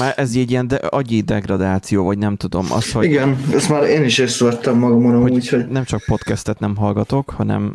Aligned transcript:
Már 0.00 0.14
ez 0.16 0.34
egy 0.34 0.50
ilyen 0.50 0.68
de, 0.68 0.76
agyi 0.76 1.20
degradáció, 1.20 2.04
vagy 2.04 2.18
nem 2.18 2.36
tudom. 2.36 2.66
Az, 2.72 2.92
hogy, 2.92 3.04
Igen, 3.04 3.36
ezt 3.52 3.68
már 3.68 3.82
én 3.82 4.04
is 4.04 4.18
észrevettem 4.18 4.78
magamon, 4.78 5.20
hogy, 5.20 5.32
úgy, 5.32 5.48
hogy 5.48 5.68
nem 5.68 5.84
csak 5.84 6.02
podcastet 6.06 6.58
nem 6.58 6.76
hallgatok, 6.76 7.30
hanem, 7.30 7.74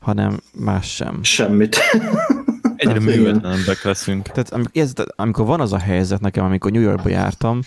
hanem 0.00 0.40
más 0.58 0.94
sem. 0.94 1.18
semmit. 1.22 1.76
Egyre 2.76 2.92
Hát 2.92 3.02
művetlenebbek 3.02 3.82
leszünk. 3.82 4.28
Tehát 4.28 4.52
amikor, 4.52 4.82
ez, 4.82 4.92
amikor 5.16 5.46
van 5.46 5.60
az 5.60 5.72
a 5.72 5.78
helyzet 5.78 6.20
nekem, 6.20 6.44
amikor 6.44 6.70
New 6.70 6.82
Yorkba 6.82 7.08
jártam, 7.08 7.60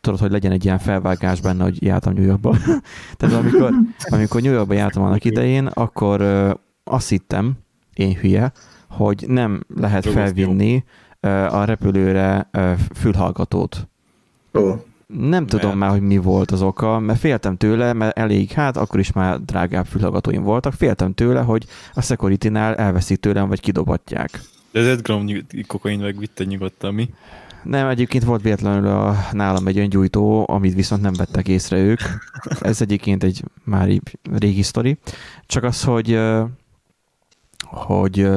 tudod, 0.00 0.20
hogy 0.20 0.30
legyen 0.30 0.52
egy 0.52 0.64
ilyen 0.64 0.78
felvágás 0.78 1.40
benne, 1.40 1.62
hogy 1.62 1.82
jártam 1.82 2.12
New 2.12 2.24
Yorkba. 2.24 2.56
Tehát 3.16 3.36
amikor, 3.36 3.74
amikor 4.00 4.40
New 4.42 4.52
Yorkba 4.52 4.74
jártam 4.74 5.02
annak 5.02 5.24
idején, 5.24 5.66
akkor 5.66 6.20
ö, 6.20 6.50
azt 6.84 7.08
hittem, 7.08 7.52
én 7.94 8.14
hülye, 8.14 8.52
hogy 8.88 9.24
nem 9.28 9.60
lehet 9.76 10.06
felvinni 10.06 10.84
a 11.28 11.64
repülőre 11.64 12.50
fülhallgatót. 12.94 13.88
Ó, 14.54 14.72
Nem 15.06 15.46
tudom 15.46 15.66
Mert? 15.66 15.78
már, 15.80 15.90
hogy 15.90 16.00
mi 16.00 16.16
volt 16.16 16.50
az 16.50 16.62
oka, 16.62 16.98
mert 16.98 17.18
féltem 17.18 17.56
tőle, 17.56 17.92
mert 17.92 18.18
elég, 18.18 18.50
hát 18.50 18.76
akkor 18.76 19.00
is 19.00 19.12
már 19.12 19.40
drágább 19.40 19.86
fülhallgatóim 19.86 20.42
voltak, 20.42 20.72
féltem 20.72 21.14
tőle, 21.14 21.40
hogy 21.40 21.66
a 21.94 22.02
security-nál 22.02 22.74
elveszik 22.74 23.20
tőlem, 23.20 23.48
vagy 23.48 23.60
kidobatják. 23.60 24.40
De 24.72 24.80
az 24.80 24.86
5 24.86 25.02
gram 25.02 25.24
nyug- 25.24 25.66
kokain 25.66 26.00
megvitte 26.00 26.44
nyugodtan, 26.44 26.94
mi? 26.94 27.08
Nem, 27.64 27.88
egyébként 27.88 28.24
volt 28.24 28.42
véletlenül 28.42 28.86
a, 28.86 29.16
nálam 29.32 29.66
egy 29.66 29.78
öngyújtó, 29.78 30.46
amit 30.48 30.74
viszont 30.74 31.02
nem 31.02 31.12
vettek 31.16 31.48
észre 31.48 31.78
ők. 31.78 32.00
Ez 32.60 32.80
egyébként 32.80 33.22
egy 33.24 33.44
már 33.64 33.88
régi 34.38 34.62
sztori. 34.62 34.98
Csak 35.46 35.64
az, 35.64 35.84
hogy 35.84 36.18
hogy 37.70 38.28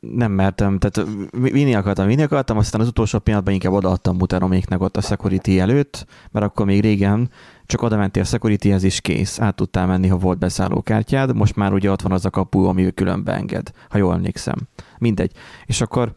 nem 0.00 0.32
mertem, 0.32 0.78
tehát 0.78 1.08
vi- 1.30 1.52
vinni 1.52 1.74
akartam, 1.74 2.06
vinni 2.06 2.22
akartam, 2.22 2.56
aztán 2.56 2.80
az 2.80 2.88
utolsó 2.88 3.18
pillanatban 3.18 3.54
inkább 3.54 3.72
odaadtam 3.72 4.16
muteroméknek 4.16 4.80
ott 4.80 4.96
a 4.96 5.00
security 5.00 5.58
előtt, 5.58 6.06
mert 6.30 6.46
akkor 6.46 6.66
még 6.66 6.80
régen 6.80 7.30
csak 7.66 7.82
oda 7.82 7.96
mentél 7.96 8.22
a 8.22 8.26
securityhez 8.26 8.82
is 8.82 9.00
kész, 9.00 9.40
át 9.40 9.54
tudtál 9.54 9.86
menni, 9.86 10.08
ha 10.08 10.16
volt 10.16 10.38
beszállókártyád, 10.38 11.34
most 11.36 11.56
már 11.56 11.72
ugye 11.72 11.90
ott 11.90 12.02
van 12.02 12.12
az 12.12 12.24
a 12.24 12.30
kapu, 12.30 12.64
ami 12.64 12.94
külön 12.94 13.24
beenged, 13.24 13.70
ha 13.88 13.98
jól 13.98 14.14
emlékszem. 14.14 14.56
Mindegy. 14.98 15.32
És 15.66 15.80
akkor 15.80 16.12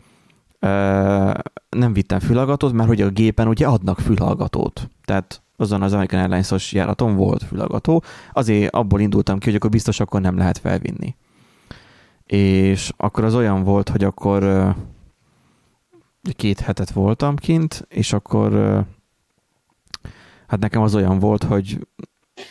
ö, 0.60 0.68
nem 1.70 1.94
vittem 1.94 2.20
fülhallgatót, 2.20 2.74
mert 2.74 2.88
hogy 2.88 3.02
a 3.02 3.10
gépen 3.10 3.48
ugye 3.48 3.68
adnak 3.68 4.00
fülhallgatót. 4.00 4.90
Tehát 5.06 5.42
azon 5.58 5.82
az 5.82 5.94
American 5.94 6.20
Airlines-os 6.20 6.74
járaton 6.74 7.16
volt 7.16 7.44
fülhallgató, 7.44 8.04
azért 8.34 8.74
abból 8.74 9.00
indultam 9.00 9.40
ki, 9.40 9.46
hogy 9.46 9.56
akkor 9.56 9.70
biztos 9.70 10.00
akkor 10.00 10.22
nem 10.22 10.38
lehet 10.38 10.58
felvinni. 10.58 11.16
És 12.34 12.92
akkor 12.98 13.24
az 13.24 13.36
olyan 13.36 13.64
volt, 13.64 13.90
hogy 13.90 14.04
akkor 14.04 14.74
két 16.36 16.60
hetet 16.60 16.92
voltam 16.92 17.36
kint, 17.36 17.86
és 17.90 18.14
akkor 18.14 18.52
hát 20.48 20.60
nekem 20.60 20.82
az 20.82 20.96
olyan 20.96 21.20
volt, 21.20 21.44
hogy 21.44 21.88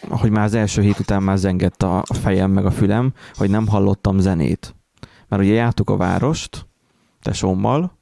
hogy 0.09 0.31
már 0.31 0.45
az 0.45 0.55
első 0.55 0.83
hét 0.83 0.99
után 0.99 1.23
már 1.23 1.37
zengett 1.37 1.83
a 1.83 2.03
fejem 2.05 2.51
meg 2.51 2.67
a 2.67 2.71
fülem, 2.71 3.13
hogy 3.35 3.51
nem 3.51 3.67
hallottam 3.67 4.19
zenét. 4.19 4.75
Mert 5.29 5.43
ugye 5.43 5.53
jártuk 5.53 5.91
a 5.91 5.97
várost, 5.97 6.67
tesómmal, 7.21 7.99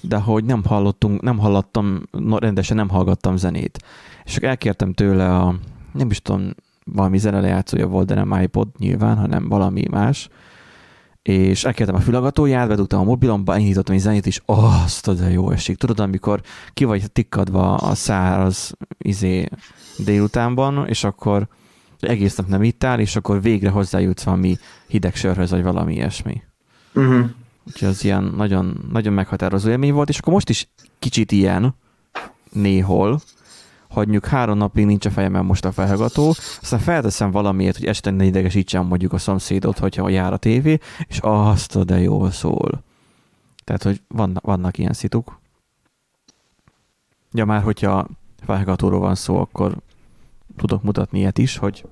de 0.00 0.16
hogy 0.16 0.44
nem 0.44 0.64
hallottunk, 0.64 1.20
nem 1.20 1.38
hallottam, 1.38 2.02
no, 2.10 2.38
rendesen 2.38 2.76
nem 2.76 2.88
hallgattam 2.88 3.36
zenét. 3.36 3.84
És 4.24 4.36
akkor 4.36 4.48
elkértem 4.48 4.92
tőle 4.92 5.36
a, 5.36 5.54
nem 5.92 6.10
is 6.10 6.22
tudom, 6.22 6.50
valami 6.84 7.18
zenelejátszója 7.18 7.86
volt, 7.86 8.06
de 8.06 8.14
nem 8.14 8.40
iPod 8.42 8.68
nyilván, 8.78 9.16
hanem 9.16 9.48
valami 9.48 9.84
más, 9.90 10.28
és 11.24 11.64
elkértem 11.64 11.94
a 11.94 12.00
fülhallgatóját, 12.00 12.68
bedugtam 12.68 13.00
a 13.00 13.04
mobilomba, 13.04 13.58
indítottam 13.58 13.94
egy 13.94 14.00
zenét, 14.00 14.26
és 14.26 14.42
azt 14.44 15.16
de 15.16 15.30
jó 15.30 15.50
esik. 15.50 15.76
Tudod, 15.76 16.00
amikor 16.00 16.40
ki 16.74 16.84
vagy 16.84 17.12
tikkadva 17.12 17.74
a 17.74 17.94
száraz 17.94 18.72
izé 18.98 19.48
délutánban, 19.98 20.88
és 20.88 21.04
akkor 21.04 21.48
egész 22.00 22.36
nap 22.36 22.48
nem 22.48 22.62
ittál, 22.62 23.00
és 23.00 23.16
akkor 23.16 23.42
végre 23.42 23.70
hozzájutsz 23.70 24.22
valami 24.22 24.56
hideg 24.86 25.14
sörhöz, 25.14 25.50
vagy 25.50 25.62
valami 25.62 25.94
ilyesmi. 25.94 26.42
uh-huh. 26.94 27.30
Úgyhogy 27.66 27.88
az 27.88 28.04
ilyen 28.04 28.32
nagyon, 28.36 28.88
nagyon 28.92 29.12
meghatározó 29.12 29.70
élmény 29.70 29.92
volt, 29.92 30.08
és 30.08 30.18
akkor 30.18 30.32
most 30.32 30.48
is 30.48 30.68
kicsit 30.98 31.32
ilyen 31.32 31.74
néhol, 32.52 33.20
hogy 33.94 34.08
mondjuk 34.08 34.26
három 34.26 34.58
napig 34.58 34.86
nincs 34.86 35.06
a 35.06 35.10
fejemben 35.10 35.44
most 35.44 35.64
a 35.64 35.72
felhallgató, 35.72 36.28
aztán 36.60 36.78
felteszem 36.80 37.30
valamiért, 37.30 37.76
hogy 37.76 37.86
este 37.86 38.10
ne 38.10 38.24
idegesítsem 38.24 38.86
mondjuk 38.86 39.12
a 39.12 39.18
szomszédot, 39.18 39.78
hogyha 39.78 40.08
jár 40.08 40.32
a 40.32 40.36
tévé, 40.36 40.78
és 41.06 41.18
azt 41.20 41.84
de 41.84 42.00
jól 42.00 42.30
szól. 42.30 42.82
Tehát, 43.64 43.82
hogy 43.82 44.00
vannak, 44.08 44.44
vannak 44.44 44.78
ilyen 44.78 44.92
szituk. 44.92 45.38
Ja, 47.32 47.44
már 47.44 47.62
hogyha 47.62 48.06
felhallgatóról 48.44 49.00
van 49.00 49.14
szó, 49.14 49.38
akkor 49.38 49.76
tudok 50.56 50.82
mutatni 50.82 51.18
ilyet 51.18 51.38
is, 51.38 51.56
hogy 51.56 51.84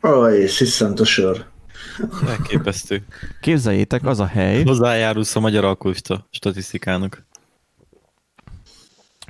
Aj, 0.00 0.46
sziszent 0.46 1.00
a 1.00 1.04
sör. 1.04 1.52
Elképesztő. 2.28 3.04
képzeljétek, 3.40 4.04
az 4.06 4.20
a 4.20 4.26
hely, 4.26 4.62
Hozzájárulsz 4.62 5.36
a 5.36 5.40
magyar 5.40 5.64
alkoholista 5.64 6.26
statisztikának. 6.30 7.26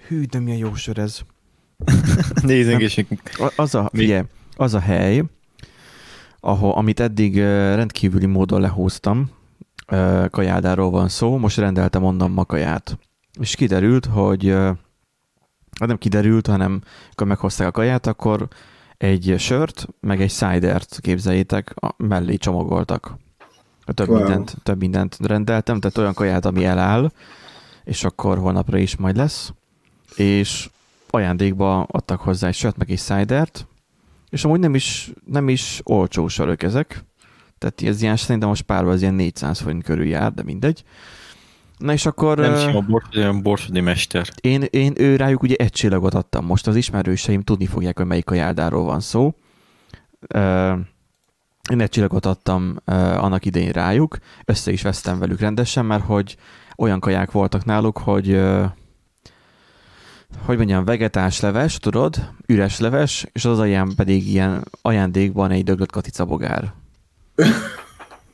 hű, 0.07 0.25
de 0.25 0.39
milyen 0.39 0.59
jó 0.59 0.75
sör 0.75 0.99
ez. 0.99 1.21
Nézzünk, 2.43 3.21
A- 3.39 3.53
Az 3.57 3.75
a, 3.75 3.91
figyelj, 3.93 4.23
az 4.57 4.75
a 4.75 4.79
hely, 4.81 5.23
ahol, 6.41 6.73
amit 6.73 7.01
eddig 7.01 7.39
rendkívüli 7.39 8.27
módon 8.27 8.61
lehúztam, 8.61 9.31
kajádáról 10.31 10.91
van 10.91 11.09
szó, 11.09 11.37
most 11.39 11.57
rendeltem 11.57 12.05
onnan 12.05 12.31
ma 12.31 12.45
kaját. 12.45 12.99
És 13.41 13.55
kiderült, 13.55 14.07
hogy 14.07 14.49
hát 14.49 15.89
nem 15.89 15.99
kiderült, 15.99 16.47
hanem 16.47 16.81
amikor 17.07 17.27
meghozták 17.27 17.67
a 17.67 17.71
kaját, 17.71 18.07
akkor 18.07 18.49
egy 18.97 19.35
sört, 19.39 19.87
meg 20.01 20.21
egy 20.21 20.31
cidert 20.31 20.99
képzeljétek, 21.01 21.75
mellé 21.97 22.37
csomagoltak. 22.37 23.17
Több, 23.95 24.09
Wow. 24.09 24.19
mindent, 24.19 24.57
több 24.63 24.79
mindent 24.79 25.17
rendeltem, 25.21 25.81
tehát 25.81 25.99
olyan 25.99 26.15
kaját, 26.15 26.45
ami 26.45 26.65
eláll, 26.65 27.11
és 27.85 28.05
akkor 28.05 28.39
holnapra 28.39 28.79
is 28.79 28.97
majd 28.97 29.17
lesz. 29.17 29.53
És 30.17 30.71
ajándékba 31.11 31.83
adtak 31.83 32.21
hozzá 32.21 32.49
egy 32.49 32.55
sört, 32.55 32.77
meg 32.77 32.91
egy 32.91 32.99
cidert, 33.01 33.67
és 34.31 34.45
amúgy 34.45 34.61
nem 34.61 34.75
is, 34.75 35.13
nem 35.27 35.49
is 35.49 35.81
olcsó 35.85 36.29
sörök 36.29 36.63
ezek. 36.63 37.05
Tehát 37.59 37.83
ez 37.83 38.03
ilyen, 38.03 38.17
szerintem 38.17 38.49
most 38.49 38.63
párban 38.63 38.93
az 38.93 39.01
ilyen 39.01 39.15
400 39.15 39.61
forint 39.61 39.85
körül 39.85 40.07
jár, 40.07 40.33
de 40.33 40.43
mindegy. 40.43 40.85
Na 41.85 41.93
és 41.93 42.07
akkor 42.07 42.39
nem 42.39 42.57
sima 42.57 42.81
bors, 42.81 43.05
olyan 43.17 43.43
borsodi 43.43 43.81
mester. 43.81 44.29
én, 44.41 44.63
én 44.71 44.93
ő 44.97 45.17
rájuk 45.17 45.43
ugye 45.43 45.55
egy 45.55 45.71
csillagot 45.71 46.15
adtam. 46.15 46.45
Most 46.45 46.67
az 46.67 46.77
ismerőseim 46.77 47.43
tudni 47.43 47.67
fogják, 47.67 47.97
hogy 47.97 48.07
melyik 48.07 48.31
a 48.31 48.35
járdáról 48.35 48.85
van 48.85 49.01
szó. 49.01 49.35
Én 51.71 51.81
egy 51.81 51.89
csillagot 51.89 52.27
adtam 52.27 52.77
annak 52.85 53.45
idején 53.45 53.71
rájuk, 53.71 54.19
össze 54.45 54.73
is 54.73 54.83
vesztem 54.83 55.19
velük 55.19 55.41
rendesen, 55.41 55.85
mert 55.85 56.05
hogy 56.05 56.37
olyan 56.77 57.01
kaják 57.01 57.31
voltak 57.31 57.65
náluk, 57.65 57.99
hogy 57.99 58.41
hogy 60.45 60.57
mondjam, 60.57 60.85
vegetás 60.85 61.41
leves, 61.41 61.79
tudod, 61.79 62.31
üres 62.47 62.79
leves, 62.79 63.27
és 63.33 63.45
az 63.45 63.59
alján 63.59 63.93
pedig 63.97 64.29
ilyen 64.29 64.65
ajándékban 64.83 65.51
egy 65.51 65.65
döglött 65.65 65.93
katicabogár. 65.93 66.73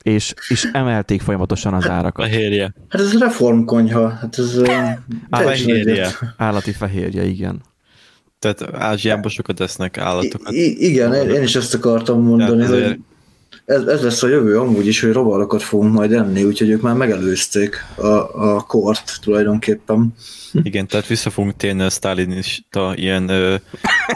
és, 0.02 0.34
és 0.48 0.68
emelték 0.72 1.20
folyamatosan 1.20 1.74
az 1.74 1.88
árakat. 1.88 2.24
Fehérje. 2.24 2.74
Hát 2.88 3.00
ez 3.00 3.18
reformkonyha. 3.18 4.08
Hát 4.08 4.38
ez... 4.38 4.60
Fehérje. 5.30 6.08
Állati 6.36 6.72
fehérje, 6.72 7.24
igen. 7.24 7.62
Tehát 8.38 8.74
Ázsiában 8.74 9.30
sokat 9.30 9.60
esznek 9.60 9.98
állatokat. 9.98 10.52
I- 10.52 10.84
igen, 10.84 11.12
én, 11.12 11.42
is 11.42 11.56
ezt 11.56 11.74
akartam 11.74 12.22
mondani, 12.22 12.64
hogy 12.64 12.98
ez, 13.70 13.82
ez 13.86 14.02
lesz 14.02 14.22
a 14.22 14.28
jövő 14.28 14.58
amúgy 14.58 14.86
is, 14.86 15.00
hogy 15.00 15.12
robalokat 15.12 15.62
fogunk 15.62 15.92
majd 15.92 16.12
enni, 16.12 16.44
úgyhogy 16.44 16.70
ők 16.70 16.80
már 16.80 16.94
megelőzték 16.94 17.84
a, 17.96 18.06
a 18.06 18.60
kort 18.60 19.18
tulajdonképpen. 19.20 20.14
Igen, 20.62 20.86
tehát 20.86 21.06
vissza 21.06 21.30
fogunk 21.30 21.56
térni 21.56 21.82
a 21.82 21.90
sztálinista 21.90 22.92
ilyen, 22.96 23.28
ö, 23.28 23.54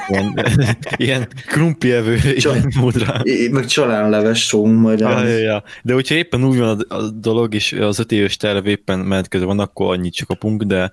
ilyen, 0.08 0.46
ilyen 0.96 1.28
krumplievő 1.46 2.18
Csak- 2.36 2.54
ilyen 2.54 2.72
módra. 2.76 3.22
Meg 3.50 3.66
csalánleves 3.66 4.48
fogunk 4.48 4.80
majd 4.80 5.00
Ja, 5.00 5.24
ja, 5.24 5.38
ja. 5.38 5.62
De 5.82 5.92
hogyha 5.92 6.14
éppen 6.14 6.44
úgy 6.44 6.58
van 6.58 6.84
a, 6.88 6.94
a 6.94 7.10
dolog, 7.10 7.54
és 7.54 7.72
az 7.72 7.98
öt 7.98 8.12
éves 8.12 8.36
terv 8.36 8.66
éppen 8.66 8.98
menet 8.98 9.28
közben 9.28 9.48
van, 9.48 9.66
akkor 9.66 9.92
annyit 9.92 10.14
csak 10.14 10.28
kapunk, 10.28 10.62
de 10.62 10.92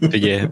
ugye 0.12 0.48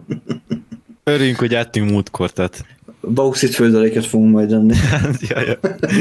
örüljünk, 1.03 1.39
hogy 1.39 1.55
áttünk 1.55 1.89
múltkor, 1.89 2.31
tehát 2.31 2.65
Bauxit 3.01 3.55
főzeléket 3.55 4.05
fogunk 4.05 4.31
majd 4.31 4.51
enni. 4.51 4.73
ja, 5.29 5.39
ja. 5.39 5.59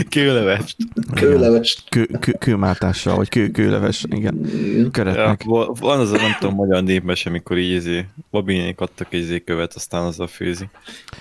kőlevest. 0.08 0.76
Kőlevest. 1.14 1.82
Kő, 1.88 2.08
kő, 2.20 2.32
kőmártással, 2.38 3.16
vagy 3.16 3.28
kő, 3.28 3.48
kőleves, 3.48 4.04
igen. 4.08 4.40
Ja, 4.76 4.90
köretnek. 4.90 5.44
va- 5.44 5.78
van 5.78 6.00
az 6.00 6.12
a 6.12 6.16
nem 6.16 6.36
tudom, 6.40 6.54
magyar 6.54 6.82
népmese, 6.82 7.28
amikor 7.28 7.58
így 7.58 7.72
izé, 7.72 8.06
babinék 8.30 8.80
adtak 8.80 9.14
egy 9.14 9.20
izé 9.20 9.40
követ, 9.40 9.74
aztán 9.74 10.04
azzal 10.04 10.26
főzi. 10.26 10.68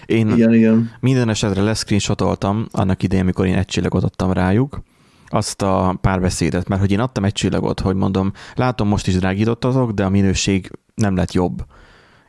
Én 0.05 0.29
igen, 0.29 0.53
igen. 0.53 0.91
minden 0.99 1.29
esetre 1.29 1.61
leszcreenshotoltam 1.61 2.67
annak 2.71 3.03
idején, 3.03 3.23
amikor 3.23 3.45
én 3.45 3.55
egy 3.55 3.65
csillagot 3.65 4.03
adtam 4.03 4.31
rájuk, 4.31 4.81
azt 5.27 5.61
a 5.61 5.97
párbeszédet, 6.01 6.67
mert 6.67 6.81
hogy 6.81 6.91
én 6.91 6.99
adtam 6.99 7.25
egy 7.25 7.31
csillagot, 7.31 7.79
hogy 7.79 7.95
mondom, 7.95 8.33
látom, 8.55 8.87
most 8.87 9.07
is 9.07 9.15
drágítottatok, 9.15 9.91
de 9.91 10.03
a 10.03 10.09
minőség 10.09 10.71
nem 10.95 11.15
lett 11.15 11.31
jobb. 11.31 11.65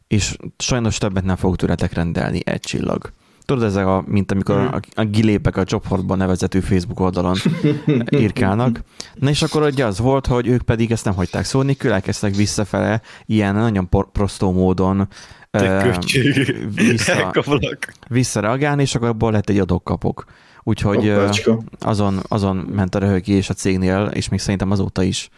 És 0.06 0.37
sajnos 0.58 0.99
többet 0.99 1.25
nem 1.25 1.37
fogok 1.37 1.56
tőletek 1.56 1.93
rendelni, 1.93 2.41
egy 2.44 2.61
csillag. 2.61 3.12
Tudod, 3.50 3.64
ez 3.64 3.76
a, 3.76 4.05
mint 4.06 4.32
amikor 4.32 4.56
Mhm. 4.56 4.75
a, 4.75 4.81
a 5.00 5.05
gilépek 5.05 5.56
a 5.56 5.64
csoportban 5.64 6.19
nevezető 6.19 6.61
Facebook 6.61 7.00
oldalon 7.00 7.37
írkálnak. 8.11 8.81
Na 9.14 9.31
és 9.31 9.43
akkor 9.43 9.62
ugye 9.62 9.85
az 9.85 9.99
volt, 9.99 10.26
hogy 10.26 10.47
ők 10.47 10.62
pedig 10.62 10.91
ezt 10.91 11.05
nem 11.05 11.14
hagyták 11.14 11.44
szólni, 11.44 11.76
elkezdtek 11.79 12.35
visszafele 12.35 13.00
ilyen 13.26 13.55
nagyon 13.55 13.88
prostó 14.12 14.52
módon 14.52 15.08
köcsög. 15.50 16.70
vissza, 16.75 17.32
visszareagálni, 18.08 18.82
és 18.82 18.94
akkor 18.94 19.08
abból 19.08 19.32
lett 19.32 19.49
egy 19.49 19.58
adok-kapok. 19.58 20.25
Úgyhogy 20.62 21.12
azon, 21.81 22.20
azon 22.29 22.56
ment 22.56 22.94
a 22.94 22.99
röhögés 22.99 23.50
a 23.50 23.55
cégnél, 23.55 24.11
és 24.12 24.29
még 24.29 24.41
szerintem 24.41 24.70
azóta 24.70 25.02
is 25.02 25.29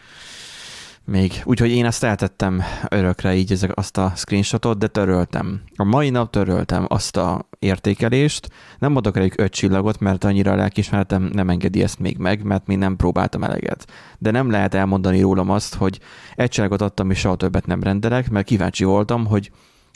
még. 1.05 1.41
Úgyhogy 1.45 1.71
én 1.71 1.85
ezt 1.85 2.03
eltettem 2.03 2.61
örökre 2.89 3.35
így 3.35 3.51
ezek, 3.51 3.77
azt 3.77 3.97
a 3.97 4.13
screenshotot, 4.15 4.77
de 4.77 4.87
töröltem. 4.87 5.61
A 5.75 5.83
mai 5.83 6.09
nap 6.09 6.31
töröltem 6.31 6.85
azt 6.87 7.17
a 7.17 7.47
értékelést. 7.59 8.49
Nem 8.79 8.95
adok 8.95 9.15
rájuk 9.15 9.39
öt 9.39 9.51
csillagot, 9.51 9.99
mert 9.99 10.23
annyira 10.23 10.51
a 10.51 10.55
lelkismeretem 10.55 11.29
nem 11.33 11.49
engedi 11.49 11.83
ezt 11.83 11.99
még 11.99 12.17
meg, 12.17 12.43
mert 12.43 12.67
még 12.67 12.77
nem 12.77 12.95
próbáltam 12.95 13.43
eleget. 13.43 13.87
De 14.17 14.31
nem 14.31 14.49
lehet 14.49 14.73
elmondani 14.73 15.21
rólam 15.21 15.49
azt, 15.49 15.75
hogy 15.75 15.99
egy 16.35 16.49
csillagot 16.49 16.81
adtam, 16.81 17.11
és 17.11 17.19
soha 17.19 17.35
többet 17.35 17.65
nem 17.65 17.83
rendelek, 17.83 18.29
mert 18.29 18.45
kíváncsi 18.45 18.83
voltam, 18.83 19.25
hogy 19.25 19.51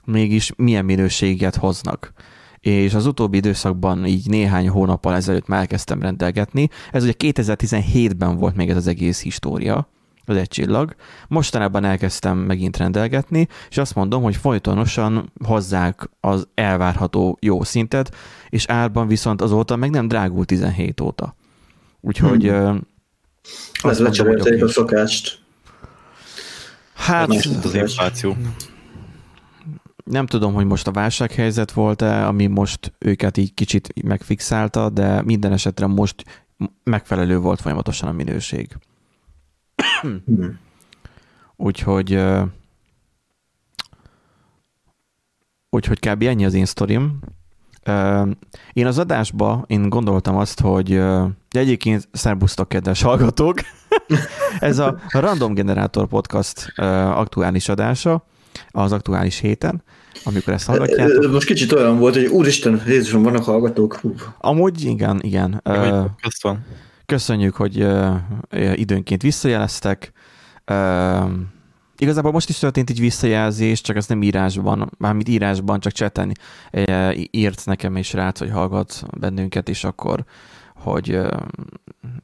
mégis 0.06 0.51
milyen 0.56 0.86
minőséget 0.86 1.56
hoznak 1.56 2.13
és 2.59 2.94
az 2.94 3.06
utóbbi 3.06 3.38
időszakban 3.38 4.06
így 4.06 4.30
néhány 4.30 4.69
hónappal 4.69 5.15
ezelőtt 5.15 5.48
már 5.48 5.59
elkezdtem 5.59 6.01
rendelgetni. 6.01 6.69
Ez 6.92 7.04
ugye 7.04 7.13
2017-ben 7.18 8.38
volt 8.38 8.56
még 8.56 8.69
ez 8.69 8.75
az 8.75 8.88
egész 8.88 9.21
história, 9.21 9.88
az 10.29 10.38
egy 10.38 10.47
csillag. 10.47 10.95
Mostanában 11.27 11.83
elkezdtem 11.83 12.38
megint 12.38 12.77
rendelgetni, 12.77 13.47
és 13.69 13.77
azt 13.77 13.95
mondom, 13.95 14.24
hogy 14.24 14.35
folytonosan 14.35 15.31
hozzák 15.45 16.09
az 16.19 16.47
elvárható 16.53 17.38
jó 17.41 17.63
szintet, 17.63 18.15
és 18.50 18.65
árban 18.65 19.07
viszont 19.07 19.41
azóta 19.41 19.75
meg 19.75 19.89
nem 19.89 20.07
drágul 20.07 20.45
17 20.45 21.01
óta. 21.01 21.35
Úgyhogy 22.01 22.50
Hmm. 22.50 22.81
Ez 23.81 24.00
lecserélték 24.00 24.63
a 24.63 24.68
szokást. 24.68 25.39
hát 26.94 27.27
Más 27.27 27.45
Az 27.63 27.73
infláció. 27.73 28.35
nem 30.03 30.25
tudom, 30.25 30.53
hogy 30.53 30.65
most 30.65 30.88
a 30.88 30.91
válsághelyzet 30.91 31.71
volt-e, 31.71 32.27
ami 32.27 32.47
most 32.47 32.94
őket 32.97 33.38
így 33.38 33.53
kicsit 33.53 34.03
megfixálta, 34.03 34.89
de 34.89 35.21
minden 35.21 35.51
esetre 35.51 35.85
most 35.88 36.23
megfelelő 36.83 37.38
volt 37.38 37.62
folyamatosan 37.62 38.09
a 38.09 38.12
minőség. 38.12 38.77
Úgyhogy 41.56 42.19
úgyhogy 45.69 46.00
kb. 46.00 46.24
ennyi 46.24 46.45
az 46.45 46.53
én 46.53 46.65
sztorim. 46.65 47.19
Én 48.74 48.85
az 48.85 48.97
adásba 48.97 49.63
én 49.68 49.89
gondoltam 49.89 50.38
azt, 50.38 50.59
hogy 50.59 51.01
egyébként 51.50 52.07
szerbusztok, 52.12 52.69
kedves 52.69 53.01
hallgatók! 53.01 53.59
Ez 54.59 54.79
a 54.79 55.00
Random 55.09 55.53
Generator 55.53 56.07
Podcast 56.07 56.73
aktuális 57.15 57.69
adása 57.69 58.25
az 58.71 58.91
aktuális 58.91 59.39
héten, 59.39 59.83
amikor 60.23 60.53
ezt 60.53 60.65
hallgatjátok. 60.65 61.31
Most 61.31 61.47
kicsit 61.47 61.71
olyan 61.71 61.97
volt, 61.97 62.13
hogy 62.13 62.25
úristen, 62.25 62.81
Jézusom, 62.88 63.23
vannak 63.23 63.44
hallgatók. 63.44 63.95
Hú. 63.95 64.13
Amúgy 64.38 64.83
igen, 64.83 65.19
igen. 65.21 65.62
Ö, 65.63 66.03
podcast 66.12 66.44
van. 66.44 66.65
Köszönjük, 67.07 67.56
hogy 67.56 67.88
időnként 68.80 69.21
visszajeleztek. 69.21 70.12
Igazából 71.98 72.31
most 72.31 72.50
is 72.50 72.57
történt 72.57 72.89
egy 72.89 73.00
visszajelzés, 73.00 73.81
csak 73.81 73.95
ez 73.95 74.07
nem 74.07 74.21
írásban, 74.21 74.92
mármint 74.98 75.27
írásban, 75.27 75.80
csak 75.80 75.92
cseten 75.92 76.31
írt 77.31 77.65
nekem 77.65 77.95
és 77.95 78.13
rác, 78.13 78.39
hogy 78.39 78.50
hallgat 78.50 79.04
bennünket, 79.19 79.69
és 79.69 79.83
akkor, 79.83 80.25
hogy 80.75 81.19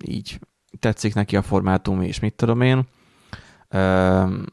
így 0.06 0.40
tetszik 0.80 1.14
neki 1.14 1.36
a 1.36 1.42
formátum, 1.42 2.02
és 2.02 2.20
mit 2.20 2.34
tudom 2.34 2.62
én. 2.62 2.88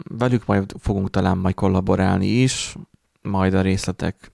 Velük 0.09 0.47
majd 0.47 0.73
fogunk 0.79 1.11
talán 1.11 1.39
majd 1.39 1.55
kollaborálni 1.55 2.27
is, 2.27 2.77
majd 3.23 3.55
a 3.55 3.61
részletek 3.61 4.33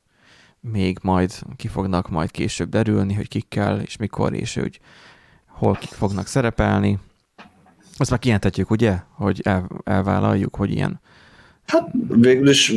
még 0.60 0.98
majd 1.02 1.32
ki 1.56 1.68
fognak 1.68 2.08
majd 2.10 2.30
később 2.30 2.68
derülni, 2.68 3.14
hogy 3.14 3.28
kikkel, 3.28 3.80
és 3.80 3.96
mikor, 3.96 4.34
és 4.34 4.54
hogy 4.54 4.80
hol 5.56 5.74
kik 5.74 5.90
fognak 5.90 6.26
szerepelni. 6.26 6.98
Azt 7.96 8.10
már 8.10 8.18
kijelentetjük, 8.18 8.70
ugye? 8.70 8.96
Hogy 9.14 9.40
el, 9.44 9.68
elvállaljuk, 9.84 10.56
hogy 10.56 10.70
ilyen. 10.72 11.00
Hát 11.66 11.88
végül 12.08 12.48
is 12.48 12.72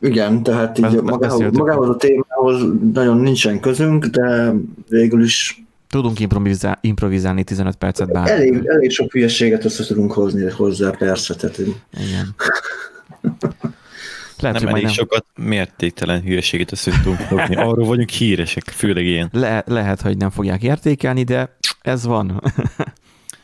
igen, 0.00 0.42
tehát 0.42 0.78
így 0.78 0.84
Be- 0.94 1.02
magához, 1.02 1.52
magához 1.52 1.88
a 1.88 1.96
témához 1.96 2.62
nagyon 2.92 3.16
nincsen 3.16 3.60
közünk, 3.60 4.04
de 4.04 4.52
végül 4.88 5.22
is 5.22 5.62
Tudunk 5.88 6.20
improvizál, 6.20 6.78
improvizálni 6.80 7.44
15 7.44 7.76
percet 7.76 8.12
bár. 8.12 8.30
elég, 8.30 8.62
elég 8.64 8.90
sok 8.90 9.12
hülyeséget 9.12 9.64
össze 9.64 9.84
tudunk 9.84 10.12
hozni 10.12 10.50
hozzá, 10.50 10.90
persze. 10.90 11.34
Tehát 11.34 11.58
Igen. 11.58 12.34
Lehet, 14.40 14.56
Nem 14.56 14.62
hogy 14.62 14.62
majd 14.62 14.72
elég 14.72 14.84
nem, 14.84 14.92
sokat 14.92 15.24
mértéktelen 15.36 16.22
hülyeséget 16.22 16.72
össze 16.72 16.90
tudunk 17.02 17.18
fogni. 17.18 17.56
Arról 17.56 17.86
vagyunk 17.86 18.08
híresek, 18.08 18.64
főleg 18.64 19.04
ilyen. 19.04 19.28
le, 19.32 19.62
lehet, 19.66 20.00
hogy 20.00 20.16
nem 20.16 20.30
fogják 20.30 20.62
értékelni, 20.62 21.22
de 21.22 21.56
ez 21.80 22.04
van. 22.04 22.42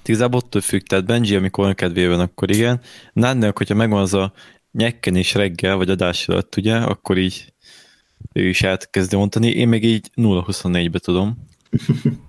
Igazából 0.07 0.41
attól 0.41 0.61
függ, 0.61 0.81
tehát 0.81 1.05
Benji, 1.05 1.35
amikor 1.35 1.75
kedvében, 1.75 2.21
akkor 2.21 2.51
igen. 2.51 2.81
Nádnak, 3.13 3.59
hogyha 3.59 3.75
megvan 3.75 4.01
az 4.01 4.15
a 4.15 4.33
nyekkenés 4.73 5.35
reggel, 5.35 5.77
vagy 5.77 5.91
adás 5.91 6.29
előtt, 6.29 6.57
ugye, 6.57 6.77
akkor 6.77 7.19
így 7.19 7.53
ő 8.33 8.49
is 8.49 8.63
elkezdi 8.63 9.17
mondani. 9.17 9.49
Én 9.49 9.69
meg 9.69 9.85
így 9.85 10.11
0-24-be 10.17 10.99
tudom. 10.99 11.47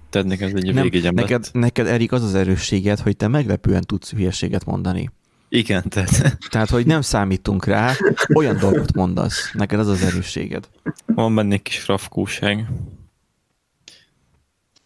Tehát 0.09 0.27
nekem 0.27 0.47
ez 0.47 0.53
egy 0.53 0.73
nem, 0.73 0.89
neked, 1.13 1.31
lett. 1.31 1.53
neked, 1.53 1.87
Erik, 1.87 2.11
az 2.11 2.23
az 2.23 2.35
erősséged, 2.35 2.99
hogy 2.99 3.17
te 3.17 3.27
meglepően 3.27 3.81
tudsz 3.81 4.11
hülyeséget 4.11 4.65
mondani. 4.65 5.09
Igen, 5.49 5.89
tehát 5.89 6.37
Tehát, 6.49 6.69
hogy 6.69 6.85
nem 6.85 7.01
számítunk 7.01 7.65
rá, 7.65 7.93
olyan 8.33 8.57
dolgot 8.57 8.93
mondasz. 8.93 9.51
Neked 9.53 9.79
az 9.79 9.87
az 9.87 10.01
erősséged. 10.01 10.69
van 11.05 11.35
benne 11.35 11.53
egy 11.53 11.61
kis 11.61 11.79
frafkóság. 11.79 12.67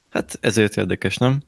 Hát 0.10 0.38
ezért 0.42 0.78
érdekes, 0.78 1.18
nem? 1.18 1.42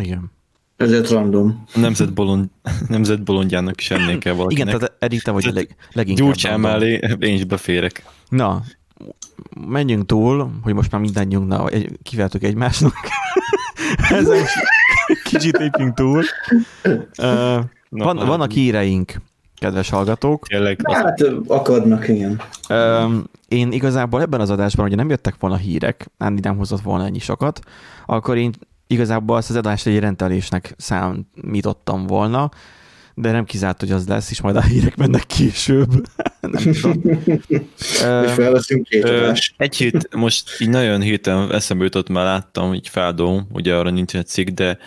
Igen. 0.00 0.30
ezért 0.76 1.08
random. 1.10 1.64
A 1.74 1.78
nemzet, 1.78 2.12
bolond, 2.12 2.48
nemzet 2.88 3.22
bolondjának 3.22 3.80
is 3.80 3.90
ennél 3.90 4.18
kell 4.18 4.32
valakinek. 4.32 4.66
Igen, 4.66 4.78
tehát 4.78 4.96
Erik, 4.98 5.22
te 5.22 5.30
vagy 5.30 5.46
a 5.46 5.52
leg, 5.52 5.76
leginkább. 5.92 6.26
Gyurcsán 6.26 6.60
mellé 6.60 7.00
én 7.18 7.34
is 7.34 7.44
beférek. 7.44 8.04
Na, 8.28 8.62
menjünk 9.66 10.06
túl, 10.06 10.50
hogy 10.62 10.74
most 10.74 10.90
már 10.90 11.00
mindannyiunknak 11.00 11.72
egy, 11.72 11.98
kiveltük 12.02 12.42
egymásnak. 12.42 12.94
Ezen 14.10 14.44
kicsit 15.24 15.56
lépjünk 15.56 15.94
túl. 15.94 16.24
Uh, 17.18 17.64
Na, 17.90 18.04
van, 18.04 18.16
na, 18.16 18.24
vannak 18.24 18.50
híreink, 18.50 19.14
kedves 19.60 19.90
hallgatók. 19.90 20.46
Tényleg, 20.46 20.80
Hát 20.92 21.22
akadnak, 21.46 22.08
igen. 22.08 22.40
Um, 22.68 23.24
én 23.48 23.72
igazából 23.72 24.20
ebben 24.20 24.40
az 24.40 24.50
adásban, 24.50 24.84
hogyha 24.84 25.00
nem 25.00 25.10
jöttek 25.10 25.34
volna 25.38 25.56
hírek, 25.56 26.10
nem, 26.18 26.34
nem 26.42 26.56
hozott 26.56 26.80
volna 26.80 27.04
ennyi 27.04 27.18
sokat, 27.18 27.60
akkor 28.06 28.36
én 28.36 28.52
igazából 28.86 29.36
azt 29.36 29.50
az 29.50 29.56
adást 29.56 29.86
egy 29.86 29.98
rendelésnek 29.98 30.74
számítottam 30.76 32.06
volna, 32.06 32.50
de 33.14 33.30
nem 33.30 33.44
kizárt, 33.44 33.80
hogy 33.80 33.90
az 33.90 34.08
lesz, 34.08 34.30
és 34.30 34.40
majd 34.40 34.56
a 34.56 34.62
hírek 34.62 34.96
mennek 34.96 35.26
később. 35.26 35.90
nem 36.40 36.72
tudom. 36.72 37.00
Felveszünk 38.36 38.86
két 38.86 39.04
Ö, 39.04 39.32
egy 39.56 39.76
hét, 39.76 40.14
most 40.14 40.60
így 40.60 40.68
nagyon 40.68 41.00
hirtelen 41.00 41.52
eszembe 41.52 41.84
jutott, 41.84 42.08
már 42.08 42.24
láttam, 42.24 42.74
így 42.74 42.88
feldom, 42.88 43.46
ugye 43.52 43.74
arra 43.74 43.90
nincs 43.90 44.16
egy 44.16 44.26
cikk, 44.26 44.48
de 44.48 44.78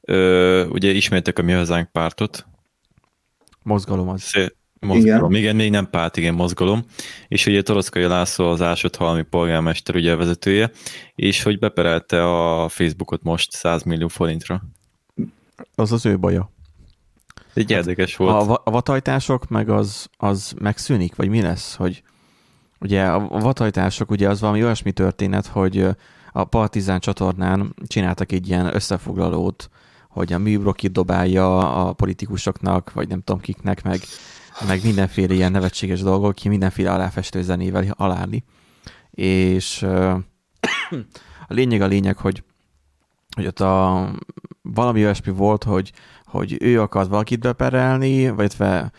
ö, 0.00 0.66
ugye 0.66 0.90
ismertek 0.90 1.38
a 1.38 1.42
Mi 1.42 1.52
Hazánk 1.52 1.92
pártot. 1.92 2.46
Mozgalom 3.62 4.08
az. 4.08 4.22
Szé- 4.22 4.54
Mozgalom. 4.80 5.30
Igen. 5.30 5.42
igen, 5.42 5.56
még 5.56 5.70
nem 5.70 5.90
párt, 5.90 6.16
igen, 6.16 6.34
mozgalom. 6.34 6.84
És 7.28 7.46
ugye 7.46 7.62
Toroszkai 7.62 8.04
László 8.06 8.48
az 8.48 8.62
Ásodhalmi 8.62 9.22
polgármester 9.22 9.94
ugye 9.94 10.16
vezetője, 10.16 10.70
és 11.14 11.42
hogy 11.42 11.58
beperelte 11.58 12.24
a 12.24 12.68
Facebookot 12.68 13.22
most 13.22 13.52
100 13.52 13.82
millió 13.82 14.08
forintra. 14.08 14.62
Az 15.74 15.92
az 15.92 16.06
ő 16.06 16.18
baja. 16.18 16.50
Egy 17.54 17.70
érdekes 17.70 18.16
volt. 18.16 18.48
A, 18.48 18.60
a 18.64 18.70
vatajtások 18.70 19.48
meg 19.48 19.68
az, 19.68 20.08
az 20.16 20.54
megszűnik, 20.58 21.14
vagy 21.14 21.28
mi 21.28 21.40
lesz? 21.42 21.74
Hogy 21.74 22.02
ugye 22.80 23.04
a 23.04 23.28
vatajtások, 23.28 24.10
ugye 24.10 24.28
az 24.28 24.40
valami 24.40 24.64
olyasmi 24.64 24.92
történet, 24.92 25.46
hogy 25.46 25.86
a 26.32 26.44
Partizán 26.44 27.00
csatornán 27.00 27.74
csináltak 27.86 28.32
egy 28.32 28.48
ilyen 28.48 28.74
összefoglalót, 28.74 29.70
hogy 30.10 30.32
a 30.32 30.38
műbrokit 30.38 30.92
dobálja 30.92 31.74
a 31.86 31.92
politikusoknak, 31.92 32.92
vagy 32.92 33.08
nem 33.08 33.22
tudom 33.22 33.40
kiknek, 33.40 33.82
meg, 33.82 34.00
meg 34.66 34.80
mindenféle 34.84 35.34
ilyen 35.34 35.52
nevetséges 35.52 36.00
dolgok, 36.00 36.34
ki 36.34 36.48
mindenféle 36.48 36.92
aláfestő 36.92 37.42
zenével 37.42 37.84
aláni. 37.96 38.44
És 39.10 39.82
a 41.48 41.54
lényeg 41.54 41.80
a 41.80 41.86
lényeg, 41.86 42.16
hogy, 42.16 42.42
hogy 43.36 43.46
ott 43.46 43.60
a 43.60 44.08
valami 44.62 45.04
olyasmi 45.04 45.32
volt, 45.32 45.64
hogy, 45.64 45.92
hogy 46.24 46.56
ő 46.60 46.80
akart 46.80 47.08
valakit 47.08 47.40
beperelni, 47.40 48.30
vagy 48.30 48.54
fe, 48.54 48.92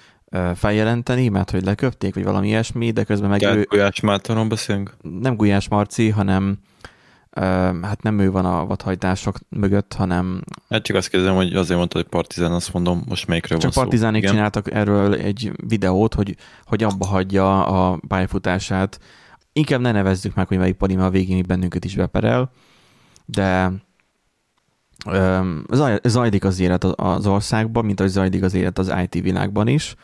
feljelenteni, 0.55 1.27
mert 1.27 1.51
hogy 1.51 1.63
leköpték, 1.63 2.13
vagy 2.13 2.23
valami 2.23 2.47
ilyesmi, 2.47 2.91
de 2.91 3.03
közben 3.03 3.29
meg 3.29 3.39
Gát 3.39 3.55
ő, 3.55 3.63
Gulyás 3.69 3.99
Mártonon 3.99 4.49
beszélünk? 4.49 4.95
nem 5.01 5.35
Gulyás 5.35 5.67
Marci, 5.67 6.09
hanem 6.09 6.57
hát 7.81 8.01
nem 8.01 8.19
ő 8.19 8.31
van 8.31 8.45
a 8.45 8.65
vadhajtások 8.65 9.37
mögött, 9.49 9.93
hanem 9.93 10.41
Hát 10.69 10.83
csak 10.83 10.95
azt 10.95 11.09
kérdezem, 11.09 11.35
hogy 11.35 11.55
azért 11.55 11.77
mondtad, 11.77 12.01
hogy 12.01 12.11
Partizán, 12.11 12.51
azt 12.51 12.73
mondom, 12.73 13.03
most 13.07 13.27
melyikről 13.27 13.59
csak 13.59 13.73
van 13.73 13.83
partizánék 13.83 14.25
szó. 14.25 14.31
csináltak 14.33 14.71
erről 14.71 15.13
egy 15.13 15.51
videót, 15.67 16.13
hogy, 16.13 16.35
hogy 16.65 16.83
abba 16.83 17.05
hagyja 17.05 17.65
a 17.65 17.99
pályafutását. 18.07 18.99
Inkább 19.53 19.81
ne 19.81 19.91
nevezzük 19.91 20.35
meg, 20.35 20.47
hogy 20.47 20.57
melyik 20.57 20.75
pali, 20.75 20.95
mert 20.95 21.07
a 21.07 21.11
végén 21.11 21.43
bennünket 21.47 21.85
is 21.85 21.95
beperel, 21.95 22.51
de 23.25 23.71
öm, 25.05 25.65
zaj, 25.71 25.99
zajlik 26.03 26.43
az 26.43 26.59
élet 26.59 26.83
az- 26.83 26.93
az 26.97 27.27
országban, 27.27 27.85
mint 27.85 27.99
ahogy 27.99 28.11
zajlik 28.11 28.43
az 28.43 28.53
élet 28.53 28.79
az 28.79 28.93
IT 29.03 29.13
világban 29.21 29.67
is. 29.67 29.95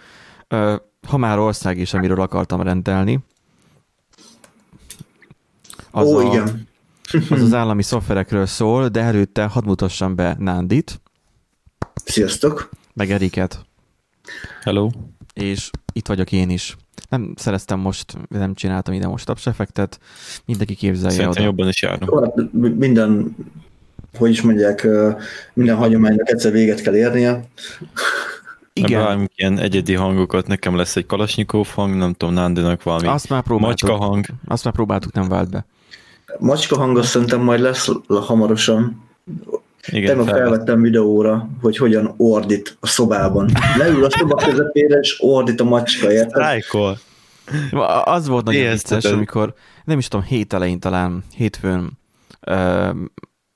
Ö, 0.48 0.76
Ha 1.08 1.18
már 1.18 1.40
ország 1.40 1.78
is, 1.78 1.94
amiről 1.94 2.22
akartam 2.22 2.62
rendelni, 2.62 3.20
az, 5.92 6.08
Ó, 6.08 6.18
a, 6.18 6.22
igen. 6.34 6.68
Az 7.30 7.42
az 7.42 7.54
állami 7.54 7.84
szoftverekről 7.84 8.46
szól, 8.46 8.88
de 8.88 9.02
előtte 9.02 9.46
hadd 9.46 9.66
mutassam 9.66 10.16
be 10.16 10.36
Nándit, 10.40 11.02
Sziasztok. 12.06 12.70
meg 12.94 13.12
Eriket, 13.12 13.66
Hello. 14.64 14.90
és 15.34 15.70
itt 15.94 16.08
vagyok 16.08 16.32
én 16.32 16.50
is. 16.50 16.76
Nem 17.10 17.34
szereztem 17.36 17.80
most, 17.80 18.18
nem 18.30 18.54
csináltam 18.54 18.94
ide 18.94 19.08
most 19.08 19.26
tapsefektet, 19.26 20.00
mindenki 20.46 20.76
képzelje 20.76 21.10
Szerintem 21.16 21.42
oda. 21.44 21.50
jobban 21.52 21.68
is 21.68 21.82
járunk. 21.82 22.24
Hát 22.24 22.52
minden, 22.78 23.36
hogy 24.18 24.30
is 24.30 24.42
mondják, 24.42 24.88
minden 25.54 25.76
hagyománynak 25.76 26.30
egyszer 26.30 26.52
véget 26.52 26.82
kell 26.82 26.96
érnie. 26.96 27.44
Igen. 28.74 29.30
Ilyen 29.36 29.60
egyedi 29.60 29.94
hangokat, 29.94 30.48
nekem 30.48 30.76
lesz 30.76 30.96
egy 30.96 31.06
Kalasnyikov 31.06 31.68
hang, 31.68 31.96
nem 31.96 32.14
tudom, 32.14 32.34
Nándinak 32.34 32.84
valami 32.84 33.08
azt 33.08 33.30
már 33.30 33.44
próbáltuk. 33.44 33.90
macska 33.90 34.06
hang. 34.06 34.26
Azt 34.48 34.64
már 34.64 34.74
próbáltuk, 34.74 35.14
nem 35.14 35.28
vált 35.28 35.50
be. 35.50 35.66
Macska 36.40 36.78
hang 36.78 36.98
azt 36.98 37.10
szerintem 37.10 37.42
majd 37.42 37.60
lesz 37.60 37.90
hamarosan. 38.08 39.06
Igen, 39.92 40.08
Tegnap 40.08 40.28
fel, 40.28 40.38
felvettem 40.38 40.82
videóra, 40.82 41.50
hogy 41.62 41.78
hogyan 41.78 42.14
ordít 42.18 42.78
a 42.80 42.88
szobában. 42.88 43.50
Leül 43.78 44.06
a 44.06 44.10
szoba 44.10 44.36
közepére, 44.36 45.00
és 45.00 45.18
ordít 45.20 45.62
a 45.62 45.64
macska, 45.64 46.12
érted? 46.12 46.64
Az 48.04 48.28
volt 48.28 48.46
nagyon 48.46 48.72
vicces, 48.72 49.06
amikor, 49.06 49.54
nem 49.84 49.98
is 49.98 50.08
tudom, 50.08 50.26
hét 50.26 50.54
elején 50.54 50.80
talán, 50.80 51.24
hétfőn, 51.36 51.98
uh, 52.48 52.96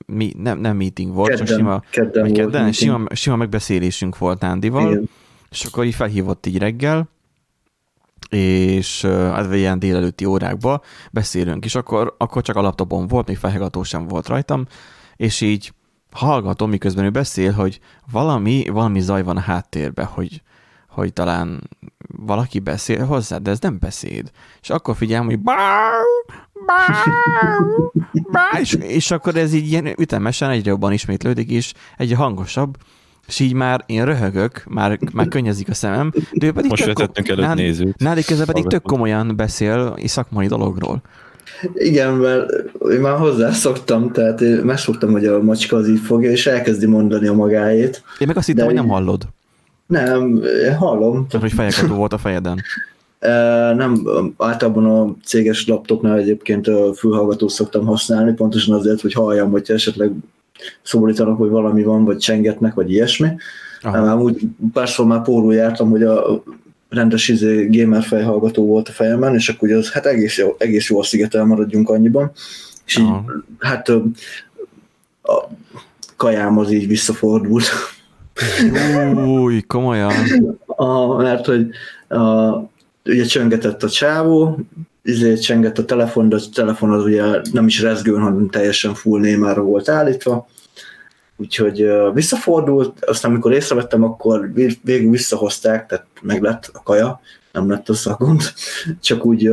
mi, 0.06 0.32
nem, 0.38 0.58
nem 0.58 0.76
meeting 0.76 1.14
volt, 1.14 1.36
csak 1.36 1.46
sima, 1.46 1.82
kedden, 1.90 2.22
volt 2.22 2.36
kedden, 2.36 2.62
meeting. 2.62 2.74
sima, 2.74 3.14
sima 3.14 3.36
megbeszélésünk 3.36 4.18
volt 4.18 4.40
Nándival, 4.40 4.90
Igen. 4.90 5.08
és 5.50 5.64
akkor 5.64 5.84
így 5.84 5.94
felhívott 5.94 6.46
így 6.46 6.58
reggel, 6.58 7.08
és 8.28 9.02
hát 9.04 9.54
ilyen 9.54 9.78
délelőtti 9.78 10.24
órákba 10.24 10.80
beszélünk, 11.10 11.64
és 11.64 11.74
akkor, 11.74 12.14
akkor 12.18 12.42
csak 12.42 12.56
a 12.56 12.60
laptopon 12.60 13.06
volt, 13.06 13.26
még 13.26 13.36
felhallgató 13.36 13.82
sem 13.82 14.06
volt 14.06 14.28
rajtam, 14.28 14.66
és 15.16 15.40
így 15.40 15.72
hallgatom, 16.12 16.70
miközben 16.70 17.04
ő 17.04 17.10
beszél, 17.10 17.52
hogy 17.52 17.80
valami, 18.10 18.68
valami 18.68 19.00
zaj 19.00 19.22
van 19.22 19.36
a 19.36 19.40
háttérben, 19.40 20.04
hogy, 20.04 20.42
hogy 20.88 21.12
talán 21.12 21.68
valaki 22.16 22.58
beszél 22.58 23.04
hozzá, 23.06 23.36
de 23.38 23.50
ez 23.50 23.60
nem 23.60 23.78
beszéd. 23.78 24.30
És 24.60 24.70
akkor 24.70 24.96
figyelem, 24.96 25.26
hogy 25.26 25.38
bár, 25.38 26.02
bár, 26.66 27.06
bár, 28.30 28.60
és, 28.60 28.72
és 28.72 29.10
akkor 29.10 29.36
ez 29.36 29.52
így 29.54 29.70
ilyen 29.70 29.86
ütemesen 29.86 30.50
egyre 30.50 30.70
jobban 30.70 30.92
ismétlődik, 30.92 31.50
és 31.50 31.72
egyre 31.96 32.16
hangosabb, 32.16 32.76
és 33.32 33.40
így 33.40 33.52
már 33.52 33.84
én 33.86 34.04
röhögök, 34.04 34.64
már, 34.68 34.98
már 35.12 35.28
könnyezik 35.28 35.68
a 35.68 35.74
szemem, 35.74 36.12
de 36.32 36.46
ő 36.46 36.52
pedig 36.52 36.70
Most 36.70 36.84
tök 36.84 36.98
vetettünk 36.98 37.28
előtt 37.28 37.44
Nádi- 37.44 37.62
nézőt. 37.62 37.98
Nádi 37.98 38.24
közben 38.24 38.46
pedig 38.46 38.66
tök 38.66 38.82
komolyan 38.82 39.36
beszél 39.36 39.94
és 39.96 40.10
szakmai 40.10 40.46
dologról. 40.46 41.02
Igen, 41.74 42.14
mert 42.14 42.50
én 42.90 43.00
már 43.00 43.18
hozzászoktam, 43.18 44.10
tehát 44.12 44.40
én 44.40 44.56
megszoktam, 44.56 45.10
hogy 45.10 45.26
a 45.26 45.42
macska 45.42 45.76
az 45.76 45.88
így 45.88 46.00
fogja, 46.00 46.30
és 46.30 46.46
elkezdi 46.46 46.86
mondani 46.86 47.26
a 47.26 47.32
magáét. 47.32 48.02
Én 48.18 48.26
meg 48.26 48.36
azt 48.36 48.46
hittem, 48.46 48.64
hogy 48.64 48.74
nem 48.74 48.88
hallod, 48.88 49.22
Nem, 49.86 50.42
én 50.64 50.74
hallom. 50.74 51.26
csak 51.28 51.40
hogy 51.40 51.52
fejekató 51.52 51.94
volt 51.94 52.12
a 52.12 52.18
fejeden. 52.18 52.62
Nem, 53.76 54.06
általában 54.38 54.84
a 54.86 55.14
céges 55.24 55.66
laptopnál 55.66 56.18
egyébként 56.18 56.68
a 56.68 56.94
fülhallgatót 56.94 57.50
szoktam 57.50 57.86
használni, 57.86 58.32
pontosan 58.32 58.74
azért, 58.74 59.00
hogy 59.00 59.12
halljam, 59.12 59.50
hogyha 59.50 59.74
esetleg 59.74 60.12
szólítanak, 60.82 61.38
hogy 61.38 61.50
valami 61.50 61.82
van, 61.82 62.04
vagy 62.04 62.18
csengetnek, 62.18 62.74
vagy 62.74 62.90
ilyesmi. 62.90 63.28
Aha. 63.82 63.96
Aha. 63.98 64.22
Úgy 64.22 64.40
párszor 64.72 65.06
már 65.06 65.22
pórul 65.22 65.54
jártam, 65.54 65.90
hogy 65.90 66.02
a 66.02 66.42
rendes 66.88 67.28
izé, 67.28 67.68
gamer 67.70 68.02
fejhallgató 68.02 68.66
volt 68.66 68.88
a 68.88 68.92
fejemben, 68.92 69.34
és 69.34 69.48
akkor 69.48 69.68
ugye 69.68 69.76
az 69.78 69.90
hát 69.90 70.06
egész 70.06 70.38
jó, 70.38 70.54
egész 70.58 70.90
jó 70.90 70.98
a 70.98 71.02
szigetel 71.02 71.44
maradjunk 71.44 71.88
annyiban. 71.88 72.32
És 72.86 72.96
így, 72.96 73.10
hát 73.58 73.88
a 73.88 75.48
kajám 76.16 76.58
az 76.58 76.70
így 76.70 76.86
visszafordult. 76.86 77.64
Új, 79.26 79.60
komolyan. 79.60 80.12
A, 80.66 81.16
mert 81.16 81.46
hogy 81.46 81.70
a, 82.08 82.52
ugye 83.04 83.24
csöngetett 83.24 83.82
a 83.82 83.88
csávó, 83.88 84.58
izé 85.02 85.34
csengett 85.34 85.78
a 85.78 85.84
telefon, 85.84 86.28
de 86.28 86.36
a 86.36 86.40
telefon 86.54 86.90
az 86.90 87.04
ugye 87.04 87.40
nem 87.52 87.66
is 87.66 87.80
rezgőn, 87.80 88.20
hanem 88.20 88.48
teljesen 88.48 88.94
full 88.94 89.20
némára 89.20 89.62
volt 89.62 89.88
állítva. 89.88 90.46
Úgyhogy 91.36 91.86
visszafordult, 92.14 93.04
aztán 93.04 93.30
amikor 93.30 93.52
észrevettem, 93.52 94.02
akkor 94.02 94.52
vég- 94.52 94.80
végül 94.82 95.10
visszahozták, 95.10 95.86
tehát 95.86 96.06
meg 96.22 96.42
lett 96.42 96.70
a 96.72 96.82
kaja, 96.82 97.20
nem 97.52 97.70
lett 97.70 97.88
a 97.88 98.16
gond, 98.18 98.42
csak 99.00 99.24
úgy, 99.24 99.50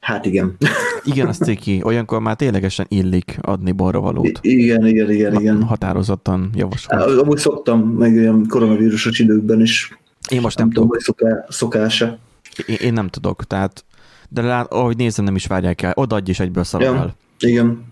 hát 0.00 0.26
igen. 0.26 0.56
Igen, 1.04 1.26
az 1.26 1.36
ciki. 1.36 1.80
Olyankor 1.84 2.20
már 2.20 2.36
ténylegesen 2.36 2.86
illik 2.88 3.38
adni 3.40 3.72
borravalót. 3.72 4.38
I- 4.40 4.62
igen, 4.62 4.86
igen, 4.86 5.10
igen, 5.10 5.40
igen. 5.40 5.62
Határozottan 5.62 6.50
javaslom. 6.54 7.18
Amúgy 7.18 7.38
szoktam, 7.38 7.80
meg 7.80 8.14
ilyen 8.14 8.46
koronavírusos 8.48 9.18
időkben 9.18 9.60
is, 9.60 9.98
Én 10.28 10.40
most 10.40 10.58
nem 10.58 10.66
nem 10.66 10.74
tudom, 10.74 10.88
hogy 10.88 11.00
szoká, 11.00 11.44
szokása. 11.48 12.18
Én, 12.66 12.76
én 12.80 12.92
nem 12.92 13.08
tudok, 13.08 13.44
tehát 13.44 13.84
de 14.28 14.42
lát, 14.42 14.72
ahogy 14.72 14.96
nézem, 14.96 15.24
nem 15.24 15.34
is 15.34 15.46
várják 15.46 15.82
el. 15.82 15.92
Odaadj 15.94 16.30
is 16.30 16.40
egyből 16.40 16.64
szarod 16.64 16.94
Ja. 16.94 17.14
Igen, 17.38 17.84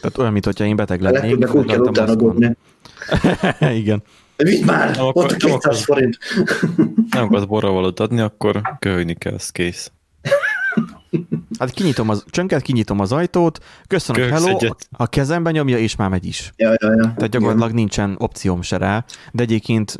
Tehát 0.00 0.18
olyan, 0.18 0.32
mint 0.32 0.44
hogyha 0.44 0.64
én 0.64 0.76
beteg 0.76 1.00
lennék. 1.00 1.20
legtöbbnek 1.20 1.54
úgy 1.54 1.66
kell 1.66 1.78
utána. 1.78 2.54
Igen. 3.80 4.02
Vidd 4.36 4.64
már, 4.64 4.96
Nem, 4.96 5.04
akkor- 5.04 5.24
ott 5.24 5.30
a 5.30 5.36
nem 5.46 5.58
200 5.58 5.64
akkor- 5.64 5.76
forint. 5.78 6.18
Nem 7.14 7.24
akarsz 7.24 7.44
borravalót 7.44 8.00
adni, 8.00 8.20
akkor 8.20 8.60
köhögni 8.78 9.14
kell, 9.14 9.34
az 9.34 9.50
kész. 9.50 9.90
Hát 11.58 11.70
kinyitom 11.70 12.08
az, 12.08 12.24
csönket, 12.30 12.62
kinyitom 12.62 13.00
az 13.00 13.12
ajtót, 13.12 13.58
köszönöm, 13.86 14.22
Köhögsz 14.22 14.44
hello, 14.44 14.56
egyet. 14.56 14.88
a 14.90 15.06
kezembe 15.06 15.50
nyomja, 15.50 15.78
és 15.78 15.96
már 15.96 16.08
megy 16.08 16.26
is. 16.26 16.52
Ja, 16.56 16.68
ja, 16.70 16.90
ja. 16.94 17.14
Tehát 17.16 17.28
gyakorlatilag 17.28 17.72
nincsen 17.72 18.14
opcióm 18.18 18.62
se 18.62 18.76
rá, 18.76 19.04
de 19.32 19.42
egyébként 19.42 19.96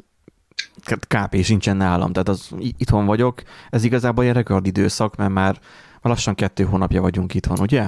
KP 0.85 1.43
sincsen 1.43 1.77
nálam, 1.77 2.12
tehát 2.12 2.29
az 2.29 2.51
itthon 2.59 3.07
vagyok. 3.07 3.43
Ez 3.71 3.85
igazából 3.85 4.25
egy 4.25 4.33
rekordidőszak, 4.33 5.17
mert 5.17 5.33
már 5.33 5.59
lassan 6.03 6.35
kettő 6.35 6.65
hónapja 6.65 7.01
vagyunk 7.01 7.35
itthon, 7.35 7.61
ugye? 7.61 7.87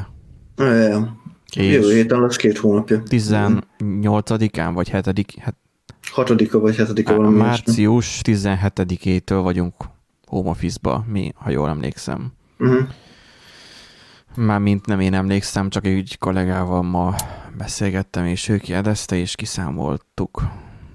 Ja, 0.57 0.73
ja. 0.73 1.17
Jövő 1.55 1.93
héten 1.95 2.21
lesz 2.21 2.37
két 2.37 2.59
hónapja. 2.59 3.03
18-án 3.09 4.71
vagy 4.75 4.91
7 4.91 5.37
hát 5.41 5.57
Hatodika 6.13 6.59
vagy 6.59 6.77
hetedika 6.77 7.17
valami 7.17 7.35
ilyesmi. 7.35 7.49
március 7.49 8.21
17-től 8.25 9.41
vagyunk 9.43 9.75
home 10.27 10.51
office-ba, 10.51 11.05
mi, 11.09 11.33
ha 11.35 11.51
jól 11.51 11.69
emlékszem. 11.69 12.33
Mhm. 12.57 12.77
Mármint 14.37 14.87
nem 14.87 15.01
én 15.01 15.15
emlékszem, 15.15 15.69
csak 15.69 15.87
egy 15.87 16.17
kollégával 16.19 16.83
ma 16.83 17.15
beszélgettem, 17.59 18.25
és 18.25 18.49
ő 18.49 18.57
kérdezte, 18.57 19.17
és 19.17 19.35
kiszámoltuk. 19.35 20.43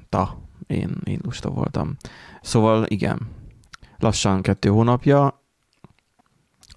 Ta, 0.10 0.49
én, 0.70 0.98
én 1.04 1.20
lusta 1.24 1.50
voltam. 1.50 1.96
Szóval 2.42 2.86
igen, 2.88 3.20
lassan 3.98 4.42
kettő 4.42 4.70
hónapja. 4.70 5.42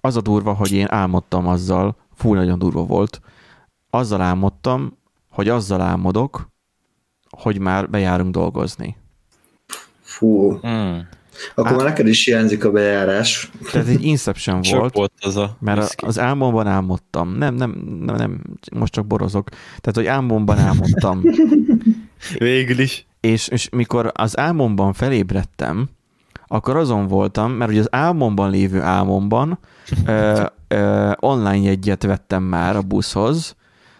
Az 0.01 0.15
a 0.15 0.21
durva, 0.21 0.53
hogy 0.53 0.71
én 0.71 0.87
álmodtam 0.89 1.47
azzal, 1.47 1.95
fú, 2.15 2.33
nagyon 2.33 2.59
durva 2.59 2.83
volt, 2.85 3.21
azzal 3.89 4.21
álmodtam, 4.21 4.97
hogy 5.29 5.49
azzal 5.49 5.81
álmodok, 5.81 6.47
hogy 7.29 7.59
már 7.59 7.89
bejárunk 7.89 8.31
dolgozni. 8.33 8.97
Fú, 10.01 10.51
Hmm. 10.51 11.07
akkor 11.55 11.71
Á. 11.71 11.75
már 11.75 11.85
neked 11.85 12.07
is 12.07 12.25
hiányzik 12.25 12.65
a 12.65 12.71
bejárás. 12.71 13.51
Tehát 13.71 13.87
egy 13.87 14.03
Inception 14.05 14.61
volt, 14.71 14.93
volt 14.93 15.13
az 15.21 15.35
a 15.37 15.57
mert 15.59 15.77
whisky. 15.79 16.05
a- 16.05 16.07
az 16.07 16.19
álmomban 16.19 16.67
álmodtam. 16.67 17.29
Nem, 17.29 17.55
nem, 17.55 17.69
nem, 18.05 18.15
nem, 18.15 18.41
most 18.73 18.93
csak 18.93 19.05
borozok. 19.05 19.49
Tehát, 19.49 19.93
hogy 19.95 20.05
álmomban 20.05 20.57
álmodtam. 20.57 21.21
Végül 22.37 22.79
is. 22.79 23.07
És, 23.25 23.47
és 23.47 23.69
mikor 23.69 24.11
az 24.13 24.37
álmomban 24.37 24.93
felébredtem, 24.93 25.89
akkor 26.47 26.75
azon 26.75 27.07
voltam, 27.07 27.51
mert 27.51 27.71
ugye 27.71 27.79
az 27.79 27.93
álmomban 27.93 28.49
lévő 28.49 28.81
álmomban 28.81 29.59
ö, 30.05 30.43
ö, 30.67 31.11
online 31.19 31.57
jegyet 31.57 32.03
vettem 32.03 32.43
már 32.43 32.75
a 32.75 32.81
buszhoz, 32.81 33.55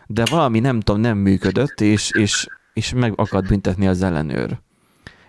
de 0.08 0.24
valami 0.30 0.60
nem 0.60 0.80
tudom, 0.80 1.02
nem 1.02 1.18
működött, 1.18 1.82
és, 1.82 2.12
és 2.12 2.48
és 2.74 2.94
meg 2.94 3.14
akart 3.16 3.48
büntetni 3.48 3.88
az 3.88 4.04
ellenőr. 4.04 4.60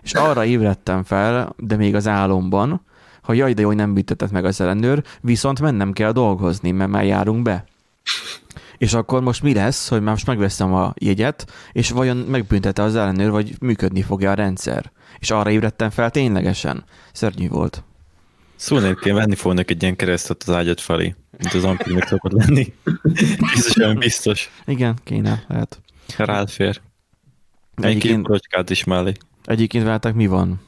És 0.01 0.13
arra 0.13 0.45
ébredtem 0.45 1.03
fel, 1.03 1.55
de 1.57 1.75
még 1.75 1.95
az 1.95 2.07
álomban, 2.07 2.81
hogy 3.23 3.37
jaj, 3.37 3.53
de 3.53 3.61
jó, 3.61 3.67
hogy 3.67 3.75
nem 3.75 3.93
büntetett 3.93 4.31
meg 4.31 4.45
az 4.45 4.61
ellenőr, 4.61 5.03
viszont 5.21 5.61
mennem 5.61 5.91
kell 5.91 6.11
dolgozni, 6.11 6.71
mert 6.71 6.89
már 6.89 7.05
járunk 7.05 7.41
be. 7.41 7.65
És 8.77 8.93
akkor 8.93 9.21
most 9.21 9.43
mi 9.43 9.53
lesz, 9.53 9.89
hogy 9.89 10.01
már 10.01 10.11
most 10.11 10.25
megveszem 10.25 10.73
a 10.73 10.93
jegyet, 10.97 11.45
és 11.71 11.89
vajon 11.89 12.17
megbüntette 12.17 12.81
az 12.81 12.95
ellenőr, 12.95 13.29
vagy 13.29 13.55
működni 13.59 14.01
fogja 14.01 14.31
a 14.31 14.33
rendszer? 14.33 14.91
És 15.19 15.31
arra 15.31 15.51
ébredtem 15.51 15.89
fel 15.89 16.09
ténylegesen. 16.11 16.83
Szörnyű 17.13 17.47
volt. 17.47 17.83
Szólnék, 18.55 19.03
venni 19.03 19.35
fognak 19.35 19.69
egy 19.69 19.81
ilyen 19.81 19.95
keresztet 19.95 20.43
az 20.47 20.53
ágyat 20.53 20.81
felé, 20.81 21.15
mint 21.37 21.53
az 21.53 21.63
ampirnek 21.63 22.07
szokott 22.07 22.31
lenni. 22.31 22.73
Biztosan 23.53 23.95
biztos. 23.95 24.51
Igen, 24.65 24.97
kéne, 25.03 25.43
lehet. 25.47 25.81
Rád 26.17 26.49
fér. 26.49 26.81
Egy 27.75 27.97
két 27.97 28.21
kocskát 28.21 28.69
is 28.69 28.83
mellé. 28.83 29.11
Egyébként 29.45 29.83
veletek 29.83 30.13
mi 30.13 30.27
van? 30.27 30.61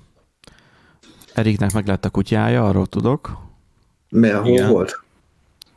Eriknek 1.34 1.74
meg 1.74 1.88
lett 1.88 2.06
a 2.06 2.10
kutyája, 2.10 2.68
arról 2.68 2.88
tudok. 2.88 3.38
Mi, 4.10 4.30
hol 4.30 4.68
volt? 4.68 5.02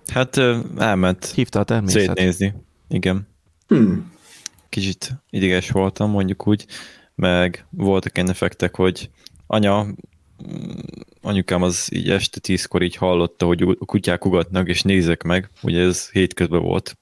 Hát 0.07 0.37
elment 0.79 1.25
Hívta 1.35 1.61
a 1.61 1.65
természet. 1.65 2.01
szétnézni. 2.07 2.55
Igen. 2.89 3.29
Hmm. 3.67 4.13
Kicsit 4.69 5.11
ideges 5.31 5.71
voltam, 5.71 6.11
mondjuk 6.11 6.47
úgy, 6.47 6.67
meg 7.15 7.67
voltak 7.71 8.17
ilyen 8.17 8.31
effektek, 8.31 8.77
hogy 8.77 9.11
anya, 9.47 9.87
anyukám 11.23 11.63
az 11.63 11.89
így 11.93 12.11
este 12.11 12.41
tízkor 12.41 12.83
így 12.83 12.97
hallotta, 12.97 13.47
hogy 13.47 13.63
a 13.63 13.85
kutyák 13.85 14.25
ugatnak, 14.25 14.69
és 14.69 14.83
nézek 14.83 15.23
meg, 15.23 15.51
ugye 15.63 15.81
ez 15.83 16.11
hétközben 16.11 16.61
volt. 16.61 16.99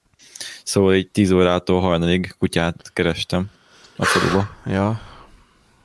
Szóval 0.63 0.95
így 0.95 1.09
tíz 1.11 1.31
órától 1.31 1.81
hajnalig 1.81 2.35
kutyát 2.37 2.91
kerestem 2.93 3.49
a 3.95 4.05
faluba. 4.05 4.49
Ja. 4.65 5.01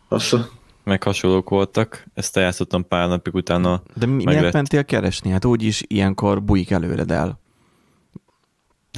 Assza. 0.09 0.51
Meg 0.85 1.03
hasonlók 1.03 1.49
voltak, 1.49 2.07
ezt 2.15 2.37
eljátszottam 2.37 2.89
pár 2.89 3.09
napig 3.09 3.35
utána. 3.35 3.83
De 3.95 4.07
mi, 4.07 4.25
miért 4.25 4.53
mentél 4.53 4.85
keresni? 4.85 5.31
Hát 5.31 5.45
úgyis 5.45 5.85
ilyenkor 5.87 6.43
bujik 6.43 6.71
előred 6.71 7.11
el. 7.11 7.41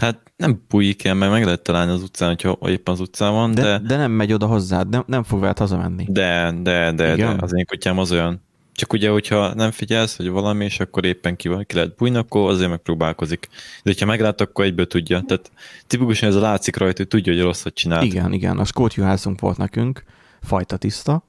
Hát 0.00 0.32
nem 0.36 0.62
bujik 0.68 1.04
el, 1.04 1.14
mert 1.14 1.32
meg 1.32 1.44
lehet 1.44 1.62
találni 1.62 1.92
az 1.92 2.02
utcán, 2.02 2.28
hogyha 2.28 2.58
éppen 2.68 2.94
az 2.94 3.00
utcán 3.00 3.32
van, 3.32 3.54
de... 3.54 3.62
De, 3.62 3.78
de 3.78 3.96
nem 3.96 4.10
megy 4.10 4.32
oda 4.32 4.46
hozzád, 4.46 4.88
nem, 4.88 5.04
nem 5.06 5.22
fog 5.22 5.40
veled 5.40 5.58
hazamenni. 5.58 6.04
De, 6.08 6.54
de, 6.62 6.92
de, 6.92 7.12
Igen? 7.14 7.36
de 7.36 7.42
az 7.42 7.54
én 7.54 7.66
kutyám 7.66 7.98
az 7.98 8.12
olyan. 8.12 8.44
Csak 8.72 8.92
ugye, 8.92 9.10
hogyha 9.10 9.54
nem 9.54 9.70
figyelsz, 9.70 10.16
hogy 10.16 10.28
valami, 10.28 10.64
és 10.64 10.80
akkor 10.80 11.04
éppen 11.04 11.36
ki, 11.36 11.48
ki 11.66 11.74
lehet 11.74 11.94
bújni, 11.96 12.16
akkor 12.16 12.50
azért 12.50 12.70
megpróbálkozik. 12.70 13.48
De 13.50 13.90
hogyha 13.90 14.06
meglát, 14.06 14.40
akkor 14.40 14.64
egyből 14.64 14.86
tudja. 14.86 15.20
Tehát 15.20 15.50
tipikusan 15.86 16.28
ez 16.28 16.34
a 16.34 16.40
látszik 16.40 16.76
rajta, 16.76 16.96
hogy 16.96 17.08
tudja, 17.08 17.32
hogy 17.32 17.42
rosszat 17.42 17.74
csinál. 17.74 18.02
Igen, 18.02 18.32
igen. 18.32 18.58
A 18.58 18.64
skótjuhászunk 18.64 19.40
volt 19.40 19.56
nekünk, 19.56 20.04
fajta 20.42 20.76
tiszta, 20.76 21.24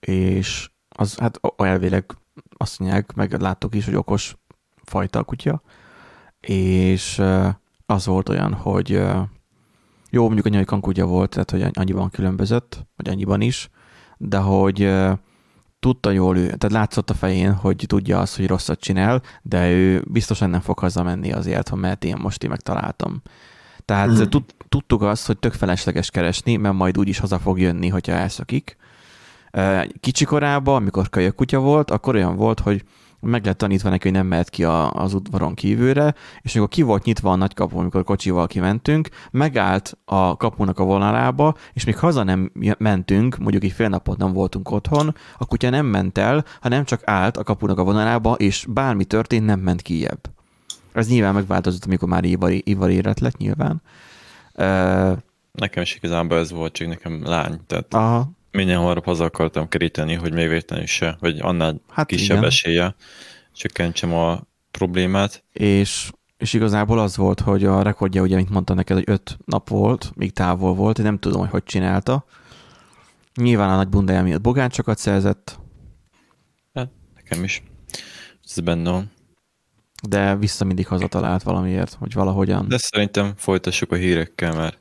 és 0.00 0.70
az 0.88 1.18
hát 1.18 1.40
elvileg 1.56 2.04
azt 2.56 2.78
mondják, 2.78 3.14
meg 3.14 3.40
láttok 3.40 3.74
is, 3.74 3.84
hogy 3.84 3.96
okos 3.96 4.36
fajta 4.84 5.18
a 5.18 5.24
kutya, 5.24 5.62
és 6.40 7.22
az 7.86 8.06
volt 8.06 8.28
olyan, 8.28 8.52
hogy 8.54 8.90
jó, 10.10 10.24
mondjuk 10.24 10.46
a 10.46 10.48
nyajkan 10.48 10.80
kutya 10.80 11.06
volt, 11.06 11.30
tehát 11.30 11.50
hogy 11.50 11.70
annyiban 11.72 12.10
különbözött, 12.10 12.86
vagy 12.96 13.08
annyiban 13.08 13.40
is, 13.40 13.70
de 14.16 14.38
hogy 14.38 14.94
tudta 15.80 16.10
jól 16.10 16.36
ő, 16.36 16.44
tehát 16.44 16.72
látszott 16.72 17.10
a 17.10 17.14
fején, 17.14 17.54
hogy 17.54 17.84
tudja 17.86 18.18
azt, 18.18 18.36
hogy 18.36 18.46
rosszat 18.46 18.80
csinál, 18.80 19.22
de 19.42 19.70
ő 19.70 20.04
biztosan 20.06 20.50
nem 20.50 20.60
fog 20.60 20.78
hazamenni 20.78 21.32
azért, 21.32 21.74
mert 21.74 22.04
én 22.04 22.16
most 22.18 22.42
én 22.42 22.50
megtaláltam. 22.50 23.22
Tehát 23.84 24.08
mm. 24.08 24.40
tudtuk 24.68 25.02
azt, 25.02 25.26
hogy 25.26 25.38
tök 25.38 25.52
felesleges 25.52 26.10
keresni, 26.10 26.56
mert 26.56 26.74
majd 26.74 26.98
úgyis 26.98 27.18
haza 27.18 27.38
fog 27.38 27.60
jönni, 27.60 27.88
hogyha 27.88 28.12
elszakik. 28.12 28.76
Kicsi 30.00 30.24
korában, 30.24 30.76
amikor 30.76 31.08
kölyök 31.08 31.34
kutya 31.34 31.58
volt, 31.58 31.90
akkor 31.90 32.14
olyan 32.14 32.36
volt, 32.36 32.60
hogy 32.60 32.84
meg 33.20 33.44
lett 33.44 33.58
tanítva 33.58 33.88
neki, 33.88 34.08
hogy 34.08 34.16
nem 34.16 34.26
mehet 34.26 34.50
ki 34.50 34.64
a, 34.64 34.92
az 34.92 35.14
udvaron 35.14 35.54
kívülre, 35.54 36.14
és 36.40 36.54
amikor 36.54 36.74
ki 36.74 36.82
volt 36.82 37.04
nyitva 37.04 37.30
a 37.30 37.36
nagy 37.36 37.54
kapu, 37.54 37.78
amikor 37.78 38.04
kocsival 38.04 38.46
kimentünk, 38.46 39.08
megállt 39.30 39.98
a 40.04 40.36
kapunak 40.36 40.78
a 40.78 40.84
vonalába, 40.84 41.54
és 41.72 41.84
még 41.84 41.98
haza 41.98 42.22
nem 42.22 42.52
mentünk, 42.78 43.38
mondjuk 43.38 43.64
egy 43.64 43.72
fél 43.72 43.88
napot 43.88 44.18
nem 44.18 44.32
voltunk 44.32 44.70
otthon, 44.70 45.14
a 45.38 45.46
kutya 45.46 45.70
nem 45.70 45.86
ment 45.86 46.18
el, 46.18 46.44
hanem 46.60 46.84
csak 46.84 47.00
állt 47.04 47.36
a 47.36 47.42
kapunak 47.42 47.78
a 47.78 47.84
vonalába, 47.84 48.32
és 48.32 48.66
bármi 48.68 49.04
történt, 49.04 49.46
nem 49.46 49.60
ment 49.60 49.82
kijebb. 49.82 50.20
Ez 50.92 51.08
nyilván 51.08 51.34
megváltozott, 51.34 51.84
amikor 51.84 52.08
már 52.08 52.24
ivar, 52.24 52.52
ivar 52.52 52.90
éret 52.90 53.20
lett 53.20 53.36
nyilván. 53.36 53.82
Uh, 54.54 55.18
nekem 55.52 55.82
is 55.82 55.96
igazából 55.96 56.38
ez 56.38 56.50
volt, 56.50 56.72
csak 56.72 56.88
nekem 56.88 57.22
lány, 57.24 57.60
tehát 57.66 57.94
aha 57.94 58.36
minél 58.50 58.76
hamarabb 58.76 59.04
haza 59.04 59.24
akartam 59.24 59.68
keríteni, 59.68 60.14
hogy 60.14 60.32
még 60.32 60.48
véletlenül 60.48 60.86
se, 60.86 61.16
vagy 61.20 61.38
annál 61.40 61.80
hát 61.88 62.06
kisebb 62.06 62.36
igen. 62.36 62.48
esélye 62.48 62.94
csökkentsem 63.52 64.12
a 64.12 64.40
problémát. 64.70 65.44
És, 65.52 66.10
és 66.36 66.52
igazából 66.52 66.98
az 66.98 67.16
volt, 67.16 67.40
hogy 67.40 67.64
a 67.64 67.82
rekordja, 67.82 68.22
ugye, 68.22 68.36
mint 68.36 68.50
mondtam 68.50 68.76
neked, 68.76 68.96
hogy 68.96 69.08
öt 69.08 69.38
nap 69.44 69.68
volt, 69.68 70.12
még 70.14 70.32
távol 70.32 70.74
volt, 70.74 70.98
én 70.98 71.04
nem 71.04 71.18
tudom, 71.18 71.40
hogy 71.40 71.50
hogy 71.50 71.64
csinálta. 71.64 72.24
Nyilván 73.34 73.70
a 73.70 73.76
nagy 73.76 73.88
bundája 73.88 74.22
miatt 74.22 74.40
bogáncsokat 74.40 74.98
szerzett. 74.98 75.58
Hát, 76.74 76.90
nekem 77.14 77.44
is. 77.44 77.62
Ez 78.44 78.60
benne 78.60 78.90
van. 78.90 79.10
De 80.08 80.36
vissza 80.36 80.64
mindig 80.64 80.86
hazatalált 80.86 81.42
valamiért, 81.42 81.94
hogy 81.94 82.12
valahogyan. 82.12 82.68
De 82.68 82.78
szerintem 82.78 83.32
folytassuk 83.36 83.92
a 83.92 83.96
hírekkel, 83.96 84.54
mert 84.54 84.78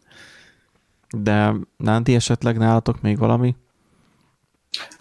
de 1.10 1.56
Nánti 1.78 2.16
esetleg 2.16 2.58
nálatok 2.58 3.02
még 3.02 3.18
valami? 3.18 3.56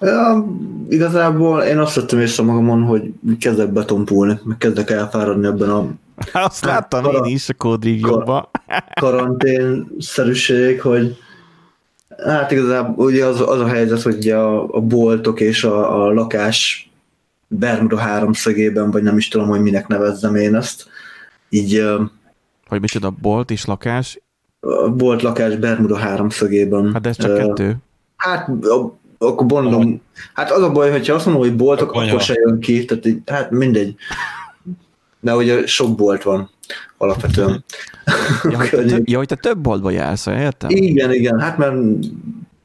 Ja, 0.01 0.47
igazából 0.89 1.63
én 1.63 1.79
azt 1.79 1.95
vettem 1.95 2.21
észre 2.21 2.43
magamon, 2.43 2.83
hogy 2.83 3.13
kezdek 3.41 3.73
betompulni, 3.73 4.41
meg 4.45 4.59
kezdek 4.59 4.91
elfáradni 4.91 5.47
ebben 5.47 5.71
a... 5.71 5.89
Azt 6.33 6.65
hát, 6.65 6.73
láttam 6.73 7.03
kar- 7.03 7.27
én 7.27 7.35
is 7.35 7.49
a 7.49 7.55
kódrívjóban. 7.55 8.49
szerűség, 9.99 10.81
hogy 10.81 11.17
hát 12.25 12.51
igazából 12.51 13.07
ugye 13.07 13.25
az, 13.25 13.41
az 13.41 13.61
a 13.61 13.67
helyzet, 13.67 14.03
hogy 14.03 14.29
a, 14.29 14.75
a 14.75 14.81
boltok 14.81 15.41
és 15.41 15.65
a, 15.65 16.05
a 16.05 16.13
lakás 16.13 16.91
Bermuda 17.49 17.97
háromszögében, 17.97 18.91
vagy 18.91 19.03
nem 19.03 19.17
is 19.17 19.29
tudom, 19.29 19.49
hogy 19.49 19.61
minek 19.61 19.87
nevezzem 19.87 20.35
én 20.35 20.55
ezt, 20.55 20.89
így... 21.49 21.85
Hogy 22.67 22.81
micsoda 22.81 23.11
bolt 23.11 23.51
és 23.51 23.65
lakás? 23.65 24.21
A 24.85 24.91
bolt 24.91 25.23
lakás 25.23 25.57
Bermuda 25.57 25.97
háromszögében. 25.97 26.93
Hát 26.93 27.03
de 27.03 27.09
ez 27.09 27.17
csak 27.17 27.31
uh, 27.31 27.37
kettő. 27.37 27.77
Hát 28.17 28.51
akkor 29.19 29.47
mondom, 29.47 30.01
hát 30.35 30.51
az 30.51 30.63
a 30.63 30.73
baj, 30.73 30.91
hogyha 30.91 31.15
azt 31.15 31.27
mondom, 31.27 31.43
hogy 31.43 31.57
boltok, 31.57 31.89
akkor, 31.89 32.09
akkor 32.09 32.21
se 32.21 32.35
jön 32.45 32.61
ki, 32.61 32.85
tehát 32.85 33.05
hát 33.27 33.51
mindegy. 33.51 33.95
De 35.21 35.37
ugye 35.37 35.67
sok 35.67 35.95
bolt 35.95 36.23
van 36.23 36.51
alapvetően. 36.99 37.65
ja, 38.51 38.57
hogy 38.57 38.71
te, 38.81 38.85
több, 38.85 39.09
ja, 39.09 39.19
hogy 39.19 39.27
te 39.27 39.35
több 39.35 39.59
boltba 39.59 39.91
jársz, 39.91 40.27
értem? 40.27 40.71
Igen, 40.71 41.13
igen, 41.13 41.41
hát 41.41 41.59
mert 41.59 41.75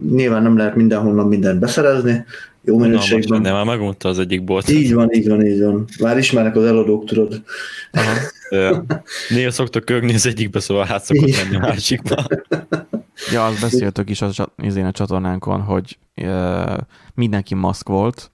nyilván 0.10 0.42
nem 0.44 0.58
lehet 0.58 0.76
mindenhonnan 0.76 1.28
mindent 1.28 1.60
beszerezni, 1.60 2.26
jó 2.64 2.78
minőségben. 2.78 3.42
Nem, 3.42 3.54
már 3.54 3.66
megmondta 3.66 4.10
az 4.10 4.20
egyik 4.20 4.44
bolt. 4.44 4.70
Így 4.70 4.94
van, 4.94 5.14
így 5.14 5.28
van, 5.28 5.46
így 5.46 5.64
van. 5.64 5.86
Már 6.00 6.18
ismernek 6.18 6.56
az 6.56 6.66
eladók, 6.66 7.06
tudod. 7.06 7.42
Aha. 7.92 8.18
Ja. 8.52 8.86
Néha 9.30 9.52
szoktak 9.52 9.86
kögni 9.86 10.14
az 10.14 10.26
egyikbe, 10.26 10.60
szóval 10.60 10.86
hát 10.86 11.04
szokott 11.04 11.36
menni 11.36 11.56
a 11.56 11.60
másikba. 11.60 12.26
Ja, 13.32 13.46
azt 13.46 13.62
beszéltük 13.62 14.10
is 14.10 14.22
az 14.22 14.44
izén 14.58 14.86
a 14.86 14.92
csatornánkon, 14.92 15.62
hogy 15.62 15.98
uh, 16.16 16.78
mindenki 17.14 17.56
maszk 17.56 17.88
volt, 17.88 18.32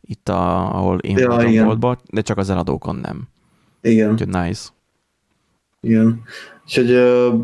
itt, 0.00 0.28
a, 0.28 0.74
ahol 0.76 0.98
én 0.98 1.18
ja, 1.18 1.28
voltam 1.28 1.64
boltban, 1.64 1.98
de 2.10 2.20
csak 2.20 2.38
az 2.38 2.50
eladókon 2.50 2.96
nem. 2.96 3.28
Igen. 3.82 4.12
Úgyhogy 4.12 4.28
nice. 4.28 4.68
Igen. 5.80 6.22
És 6.66 6.76
hogy 6.76 6.90
uh, 6.90 7.40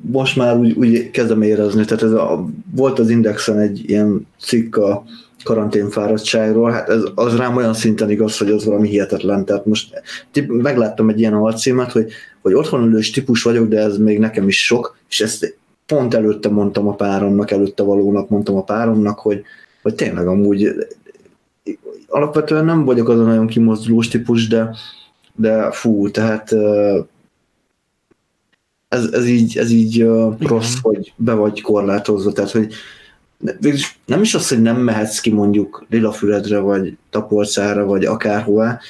most 0.00 0.36
már 0.36 0.56
úgy, 0.56 0.72
úgy 0.72 1.10
kezdem 1.10 1.42
érezni, 1.42 1.84
tehát 1.84 2.02
ez 2.02 2.12
a, 2.12 2.46
volt 2.74 2.98
az 2.98 3.10
Indexen 3.10 3.58
egy 3.58 3.90
ilyen 3.90 4.26
cikk 4.38 4.76
a 4.76 5.04
karanténfáradtságról, 5.46 6.70
hát 6.70 6.88
ez, 6.88 7.02
az 7.14 7.36
rám 7.36 7.56
olyan 7.56 7.74
szinten 7.74 8.10
igaz, 8.10 8.38
hogy 8.38 8.50
az 8.50 8.64
valami 8.64 8.88
hihetetlen. 8.88 9.44
Tehát 9.44 9.66
most 9.66 10.02
tip, 10.30 10.50
megláttam 10.50 11.08
egy 11.08 11.18
ilyen 11.18 11.34
alcímet, 11.34 11.92
hogy, 11.92 12.12
hogy 12.42 12.54
otthonülős 12.54 13.10
típus 13.10 13.42
vagyok, 13.42 13.68
de 13.68 13.78
ez 13.78 13.98
még 13.98 14.18
nekem 14.18 14.48
is 14.48 14.64
sok, 14.64 14.96
és 15.08 15.20
ezt 15.20 15.56
pont 15.86 16.14
előtte 16.14 16.48
mondtam 16.48 16.88
a 16.88 16.94
páromnak, 16.94 17.50
előtte 17.50 17.82
valónak 17.82 18.28
mondtam 18.28 18.56
a 18.56 18.62
páromnak, 18.62 19.18
hogy, 19.18 19.42
hogy 19.82 19.94
tényleg 19.94 20.26
amúgy 20.26 20.74
alapvetően 22.08 22.64
nem 22.64 22.84
vagyok 22.84 23.08
az 23.08 23.18
a 23.18 23.24
nagyon 23.24 23.46
kimozdulós 23.46 24.08
típus, 24.08 24.48
de, 24.48 24.76
de 25.34 25.70
fú, 25.70 26.10
tehát 26.10 26.52
ez, 28.88 29.12
ez 29.12 29.26
így, 29.26 29.58
ez 29.58 29.70
így 29.70 30.06
rossz, 30.38 30.74
hogy 30.82 31.12
be 31.16 31.32
vagy 31.32 31.60
korlátozva, 31.60 32.32
tehát 32.32 32.50
hogy 32.50 32.72
nem 34.04 34.20
is 34.20 34.34
az, 34.34 34.48
hogy 34.48 34.62
nem 34.62 34.76
mehetsz 34.76 35.20
ki 35.20 35.30
mondjuk 35.30 35.86
Lilafüredre, 35.90 36.58
vagy 36.58 36.96
Tapolcára, 37.10 37.84
vagy 37.84 38.04
akárhová, 38.04 38.80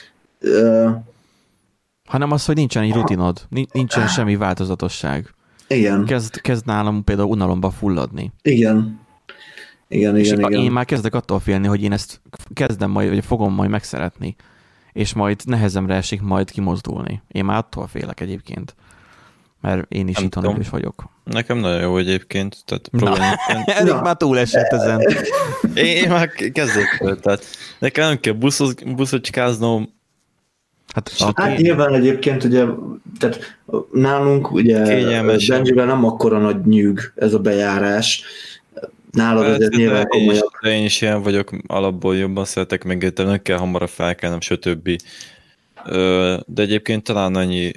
hanem 2.04 2.30
az, 2.30 2.44
hogy 2.44 2.54
nincsen 2.54 2.82
egy 2.82 2.92
rutinod, 2.92 3.46
nincsen 3.72 4.06
semmi 4.06 4.36
változatosság. 4.36 5.34
Igen. 5.68 6.04
Kezd, 6.04 6.40
kezd 6.40 6.66
nálam 6.66 7.04
például 7.04 7.28
unalomba 7.28 7.70
fulladni. 7.70 8.32
Igen. 8.42 9.00
Igen, 9.88 10.16
És 10.16 10.26
igen, 10.26 10.38
igen. 10.38 10.62
én 10.62 10.72
már 10.72 10.84
kezdek 10.84 11.14
attól 11.14 11.40
félni, 11.40 11.66
hogy 11.66 11.82
én 11.82 11.92
ezt 11.92 12.20
kezdem 12.54 12.90
majd, 12.90 13.08
vagy 13.08 13.24
fogom 13.24 13.54
majd 13.54 13.70
megszeretni, 13.70 14.36
és 14.92 15.14
majd 15.14 15.40
nehezemre 15.44 15.94
esik 15.94 16.22
majd 16.22 16.50
kimozdulni. 16.50 17.22
Én 17.28 17.44
már 17.44 17.56
attól 17.56 17.86
félek 17.86 18.20
egyébként, 18.20 18.74
mert 19.60 19.92
én 19.92 20.08
is 20.08 20.18
itthon 20.18 20.60
is 20.60 20.68
vagyok. 20.68 21.04
Nekem 21.24 21.58
nagyon 21.58 21.80
jó 21.80 21.98
egyébként, 21.98 22.56
tehát 22.64 22.88
probléma. 22.88 23.34
Erik 23.66 23.92
Na. 23.92 24.00
már 24.00 24.16
túl 24.16 24.38
esett 24.38 24.72
ezen. 24.72 25.00
Én, 25.74 25.84
én 25.96 26.08
már 26.08 26.28
kezdek, 26.28 27.18
tehát 27.22 27.44
nekem 27.78 28.08
nem 28.08 28.20
kell 28.20 28.32
buszoz, 28.32 28.74
buszocskáznom, 28.74 29.94
Hát, 30.96 31.12
Hát 31.18 31.38
aki, 31.38 31.62
nyilván 31.62 31.94
egyébként 31.94 32.44
ugye, 32.44 32.64
tehát 33.18 33.58
nálunk 33.92 34.52
ugye. 34.52 34.78
Benjivel 35.48 35.86
nem 35.86 36.04
akkora 36.04 36.38
nagy 36.38 36.66
nyűg 36.66 37.12
ez 37.14 37.34
a 37.34 37.38
bejárás. 37.38 38.22
Nálad 39.10 39.44
Hát, 39.44 39.54
azért 39.54 39.74
nyilván 39.74 40.06
én, 40.10 40.20
is, 40.20 40.26
komolyabb. 40.26 40.50
de 40.62 40.70
én 40.70 40.84
is 40.84 41.00
ilyen 41.00 41.22
vagyok, 41.22 41.50
alapból 41.66 42.16
jobban 42.16 42.44
szeretek 42.44 42.84
megérteni, 42.84 43.28
nem 43.28 43.42
kell 43.42 43.58
hamarabb 43.58 43.88
felkelnem, 43.88 44.40
stb. 44.40 44.90
De 46.46 46.62
egyébként 46.62 47.02
talán 47.04 47.34
annyi 47.34 47.72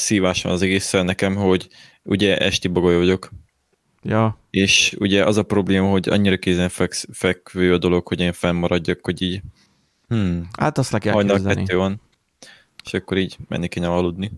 szívás 0.00 0.42
van 0.42 0.52
az 0.52 0.62
egészen 0.62 1.04
nekem, 1.04 1.34
hogy 1.34 1.68
ugye 2.02 2.38
esti 2.38 2.68
bagoly 2.68 2.96
vagyok, 2.96 3.30
ja, 4.02 4.38
és 4.50 4.96
ugye 4.98 5.24
az 5.24 5.36
a 5.36 5.42
probléma, 5.42 5.88
hogy 5.88 6.08
annyira 6.08 6.36
kézen 6.36 6.68
feksz, 6.68 7.06
fekvő 7.12 7.72
a 7.72 7.78
dolog, 7.78 8.08
hogy 8.08 8.20
én 8.20 8.32
fennmaradjak, 8.32 8.98
hogy 9.02 9.22
így 9.22 9.42
hmm, 10.08 10.48
hát 10.58 10.78
azt 10.78 10.92
le 10.92 10.98
kell 10.98 11.12
hajnal 11.12 11.42
kettő 11.42 11.76
van, 11.76 12.00
és 12.84 12.94
akkor 12.94 13.18
így 13.18 13.36
menni 13.48 13.68
kéne 13.68 13.88
aludni. 13.88 14.30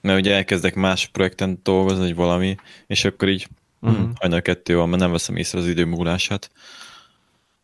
Mert 0.00 0.18
ugye 0.18 0.34
elkezdek 0.34 0.74
más 0.74 1.06
projekten 1.06 1.60
dolgozni, 1.62 2.00
vagy 2.00 2.14
valami, 2.14 2.56
és 2.86 3.04
akkor 3.04 3.28
így 3.28 3.48
Mhm. 3.86 3.94
hmm, 3.94 4.12
hajnal 4.20 4.42
kettő 4.42 4.76
van, 4.76 4.88
mert 4.88 5.02
nem 5.02 5.10
veszem 5.10 5.36
észre 5.36 5.58
az 5.58 5.66
idő 5.66 5.84
múlását. 5.84 6.50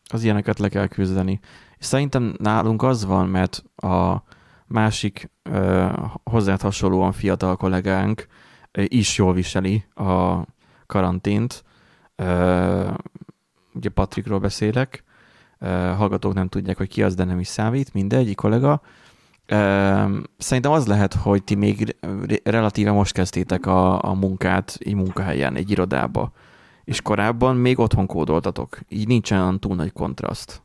Az 0.04 0.22
ilyeneket 0.24 0.58
le 0.58 0.68
kell 0.68 0.86
küzdeni. 0.86 1.40
És 1.78 1.86
szerintem 1.86 2.34
nálunk 2.38 2.82
az 2.82 3.04
van, 3.04 3.28
mert 3.28 3.64
a 3.76 4.22
másik 4.72 5.30
ö, 5.42 5.86
hozzád 6.24 6.60
hasonlóan 6.60 7.12
fiatal 7.12 7.56
kollégánk 7.56 8.26
is 8.72 9.18
jól 9.18 9.32
viseli 9.32 9.84
a 9.94 10.40
karantént. 10.86 11.64
Ugye 13.74 13.88
Patrikról 13.94 14.38
beszélek, 14.38 15.04
hallgatók 15.96 16.34
nem 16.34 16.48
tudják, 16.48 16.76
hogy 16.76 16.88
ki 16.88 17.02
az, 17.02 17.14
de 17.14 17.24
nem 17.24 17.38
is 17.40 17.46
számít, 17.48 17.94
mindegy, 17.94 18.28
egy 18.28 18.34
kollega. 18.34 18.80
Ö, 19.46 20.18
Szerintem 20.38 20.72
az 20.72 20.86
lehet, 20.86 21.14
hogy 21.14 21.44
ti 21.44 21.54
még 21.54 21.96
re- 22.00 22.40
relatíve 22.44 22.90
most 22.90 23.12
kezdtétek 23.12 23.66
a, 23.66 24.02
a 24.04 24.12
munkát 24.14 24.76
egy 24.80 24.94
munkahelyen, 24.94 25.56
egy 25.56 25.70
irodába 25.70 26.32
és 26.84 27.02
korábban 27.02 27.56
még 27.56 27.78
otthon 27.78 28.06
kódoltatok. 28.06 28.78
Így 28.88 29.06
nincsen 29.06 29.60
túl 29.60 29.74
nagy 29.76 29.92
kontraszt. 29.92 30.62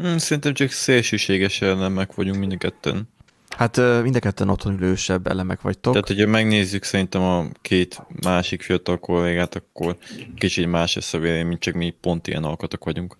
Hmm, 0.00 0.18
szerintem 0.18 0.54
csak 0.54 0.70
szélsőséges 0.70 1.60
elemek 1.62 2.14
vagyunk 2.14 2.38
mind 2.38 2.52
a 2.52 2.56
ketten. 2.56 3.08
Hát 3.56 3.76
mind 4.02 4.16
a 4.16 4.18
ketten 4.18 4.48
otthon 4.48 4.72
ülősebb 4.72 5.26
elemek 5.26 5.60
vagytok. 5.60 5.92
Tehát, 5.92 6.08
hogyha 6.08 6.26
megnézzük 6.26 6.82
szerintem 6.84 7.22
a 7.22 7.46
két 7.62 8.02
másik 8.22 8.62
fiatal 8.62 8.98
kollégát, 8.98 9.54
akkor 9.54 9.96
kicsit 10.38 10.66
más 10.66 10.94
lesz 10.94 11.14
a 11.14 11.18
vélemény, 11.18 11.46
mint 11.46 11.60
csak 11.60 11.74
mi 11.74 11.94
pont 12.00 12.26
ilyen 12.28 12.44
alkatok 12.44 12.84
vagyunk. 12.84 13.16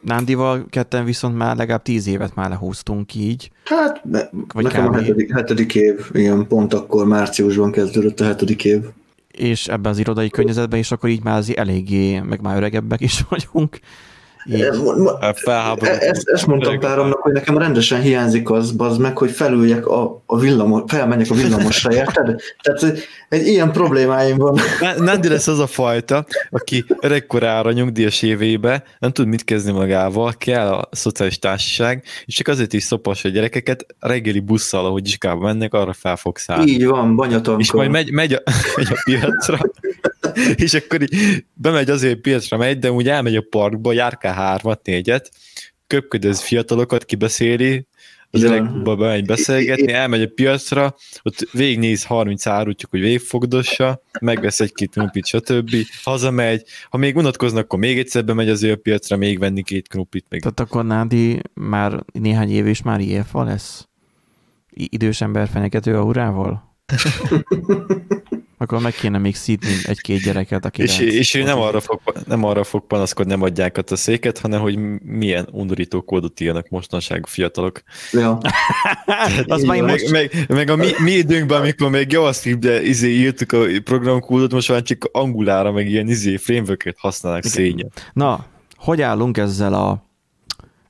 Nándival 0.00 0.66
ketten 0.70 1.04
viszont 1.04 1.36
már 1.36 1.56
legalább 1.56 1.82
tíz 1.82 2.06
évet 2.06 2.34
már 2.34 2.48
lehúztunk 2.48 3.14
így. 3.14 3.50
Hát 3.64 4.04
ne, 4.04 4.20
Vagy 4.52 4.64
nekem 4.64 4.86
kb. 4.86 4.94
a 4.94 4.98
hetedik, 4.98 5.32
hetedik 5.32 5.74
év, 5.74 6.10
igen, 6.12 6.46
pont 6.46 6.74
akkor 6.74 7.06
márciusban 7.06 7.72
kezdődött 7.72 8.20
a 8.20 8.24
hetedik 8.24 8.64
év. 8.64 8.80
és 9.30 9.68
ebben 9.68 9.92
az 9.92 9.98
irodai 9.98 10.30
környezetben, 10.30 10.78
és 10.78 10.90
akkor 10.90 11.08
így 11.08 11.22
már 11.22 11.36
azért 11.36 11.58
eléggé, 11.58 12.20
meg 12.20 12.40
már 12.40 12.56
öregebbek 12.56 13.00
is 13.00 13.24
vagyunk. 13.28 13.78
E, 14.50 15.34
felháborodott. 15.34 16.00
Ezt, 16.00 16.28
ezt 16.28 16.46
mondtam 16.46 16.78
páromnak, 16.78 17.18
hogy 17.18 17.32
nekem 17.32 17.58
rendesen 17.58 18.00
hiányzik 18.00 18.50
az, 18.50 18.72
bazd 18.72 19.00
meg, 19.00 19.18
hogy 19.18 19.30
felüljek 19.30 19.86
a, 19.86 20.22
a 20.26 20.38
villamos, 20.38 20.82
felmenjek 20.86 21.30
a 21.30 21.34
villamosra, 21.34 21.92
érted? 22.02 22.40
Tehát 22.62 22.98
egy 23.28 23.46
ilyen 23.46 23.72
problémáim 23.72 24.36
van. 24.36 24.58
Nandi 24.96 25.28
lesz 25.28 25.46
az 25.46 25.58
a 25.58 25.66
fajta, 25.66 26.26
aki 26.50 26.84
öregkorára 27.00 27.72
nyugdíjas 27.72 28.22
évébe 28.22 28.82
nem 28.98 29.12
tud 29.12 29.26
mit 29.26 29.44
kezdeni 29.44 29.78
magával, 29.78 30.32
kell 30.38 30.68
a 30.72 30.88
szociális 30.90 31.38
társaság, 31.38 32.04
és 32.24 32.34
csak 32.34 32.48
azért 32.48 32.72
is 32.72 32.82
szopas 32.82 33.24
a 33.24 33.28
gyerekeket, 33.28 33.86
reggeli 34.00 34.40
busszal, 34.40 34.86
ahogy 34.86 35.06
iskába 35.06 35.40
mennek, 35.40 35.74
arra 35.74 35.92
fel 35.92 36.16
fog 36.16 36.38
szállni. 36.38 36.70
Így 36.70 36.86
van, 36.86 37.16
banyatankon. 37.16 37.60
És 37.60 37.72
majd 37.72 37.90
megy, 37.90 38.10
megy, 38.10 38.32
a, 38.32 38.42
megy 38.76 38.88
a 38.90 39.02
piacra, 39.04 39.58
és 40.64 40.74
akkor 40.74 41.02
így 41.02 41.44
bemegy 41.54 41.90
azért 41.90 42.20
piacra 42.20 42.56
megy, 42.56 42.78
de 42.78 42.92
úgy 42.92 43.08
elmegy 43.08 43.36
a 43.36 43.46
parkba, 43.50 43.92
járkál 43.92 44.34
hármat, 44.34 44.86
négyet, 44.86 45.30
köpködöz 45.86 46.40
fiatalokat, 46.40 47.04
kibeszéli, 47.04 47.86
az 48.34 48.42
öregba 48.42 48.96
bemegy 48.96 49.24
beszélgetni, 49.24 49.92
elmegy 49.92 50.22
a 50.22 50.28
piacra, 50.34 50.94
ott 51.22 51.48
végignéz 51.52 52.04
30 52.04 52.46
árut, 52.46 52.78
csak 52.78 52.90
hogy 52.90 53.00
végigfogdossa, 53.00 54.02
megvesz 54.20 54.60
egy-két 54.60 54.90
krumplit, 54.90 55.26
stb. 55.26 55.74
Hazamegy, 56.02 56.64
ha 56.90 56.96
még 56.96 57.16
unatkoznak, 57.16 57.64
akkor 57.64 57.78
még 57.78 57.98
egyszer 57.98 58.24
bemegy 58.24 58.48
az 58.48 58.62
ő 58.62 58.72
a 58.72 58.76
piacra, 58.76 59.16
még 59.16 59.38
venni 59.38 59.62
két 59.62 59.88
krumplit, 59.88 60.26
meg 60.28 60.40
tehát 60.40 60.60
akkor 60.60 60.84
Nádi 60.84 61.40
már 61.54 62.04
néhány 62.12 62.50
év 62.50 62.66
és 62.66 62.82
már 62.82 63.00
IFA 63.00 63.44
lesz? 63.44 63.88
Idős 64.70 65.20
ember 65.20 65.48
fenyegető 65.48 65.96
aurával? 65.96 66.76
akkor 68.62 68.80
meg 68.80 68.92
kéne 68.92 69.18
még 69.18 69.36
szítni 69.36 69.74
egy-két 69.84 70.22
gyereket, 70.22 70.64
aki 70.64 70.82
És, 70.82 70.98
és 70.98 71.34
ő 71.34 71.42
nem 71.42 71.58
arra, 71.58 71.80
fog, 71.80 72.00
nem 72.26 72.44
arra 72.44 72.64
fog 72.64 72.86
panaszkodni, 72.86 73.32
nem 73.32 73.42
adják 73.42 73.78
át 73.78 73.90
a 73.90 73.96
széket, 73.96 74.38
hanem 74.38 74.60
hogy 74.60 74.78
milyen 75.02 75.48
undorító 75.50 76.02
kódot 76.02 76.40
írnak 76.40 76.68
mostanság 76.68 77.26
fiatalok. 77.26 77.82
Ja. 78.12 78.38
az 79.46 79.64
van. 79.64 79.84
most 79.84 80.10
Meg, 80.10 80.30
meg, 80.32 80.46
meg 80.48 80.70
a 80.70 80.76
mi, 80.76 80.88
mi 80.98 81.10
időnkben, 81.10 81.60
amikor 81.60 81.90
még 81.90 82.12
JavaScript-de 82.12 82.82
izé 82.82 83.08
írtuk 83.08 83.52
a 83.52 83.58
programkódot, 83.84 84.52
most 84.52 84.68
már 84.68 84.82
csak 84.82 85.08
angulára, 85.12 85.72
meg 85.72 85.88
ilyen 85.90 86.08
izé 86.08 86.36
framework 86.36 86.94
használnak 86.98 87.44
szénye. 87.44 87.86
Na, 88.12 88.46
hogy 88.76 89.02
állunk 89.02 89.38
ezzel 89.38 89.74
a, 89.74 90.06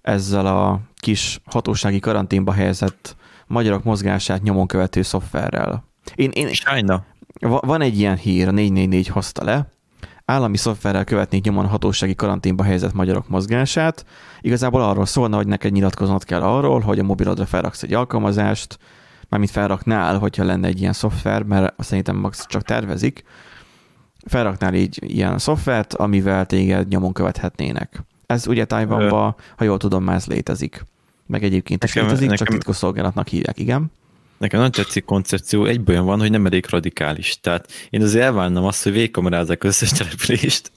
ezzel 0.02 0.46
a 0.46 0.80
kis 0.96 1.40
hatósági 1.44 1.98
karanténba 1.98 2.52
helyezett 2.52 3.16
magyarok 3.46 3.84
mozgását 3.84 4.42
nyomon 4.42 4.66
követő 4.66 5.02
szoftverrel? 5.02 5.84
Én, 6.14 6.30
én, 6.30 6.52
Sajna. 6.52 7.04
Va- 7.48 7.64
van 7.64 7.80
egy 7.80 7.98
ilyen 7.98 8.16
hír, 8.16 8.48
a 8.48 8.50
444 8.50 9.08
hozta 9.08 9.44
le, 9.44 9.66
állami 10.24 10.56
szoftverrel 10.56 11.04
követnék 11.04 11.44
nyomon 11.44 11.66
hatósági 11.66 12.14
karanténba 12.14 12.62
helyezett 12.64 12.92
magyarok 12.92 13.28
mozgását. 13.28 14.04
Igazából 14.40 14.82
arról 14.82 15.06
szólna, 15.06 15.36
hogy 15.36 15.46
neked 15.46 15.72
nyilatkoznod 15.72 16.24
kell 16.24 16.42
arról, 16.42 16.80
hogy 16.80 16.98
a 16.98 17.02
mobilodra 17.02 17.46
felraksz 17.46 17.82
egy 17.82 17.94
alkalmazást, 17.94 18.78
mármint 19.28 19.52
felraknál, 19.52 20.18
hogyha 20.18 20.44
lenne 20.44 20.66
egy 20.68 20.80
ilyen 20.80 20.92
szoftver, 20.92 21.42
mert 21.42 21.82
szerintem 21.82 22.16
max 22.16 22.46
csak 22.48 22.62
tervezik, 22.62 23.24
felraknál 24.26 24.74
így 24.74 24.98
ilyen 25.12 25.38
szoftvert, 25.38 25.94
amivel 25.94 26.46
téged 26.46 26.88
nyomon 26.88 27.12
követhetnének. 27.12 28.02
Ez 28.26 28.46
ugye 28.46 28.64
Tajvanban, 28.64 29.34
ha 29.56 29.64
jól 29.64 29.78
tudom, 29.78 30.04
már 30.04 30.14
ez 30.16 30.26
létezik. 30.26 30.84
Meg 31.26 31.42
egyébként 31.44 31.84
is 31.84 31.92
Nekem- 31.92 32.08
létezik, 32.10 32.30
csak 32.30 32.38
nekem- 32.38 32.54
titkosszolgálatnak 32.54 33.28
hívják, 33.28 33.58
igen. 33.58 33.90
Nekem 34.42 34.60
nem 34.60 34.70
tetszik 34.70 35.04
koncepció, 35.04 35.64
egyben 35.64 35.94
olyan 35.94 36.06
van, 36.06 36.20
hogy 36.20 36.30
nem 36.30 36.46
elég 36.46 36.66
radikális. 36.70 37.40
Tehát 37.40 37.72
én 37.90 38.02
azért 38.02 38.24
elvárnám 38.24 38.64
azt, 38.64 38.82
hogy 38.82 38.92
végigkamerázzák 38.92 39.64
összes 39.64 39.90
települést, 39.90 40.72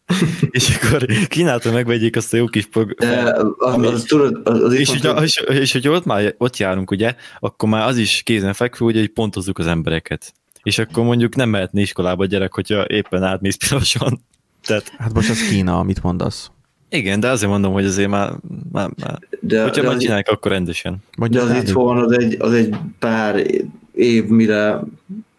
és 0.50 0.76
akkor 0.76 1.04
kínálta 1.28 1.72
megvegyék 1.72 2.16
azt 2.16 2.34
a 2.34 2.36
jó 2.36 2.46
kis 2.46 2.66
prog- 2.66 2.94
De 2.98 3.34
az, 3.58 3.86
az, 3.86 4.02
tudod, 4.02 4.40
az, 4.44 4.62
az 4.62 4.72
és, 4.72 4.80
itt 4.80 4.88
hogy, 4.88 5.12
van, 5.12 5.22
és, 5.22 5.36
és 5.36 5.72
hogy 5.72 5.88
ott 5.88 6.04
már 6.04 6.34
ott 6.36 6.56
járunk, 6.56 6.90
ugye, 6.90 7.14
akkor 7.38 7.68
már 7.68 7.86
az 7.88 7.96
is 7.96 8.22
kézenfekvő, 8.24 8.84
ugye, 8.86 8.98
hogy 8.98 9.12
pontozzuk 9.12 9.58
az 9.58 9.66
embereket. 9.66 10.32
És 10.62 10.78
akkor 10.78 11.04
mondjuk 11.04 11.34
nem 11.34 11.48
mehetne 11.48 11.80
iskolába 11.80 12.22
a 12.22 12.26
gyerek, 12.26 12.54
hogyha 12.54 12.86
éppen 12.86 13.22
átmész 13.22 13.56
pirosan. 13.68 14.20
Tehát 14.62 14.92
Hát 14.98 15.12
most 15.12 15.30
az 15.30 15.48
Kína, 15.48 15.78
amit 15.78 16.02
mondasz. 16.02 16.50
Igen, 16.90 17.20
de 17.20 17.28
azért 17.28 17.50
mondom, 17.50 17.72
hogy 17.72 17.84
azért 17.84 18.08
már, 18.08 18.32
már, 18.72 18.90
már 19.02 19.18
de, 19.40 19.62
hogyha 19.62 19.82
de, 19.82 19.88
már 19.88 19.96
csinálják, 19.96 20.28
akkor 20.28 20.50
rendesen. 20.50 20.92
de 20.92 21.16
Mondjuk 21.18 21.42
az 21.42 21.48
Nádi. 21.48 21.60
itthon 21.60 21.98
az 21.98 22.12
egy, 22.12 22.36
az 22.38 22.52
egy 22.52 22.76
pár 22.98 23.46
év, 23.94 24.26
mire 24.26 24.80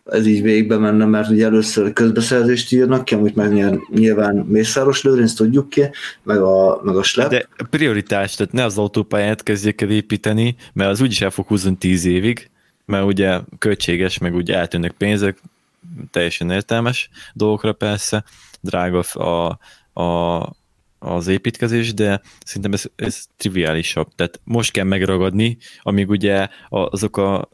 ez 0.06 0.26
így 0.26 0.42
végbe 0.42 0.78
menne, 0.78 1.06
mert 1.06 1.30
ugye 1.30 1.46
először 1.46 1.94
közbeszerzést 1.94 2.72
írnak 2.72 3.06
ki, 3.06 3.14
amit 3.14 3.36
meg 3.36 3.54
nyilván- 3.54 3.82
nyilván 3.94 4.36
Mészáros 4.36 5.04
Lőrinc, 5.04 5.34
tudjuk 5.34 5.70
ki, 5.70 5.90
meg 6.24 6.38
a, 6.38 6.82
meg 6.84 6.96
a 6.96 7.04
Slep. 7.04 7.30
De 7.30 7.48
prioritás, 7.70 8.36
tehát 8.36 8.54
ne 8.54 8.64
az 8.64 8.78
autópályát 8.78 9.44
kezdjék 9.44 9.82
el 9.82 9.90
építeni, 9.90 10.56
mert 10.74 10.90
az 10.90 11.02
úgyis 11.02 11.22
el 11.22 11.30
fog 11.30 11.48
húzni 11.48 11.76
tíz 11.76 12.06
évig, 12.06 12.50
mert 12.86 13.06
ugye 13.06 13.40
költséges, 13.58 14.18
meg 14.18 14.36
ugye 14.36 14.56
eltűnnek 14.58 14.92
pénzek, 14.92 15.38
teljesen 16.12 16.52
értelmes 16.52 17.10
dolgokra 17.34 17.74
persze, 17.74 18.24
drága 18.62 19.00
a, 19.00 19.60
a, 20.02 20.42
az 21.00 21.28
építkezés, 21.28 21.94
de 21.94 22.22
szerintem 22.46 22.74
ez, 22.74 22.84
ez 22.96 23.26
triviálisabb. 23.38 24.08
Tehát 24.16 24.40
most 24.44 24.72
kell 24.72 24.86
megragadni, 24.86 25.58
amíg 25.82 26.10
ugye 26.10 26.48
a- 26.70 26.90
azok 26.92 27.18
a 27.18 27.50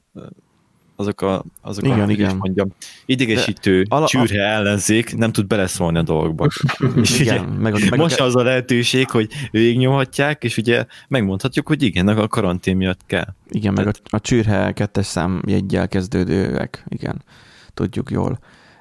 azok 0.97 1.21
a, 1.21 1.43
azok 1.62 1.84
Igen, 1.86 1.99
a, 1.99 2.10
igen. 2.10 2.29
is 2.29 2.36
mondjam, 2.38 2.71
idegesítő 3.05 3.86
ala- 3.89 3.91
ala, 3.91 4.08
csűrhe 4.08 4.43
ellenzék 4.43 5.15
nem 5.15 5.31
tud 5.31 5.47
beleszólni 5.47 5.97
a 5.97 6.01
dolgokba. 6.01 6.47
és 7.01 7.19
ugye, 7.19 7.34
Igen, 7.34 7.45
meg, 7.45 7.89
meg, 7.89 7.99
most 7.99 8.19
az 8.19 8.36
a 8.36 8.43
lehetőség, 8.43 9.10
hogy 9.10 9.29
végignyomhatják, 9.51 10.43
és 10.43 10.58
ugye 10.58 10.86
megmondhatjuk, 11.08 11.67
hogy 11.67 11.84
igen, 11.84 12.08
a 12.08 12.27
karantén 12.27 12.77
miatt 12.77 13.01
kell. 13.05 13.34
igen, 13.49 13.73
meg 13.73 13.88
a, 13.88 13.91
a 14.10 14.19
csűrhe 14.19 14.71
kettes 14.71 15.05
szám 15.05 15.41
jeggyel 15.47 15.88
kezdődőek, 15.88 16.84
igen, 16.88 17.23
tudjuk 17.73 18.12
jól. 18.12 18.39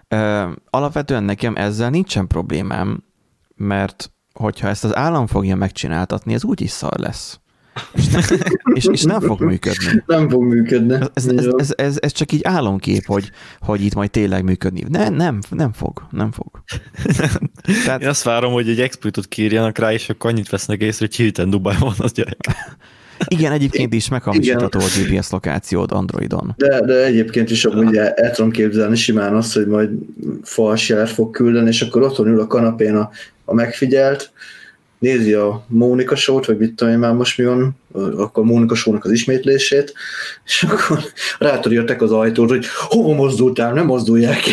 Ö, 0.08 0.50
alapvetően 0.70 1.24
nekem 1.24 1.56
ezzel 1.56 1.90
nincsen 1.90 2.26
problémám, 2.26 3.04
mert 3.56 4.12
hogyha 4.34 4.68
ezt 4.68 4.84
az 4.84 4.96
állam 4.96 5.26
fogja 5.26 5.56
megcsináltatni, 5.56 6.34
ez 6.34 6.44
úgyis 6.44 6.70
szar 6.70 6.98
lesz. 6.98 7.38
És 7.92 8.06
nem, 8.06 8.22
és, 8.74 8.86
és 8.92 9.02
nem 9.02 9.20
fog 9.20 9.40
működni. 9.40 10.02
Nem 10.06 10.28
fog 10.28 10.42
működni. 10.42 10.94
Ez, 11.14 11.26
ez, 11.26 11.46
ez, 11.56 11.72
ez, 11.76 11.96
ez 12.00 12.12
csak 12.12 12.32
így 12.32 12.44
álomkép, 12.44 13.06
hogy, 13.06 13.30
hogy 13.60 13.84
itt 13.84 13.94
majd 13.94 14.10
tényleg 14.10 14.44
működni. 14.44 14.84
Ne, 14.88 15.08
nem, 15.08 15.38
nem 15.50 15.72
fog, 15.72 16.06
nem 16.10 16.32
fog. 16.32 16.62
Tehát, 17.84 18.02
Én 18.02 18.08
azt 18.08 18.22
várom, 18.22 18.52
hogy 18.52 18.68
egy 18.68 18.80
exploitot 18.80 19.26
kírjanak 19.26 19.78
rá, 19.78 19.92
és 19.92 20.08
akkor 20.08 20.30
annyit 20.30 20.48
vesznek 20.48 20.80
észre, 20.80 21.06
hogy 21.06 21.16
hirtelen 21.16 21.50
Dubajban 21.50 21.88
van 21.96 22.06
az 22.06 22.12
gyerek. 22.12 22.36
igen, 23.28 23.52
egyébként 23.52 23.92
is 23.92 24.08
meghamisítható 24.08 24.78
a 24.80 24.82
GPS 24.82 25.30
lokációd 25.30 25.92
Androidon. 25.92 26.54
De, 26.56 26.80
de 26.80 27.04
egyébként 27.04 27.50
is 27.50 27.64
amúgy 27.64 27.96
el, 27.96 28.08
el 28.08 28.30
tudom 28.30 28.50
képzelni 28.50 28.96
simán 28.96 29.34
azt, 29.34 29.54
hogy 29.54 29.66
majd 29.66 29.90
fals 30.42 30.88
jelet 30.88 31.10
fog 31.10 31.30
küldeni, 31.30 31.68
és 31.68 31.82
akkor 31.82 32.02
otthon 32.02 32.26
ül 32.26 32.40
a 32.40 32.46
kanapén 32.46 32.96
a, 32.96 33.10
a 33.44 33.54
megfigyelt, 33.54 34.32
nézi 34.98 35.32
a 35.32 35.64
Mónika 35.66 36.16
show 36.16 36.40
vagy 36.42 36.58
mit 36.58 36.74
tudom 36.74 36.92
én 36.92 36.98
már 36.98 37.12
most 37.12 37.38
mi 37.38 37.44
van, 37.44 37.76
akkor 38.16 38.44
Mónika 38.44 38.74
show 38.74 38.96
az 39.00 39.10
ismétlését, 39.10 39.94
és 40.44 40.62
akkor 40.62 40.98
rátörjöttek 41.38 42.02
az 42.02 42.12
ajtót, 42.12 42.48
hogy 42.48 42.66
hova 42.88 43.14
mozdultál, 43.14 43.72
nem 43.72 43.86
mozdulják 43.86 44.40
ki. 44.40 44.52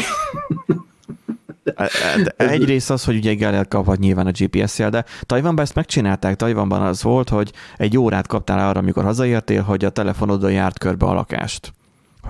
De 2.24 2.34
Egyrészt 2.38 2.90
az, 2.90 3.04
hogy 3.04 3.16
ugye 3.16 3.34
Gellert 3.34 3.70
kaphat 3.70 4.00
nyilván 4.00 4.28
a 4.28 4.32
GPS-jel, 4.40 4.90
de 4.90 5.06
Tajvanban 5.22 5.64
ezt 5.64 5.76
megcsinálták. 5.76 6.36
Tajvanban 6.36 6.82
az 6.82 7.04
volt, 7.04 7.30
hogy 7.30 7.52
egy 7.78 7.98
órát 7.98 8.28
kaptál 8.28 8.70
arra, 8.70 8.80
amikor 8.80 9.04
hazaértél, 9.04 9.62
hogy 9.62 9.86
a 9.86 9.90
telefonodon 9.90 10.52
járt 10.52 10.78
körbe 10.78 11.06
a 11.06 11.14
lakást 11.14 11.74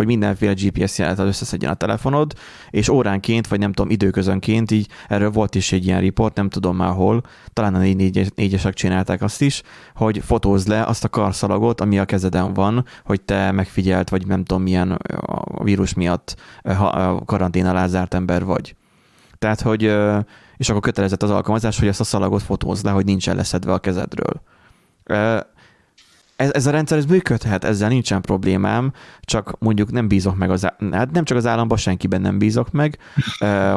hogy 0.02 0.10
mindenféle 0.10 0.54
GPS 0.54 0.98
jelet 0.98 1.20
összeszedjen 1.20 1.72
a 1.72 1.76
telefonod, 1.76 2.34
és 2.70 2.90
óránként, 2.90 3.48
vagy 3.48 3.60
nem 3.60 3.74
tudom, 3.74 3.92
időközönként, 3.92 4.72
így 4.72 4.88
erről 5.08 5.30
volt 5.30 5.56
is 5.56 5.72
egy 5.72 5.86
ilyen 5.86 6.00
riport, 6.00 6.36
nem 6.36 6.50
tudom 6.50 6.76
már 6.76 6.94
hol, 6.94 7.22
talán 7.54 7.76
a 7.76 7.80
4-esek 7.80 8.74
csinálták 8.74 9.22
azt 9.22 9.42
is, 9.42 9.62
hogy 9.96 10.22
fotózd 10.26 10.68
le 10.68 10.84
azt 10.84 11.04
a 11.04 11.10
karszalagot, 11.10 11.82
ami 11.82 12.00
a 12.00 12.06
kezeden 12.06 12.54
van, 12.54 12.86
hogy 13.06 13.22
te 13.22 13.52
megfigyelt, 13.52 14.10
vagy 14.10 14.28
nem 14.28 14.44
tudom 14.44 14.64
milyen 14.64 14.92
a 14.92 15.64
vírus 15.64 15.94
miatt 15.94 16.36
karantén 17.26 17.66
alá 17.66 17.88
zárt 17.88 18.14
ember 18.14 18.44
vagy. 18.44 18.76
Tehát, 19.38 19.62
hogy, 19.62 19.84
és 20.58 20.70
akkor 20.70 20.82
kötelezett 20.82 21.24
az 21.24 21.30
alkalmazás, 21.30 21.80
hogy 21.80 21.88
ezt 21.88 22.00
a 22.00 22.04
szalagot 22.04 22.42
fotózd 22.42 22.86
le, 22.86 22.92
hogy 22.92 23.06
nincsen 23.06 23.36
leszedve 23.36 23.74
a 23.74 23.80
kezedről. 23.80 24.42
Ez, 26.42 26.52
ez 26.54 26.66
a 26.66 26.72
rendszer 26.72 26.98
ez 26.98 27.06
működhet, 27.06 27.64
ezzel 27.64 27.90
nincsen 27.90 28.22
problémám, 28.22 28.94
csak 29.22 29.56
mondjuk 29.60 29.92
nem 29.92 30.08
bízok 30.08 30.38
meg 30.38 30.50
az, 30.50 30.68
hát 30.92 31.12
nem 31.12 31.24
csak 31.24 31.38
az 31.38 31.46
államban, 31.46 31.78
senkiben 31.78 32.22
nem 32.22 32.38
bízok 32.38 32.72
meg, 32.72 32.98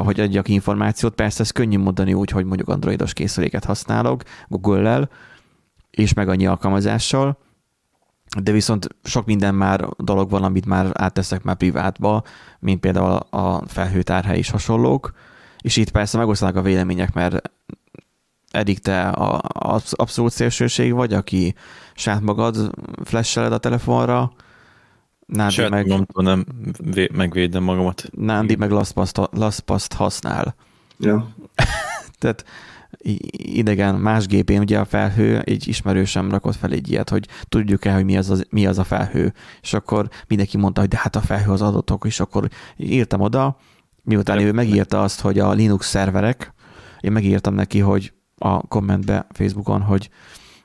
hogy 0.04 0.20
adjak 0.20 0.48
információt. 0.48 1.14
Persze 1.14 1.42
ez 1.42 1.50
könnyű 1.50 1.78
mondani 1.78 2.14
úgy, 2.14 2.30
hogy 2.30 2.44
mondjuk 2.44 2.68
androidos 2.68 3.12
készüléket 3.12 3.64
használok 3.64 4.22
Google-lel, 4.48 5.08
és 5.90 6.12
meg 6.12 6.28
annyi 6.28 6.46
alkalmazással, 6.46 7.38
de 8.42 8.52
viszont 8.52 8.88
sok 9.02 9.26
minden 9.26 9.54
már 9.54 9.88
dolog 9.96 10.30
van, 10.30 10.44
amit 10.44 10.66
már 10.66 10.90
átteszek 10.92 11.42
már 11.42 11.56
privátba, 11.56 12.22
mint 12.58 12.80
például 12.80 13.12
a 13.30 13.62
felhőtárhely 13.66 14.38
és 14.38 14.50
hasonlók, 14.50 15.12
és 15.60 15.76
itt 15.76 15.90
persze 15.90 16.18
megosztanak 16.18 16.56
a 16.56 16.62
vélemények, 16.62 17.14
mert 17.14 17.50
eddig 18.54 18.78
te 18.78 19.12
az 19.52 19.92
abszolút 19.92 20.32
szélsőség 20.32 20.92
vagy, 20.92 21.12
aki 21.12 21.54
saját 21.94 22.20
magad 22.20 22.70
flasheled 23.04 23.52
a 23.52 23.58
telefonra, 23.58 24.32
Nádi 25.26 25.52
Saját 25.52 25.70
meg... 25.70 25.86
Magamtól 25.86 26.22
nem 26.22 26.44
vé- 26.78 27.12
megvédem 27.12 27.62
magamat. 27.62 28.04
Nádi 28.10 28.54
meg 28.54 28.70
LastPass-t 29.30 29.92
használ. 29.92 30.54
Ja. 30.98 31.28
Tehát 32.18 32.44
idegen, 33.32 33.94
más 33.94 34.26
gépén 34.26 34.60
ugye 34.60 34.78
a 34.78 34.84
felhő, 34.84 35.40
egy 35.40 35.68
ismerősem 35.68 36.30
rakott 36.30 36.56
fel 36.56 36.72
egy 36.72 36.90
ilyet, 36.90 37.08
hogy 37.08 37.28
tudjuk-e, 37.48 37.94
hogy 37.94 38.04
mi 38.04 38.16
az, 38.16 38.30
az, 38.30 38.46
mi 38.50 38.66
az 38.66 38.78
a 38.78 38.84
felhő. 38.84 39.32
És 39.62 39.72
akkor 39.72 40.08
mindenki 40.26 40.56
mondta, 40.56 40.80
hogy 40.80 40.90
de 40.90 40.98
hát 41.00 41.16
a 41.16 41.20
felhő 41.20 41.52
az 41.52 41.62
adatok, 41.62 42.04
és 42.06 42.20
akkor 42.20 42.48
írtam 42.76 43.20
oda, 43.20 43.56
miután 44.02 44.38
ő 44.38 44.52
megírta 44.52 45.02
azt, 45.02 45.20
hogy 45.20 45.38
a 45.38 45.52
Linux 45.52 45.86
szerverek, 45.86 46.54
én 47.00 47.12
megírtam 47.12 47.54
neki, 47.54 47.78
hogy 47.78 48.12
a 48.38 48.66
kommentbe 48.66 49.26
Facebookon, 49.30 49.80
hogy 49.80 50.10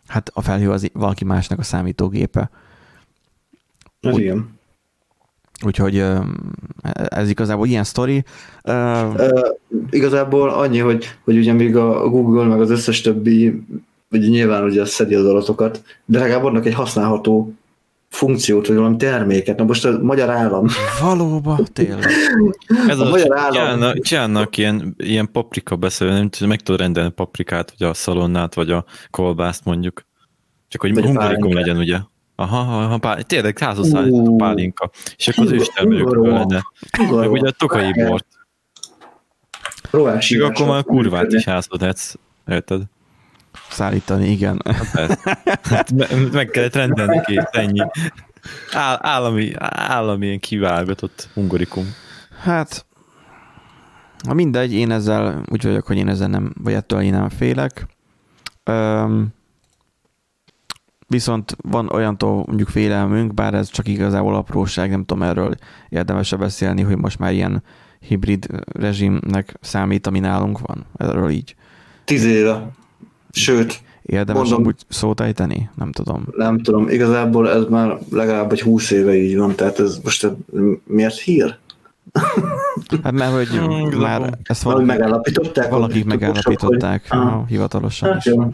hát 0.08 0.32
a 0.34 0.42
felhő 0.42 0.72
az 0.72 0.90
valaki 0.94 1.26
másnak 1.26 1.60
a 1.60 1.64
számítógépe. 1.64 2.50
Ez 4.00 4.14
Úgy, 4.14 4.20
igen. 4.20 4.58
Úgyhogy 5.66 6.04
ez 6.94 7.30
igazából 7.30 7.68
ilyen 7.68 7.84
sztori. 7.84 8.24
Uh, 8.64 9.30
igazából 9.90 10.50
annyi, 10.50 10.80
hogy, 10.80 11.06
hogy 11.24 11.38
ugye 11.38 11.54
még 11.54 11.76
a 11.76 12.10
Google 12.10 12.46
meg 12.46 12.62
az 12.62 12.70
összes 12.70 13.02
többi, 13.02 13.64
ugye 14.12 14.28
nyilván 14.28 14.64
ugye 14.64 14.86
szedi 14.86 15.16
az 15.16 15.26
adatokat, 15.26 15.84
de 16.06 16.20
legalább 16.20 16.44
adnak 16.44 16.66
egy 16.66 16.74
használható 16.74 17.54
funkciót, 18.10 18.68
vagy 18.68 18.76
valami 18.76 18.96
terméket. 18.96 19.58
Na 19.58 19.64
most 19.64 19.86
a 19.86 20.00
magyar 20.02 20.30
állam. 20.30 20.68
Valóban, 21.02 21.66
tényleg. 21.74 22.12
Ez 22.88 23.00
a, 23.00 23.06
a 23.06 23.10
magyar 23.10 23.38
állam. 23.38 23.52
Csinálnak, 23.52 24.00
csinálnak 24.00 24.58
ilyen, 24.58 24.96
ilyen 24.98 25.32
paprika 25.32 25.76
beszélő, 25.76 26.12
nem 26.12 26.30
tudom, 26.30 26.50
meg 26.50 26.62
tudod 26.62 26.82
rendelni 26.82 27.10
a 27.10 27.14
paprikát, 27.14 27.74
vagy 27.78 27.88
a 27.88 27.94
szalonnát, 27.94 28.54
vagy 28.54 28.72
a 28.72 28.86
kolbászt 29.10 29.66
mondjuk. 29.66 30.06
Csak 30.68 30.82
hogy 30.82 31.00
hungarikum 31.00 31.54
legyen, 31.54 31.78
ugye? 31.78 31.98
Aha, 32.36 32.84
aha 32.84 32.98
pál, 32.98 33.24
tényleg 33.24 33.58
házhoz 33.58 33.94
uh, 33.94 34.38
pálinka. 34.38 34.90
És 35.18 35.28
akkor 35.28 35.46
az 35.46 35.52
őstermelőkből 35.52 36.34
lenne. 36.34 36.64
Meg 37.10 37.32
ugye 37.32 37.48
a 37.48 37.52
tokai 37.52 37.94
bort. 37.94 38.26
Rovás. 39.92 40.30
Még 40.30 40.42
akkor 40.42 40.68
már 40.68 40.84
kurvát 40.84 41.34
is 41.34 41.44
házhoz 41.44 42.18
érted? 42.48 42.82
Szállítani, 43.70 44.30
igen. 44.30 44.62
Hát, 45.64 45.92
me- 45.92 46.32
meg 46.32 46.48
kellett 46.48 46.76
rendelni 46.76 47.22
két, 47.26 47.48
ennyi. 47.52 47.86
Áll, 48.72 48.98
állami, 49.02 49.52
állami 49.70 50.26
ilyen 50.26 50.40
kiválogatott 50.40 51.30
hungarikum. 51.34 51.94
Hát, 52.42 52.86
ha 54.28 54.34
mindegy, 54.34 54.74
én 54.74 54.92
ezzel 54.92 55.44
úgy 55.52 55.64
vagyok, 55.64 55.88
hogy 55.88 55.98
én 55.98 56.08
ezzel 56.08 56.28
nem, 56.28 56.54
vagy 56.64 56.74
ettől 56.74 57.02
én 57.02 57.12
nem 57.12 57.30
félek. 57.30 57.88
Üm, 58.70 59.28
viszont 61.08 61.56
van 61.62 61.90
olyantól 61.90 62.44
mondjuk 62.48 62.70
félelmünk, 62.70 63.34
bár 63.34 63.54
ez 63.54 63.70
csak 63.70 63.88
igazából 63.88 64.36
apróság, 64.36 64.90
nem 64.90 65.06
tudom 65.06 65.24
erről 65.24 65.56
érdemes 65.90 66.36
beszélni, 66.36 66.82
hogy 66.82 66.98
most 66.98 67.20
már 67.20 67.34
ilyen 67.34 67.64
hibrid 68.00 68.48
rezsimnek 68.74 69.54
számít, 69.62 70.08
ami 70.08 70.20
nálunk 70.20 70.60
van. 70.60 70.86
Erről 70.98 71.30
így. 71.30 71.56
Tíz 72.04 72.26
éve. 72.26 72.70
Sőt, 73.40 73.82
Érdemes 74.02 74.50
mondom, 74.50 74.68
úgy 74.68 74.76
szót 74.88 75.20
ejteni? 75.20 75.70
Nem 75.76 75.92
tudom. 75.92 76.28
Nem 76.36 76.60
tudom, 76.62 76.90
igazából 76.90 77.50
ez 77.50 77.64
már 77.70 77.98
legalább 78.12 78.52
egy 78.52 78.62
húsz 78.62 78.92
éve 78.92 79.16
így 79.16 79.38
van, 79.38 79.56
tehát 79.56 79.80
ez 79.80 80.00
most 80.04 80.32
miért 80.84 81.20
hír? 81.20 81.58
Hát 83.04 83.12
mert 83.14 83.34
hogy 83.34 83.48
hmm, 83.48 84.00
már 84.00 84.38
ezt 84.44 84.64
valaki, 84.64 84.86
megállapították? 84.86 85.70
Valakik 85.70 86.06
megállapították 86.06 87.06
hogy... 87.10 87.20
Aha, 87.20 87.46
hivatalosan 87.48 88.10
hát, 88.10 88.18
is. 88.18 88.26
Jó. 88.26 88.54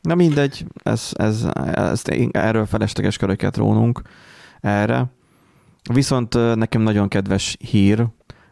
Na 0.00 0.14
mindegy, 0.14 0.64
ez, 0.82 1.10
ez, 1.12 1.46
ez, 1.74 2.02
erről 2.30 2.66
felesleges 2.66 3.16
köröket 3.16 3.56
rónunk 3.56 4.02
erre. 4.60 5.04
Viszont 5.92 6.54
nekem 6.54 6.82
nagyon 6.82 7.08
kedves 7.08 7.56
hír 7.60 8.06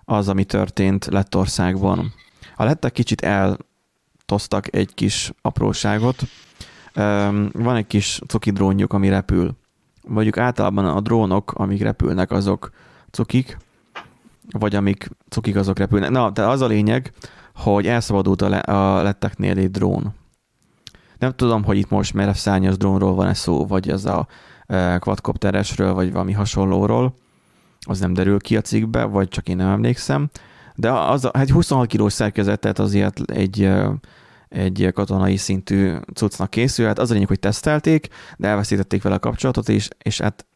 az, 0.04 0.28
ami 0.28 0.44
történt 0.44 1.06
Lettországban. 1.10 2.12
A 2.56 2.64
lettek 2.64 2.92
kicsit 2.92 3.20
el 3.20 3.56
toztak 4.26 4.74
egy 4.74 4.94
kis 4.94 5.32
apróságot. 5.42 6.22
Van 7.52 7.76
egy 7.76 7.87
kis 7.87 8.20
cuki 8.26 8.50
drónjuk, 8.50 8.92
ami 8.92 9.08
repül. 9.08 9.56
Mondjuk 10.06 10.38
általában 10.38 10.84
a 10.84 11.00
drónok, 11.00 11.52
amik 11.52 11.82
repülnek, 11.82 12.30
azok 12.30 12.70
cukik, 13.10 13.58
vagy 14.50 14.74
amik 14.74 15.10
cukik, 15.28 15.56
azok 15.56 15.78
repülnek. 15.78 16.10
Na, 16.10 16.30
de 16.30 16.46
az 16.46 16.60
a 16.60 16.66
lényeg, 16.66 17.12
hogy 17.54 17.87
elszabadult 17.87 18.42
a, 18.42 18.48
le, 18.48 18.58
a 18.58 19.02
letteknél 19.02 19.58
egy 19.58 19.70
drón. 19.70 20.14
Nem 21.18 21.32
tudom, 21.32 21.64
hogy 21.64 21.76
itt 21.76 21.90
most 21.90 22.14
merevszárnyas 22.14 22.76
drónról 22.76 23.14
van-e 23.14 23.34
szó, 23.34 23.66
vagy 23.66 23.90
az 23.90 24.04
a 24.04 24.26
quadcopteresről, 24.98 25.92
vagy 25.92 26.12
valami 26.12 26.32
hasonlóról. 26.32 27.14
Az 27.87 28.00
nem 28.00 28.12
derül 28.12 28.40
ki 28.40 28.56
a 28.56 28.60
cikkbe, 28.60 29.04
vagy 29.04 29.28
csak 29.28 29.48
én 29.48 29.56
nem 29.56 29.68
emlékszem. 29.68 30.30
De 30.74 30.92
az 30.92 31.28
hát 31.32 31.50
26 31.50 31.87
kilós 31.87 32.12
szerkezetet 32.12 32.78
azért 32.78 33.30
egy, 33.30 33.70
egy 34.48 34.90
katonai 34.94 35.37
szintű 35.37 35.94
cuccnak 36.14 36.50
készül. 36.50 36.87
Hát 36.87 36.98
az 36.98 37.10
a 37.10 37.12
lényeg, 37.12 37.28
hogy 37.28 37.38
tesztelték, 37.38 38.08
de 38.37 38.48
elveszítették 38.48 39.02
vele 39.02 39.14
a 39.14 39.18
kapcsolatot, 39.18 39.68
és, 39.68 39.88
és 40.02 40.20
hát 40.20 40.46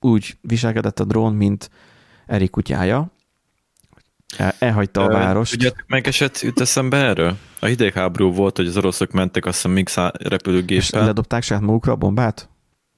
úgy 0.00 0.38
viselkedett 0.40 1.00
a 1.00 1.04
drón, 1.04 1.34
mint 1.34 1.70
Erik 2.26 2.50
kutyája. 2.50 3.12
El, 4.36 4.54
elhagyta 4.58 5.02
a 5.02 5.08
várost. 5.08 5.52
Tudjátok, 5.52 5.84
megesett 5.86 6.40
jut 6.40 6.60
eszembe 6.60 6.96
erről? 6.96 7.36
A 7.60 7.66
hidegháború 7.66 8.32
volt, 8.32 8.56
hogy 8.56 8.66
az 8.66 8.76
oroszok 8.76 9.10
mentek 9.10 9.46
azt 9.46 9.54
hiszem 9.54 9.70
még 9.70 9.88
szá- 9.88 10.16
és 10.18 10.28
repülőgéppel. 10.28 11.04
ledobták 11.04 11.42
saját 11.42 11.62
magukra 11.62 11.92
a 11.92 11.96
bombát? 11.96 12.48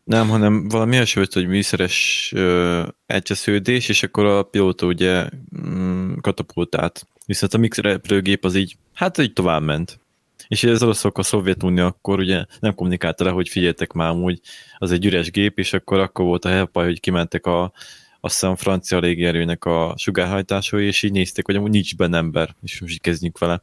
Nem, 0.05 0.29
hanem 0.29 0.69
valami 0.69 0.95
olyasmi 0.97 1.21
volt, 1.21 1.33
hogy 1.33 1.47
műszeres 1.47 2.31
ö, 2.35 2.83
elcsesződés, 3.07 3.88
és 3.88 4.03
akkor 4.03 4.25
a 4.25 4.43
pilóta 4.43 4.87
ugye 4.87 5.27
mm, 5.67 6.12
katapultált. 6.21 7.07
Viszont 7.27 7.55
a 7.55 7.59
mix 7.59 7.79
repülőgép 7.79 8.45
az 8.45 8.55
így, 8.55 8.77
hát 8.93 9.19
így 9.19 9.33
tovább 9.33 9.62
ment. 9.62 10.01
És 10.49 10.65
az 10.65 10.83
oroszok 10.83 11.19
a 11.19 11.23
Szovjetunió 11.23 11.85
akkor 11.85 12.19
ugye 12.19 12.45
nem 12.61 12.75
kommunikálta 12.75 13.25
le, 13.25 13.31
hogy 13.31 13.49
figyeltek 13.49 13.93
már 13.93 14.09
amúgy, 14.09 14.41
az 14.79 14.93
egy 14.93 15.07
üres 15.07 15.31
gép, 15.31 15.59
és 15.59 15.73
akkor 15.73 15.99
akkor 15.99 16.25
volt 16.25 16.45
a 16.45 16.49
helpaj, 16.49 16.85
hogy 16.85 17.01
kimentek 17.01 17.47
a, 17.47 17.73
azt 18.21 18.41
hiszem 18.41 18.57
francia 18.57 18.99
légierőnek 18.99 19.65
a 19.65 19.95
sugárhajtásai, 19.97 20.87
és 20.87 21.03
így 21.03 21.12
nézték, 21.12 21.47
hogy 21.47 21.57
amúgy 21.57 21.71
nincs 21.71 21.97
benne 21.97 22.17
ember, 22.17 22.55
és 22.62 22.81
most 22.81 22.93
így 22.93 23.01
kezdjük 23.01 23.38
vele. 23.38 23.62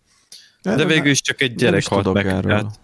De 0.61 0.85
végül 0.85 1.11
is 1.11 1.21
csak 1.21 1.41
egy 1.41 1.55
gyerek 1.55 1.87
halt 1.87 2.13
meg. 2.13 2.27
erről. 2.27 2.53
Hát, 2.53 2.79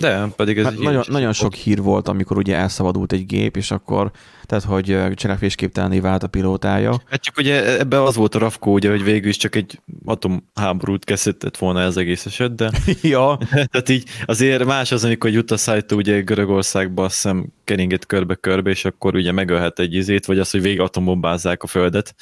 de, 0.00 0.26
pedig 0.36 0.58
ez 0.58 0.64
Hát 0.64 0.78
nagyon, 0.78 1.02
nagyon 1.06 1.22
volt. 1.22 1.34
sok 1.34 1.54
hír 1.54 1.82
volt, 1.82 2.08
amikor 2.08 2.36
ugye 2.36 2.56
elszabadult 2.56 3.12
egy 3.12 3.26
gép, 3.26 3.56
és 3.56 3.70
akkor, 3.70 4.10
tehát 4.42 4.64
hogy 4.64 5.14
cselekvésképtelené 5.14 6.00
vált 6.00 6.22
a 6.22 6.26
pilótája. 6.26 7.00
Hát 7.10 7.20
csak 7.20 7.36
ugye 7.36 7.78
ebbe 7.78 8.02
az 8.02 8.14
volt 8.16 8.34
a 8.34 8.38
rafkó, 8.38 8.72
ugye, 8.72 8.90
hogy 8.90 9.04
végül 9.04 9.28
is 9.28 9.36
csak 9.36 9.54
egy 9.54 9.80
atomháborút 10.04 11.04
kezdett 11.04 11.56
volna 11.56 11.80
ez 11.80 11.96
egész 11.96 12.26
eset, 12.26 12.54
de 12.54 12.70
ja, 13.02 13.38
tehát 13.50 13.88
így 13.88 14.04
azért 14.24 14.64
más 14.64 14.92
az, 14.92 15.04
amikor 15.04 15.30
egy 15.30 15.36
utaszállító 15.36 15.96
ugye 15.96 16.20
Görögországba 16.20 17.04
azt 17.04 17.14
hiszem 17.14 17.46
keringett 17.64 18.06
körbe-körbe, 18.06 18.70
és 18.70 18.84
akkor 18.84 19.14
ugye 19.14 19.32
megölhet 19.32 19.78
egy 19.78 19.94
izét, 19.94 20.26
vagy 20.26 20.38
az, 20.38 20.50
hogy 20.50 20.62
végig 20.62 20.80
atombombázzák 20.80 21.62
a 21.62 21.66
földet. 21.66 22.14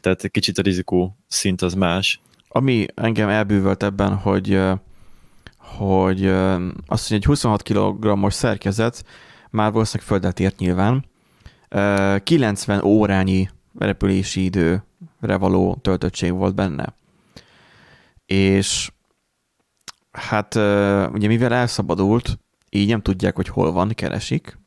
Tehát 0.00 0.24
egy 0.24 0.30
kicsit 0.30 0.58
a 0.58 0.62
rizikó 0.62 1.16
szint 1.28 1.62
az 1.62 1.74
más. 1.74 2.20
ami 2.48 2.86
engem 2.94 3.28
elbűvölt 3.28 3.82
ebben, 3.82 4.14
hogy 4.14 4.60
hogy 5.76 6.26
azt, 6.86 7.08
hogy 7.08 7.16
egy 7.16 7.24
26 7.24 7.62
kg-os 7.62 8.34
szerkezet 8.34 9.04
már 9.50 9.72
valószínűleg 9.72 10.08
földet 10.08 10.40
ért 10.40 10.58
nyilván, 10.58 11.04
ö, 11.68 12.16
90 12.22 12.82
órányi 12.82 13.50
repülési 13.78 14.44
időre 14.44 14.82
való 15.38 15.78
töltöttség 15.82 16.32
volt 16.32 16.54
benne. 16.54 16.94
És 18.26 18.90
hát 20.10 20.54
ugye 21.12 21.26
mivel 21.26 21.52
elszabadult, 21.52 22.38
így 22.70 22.88
nem 22.88 23.02
tudják, 23.02 23.36
hogy 23.36 23.48
hol 23.48 23.72
van, 23.72 23.88
keresik. 23.88 24.58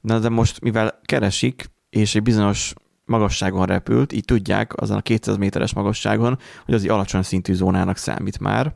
Na 0.00 0.18
de 0.18 0.28
most, 0.28 0.60
mivel 0.60 1.00
keresik, 1.04 1.70
és 1.90 2.14
egy 2.14 2.22
bizonyos 2.22 2.74
magasságon 3.04 3.66
repült, 3.66 4.12
így 4.12 4.24
tudják 4.24 4.76
azon 4.76 4.96
a 4.96 5.00
200 5.00 5.36
méteres 5.36 5.74
magasságon, 5.74 6.38
hogy 6.64 6.74
az 6.74 6.82
egy 6.82 6.88
alacsony 6.88 7.22
szintű 7.22 7.52
zónának 7.52 7.96
számít 7.96 8.38
már, 8.38 8.74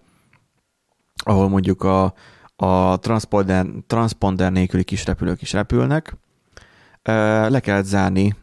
ahol 1.24 1.48
mondjuk 1.48 1.82
a, 1.82 2.14
a 2.56 2.98
transponder, 2.98 3.66
transponder 3.86 4.52
nélküli 4.52 4.84
kis 4.84 5.04
repülők 5.04 5.42
is 5.42 5.52
repülnek. 5.52 6.16
Le 7.48 7.60
kellett 7.60 7.84
zárni 7.84 8.36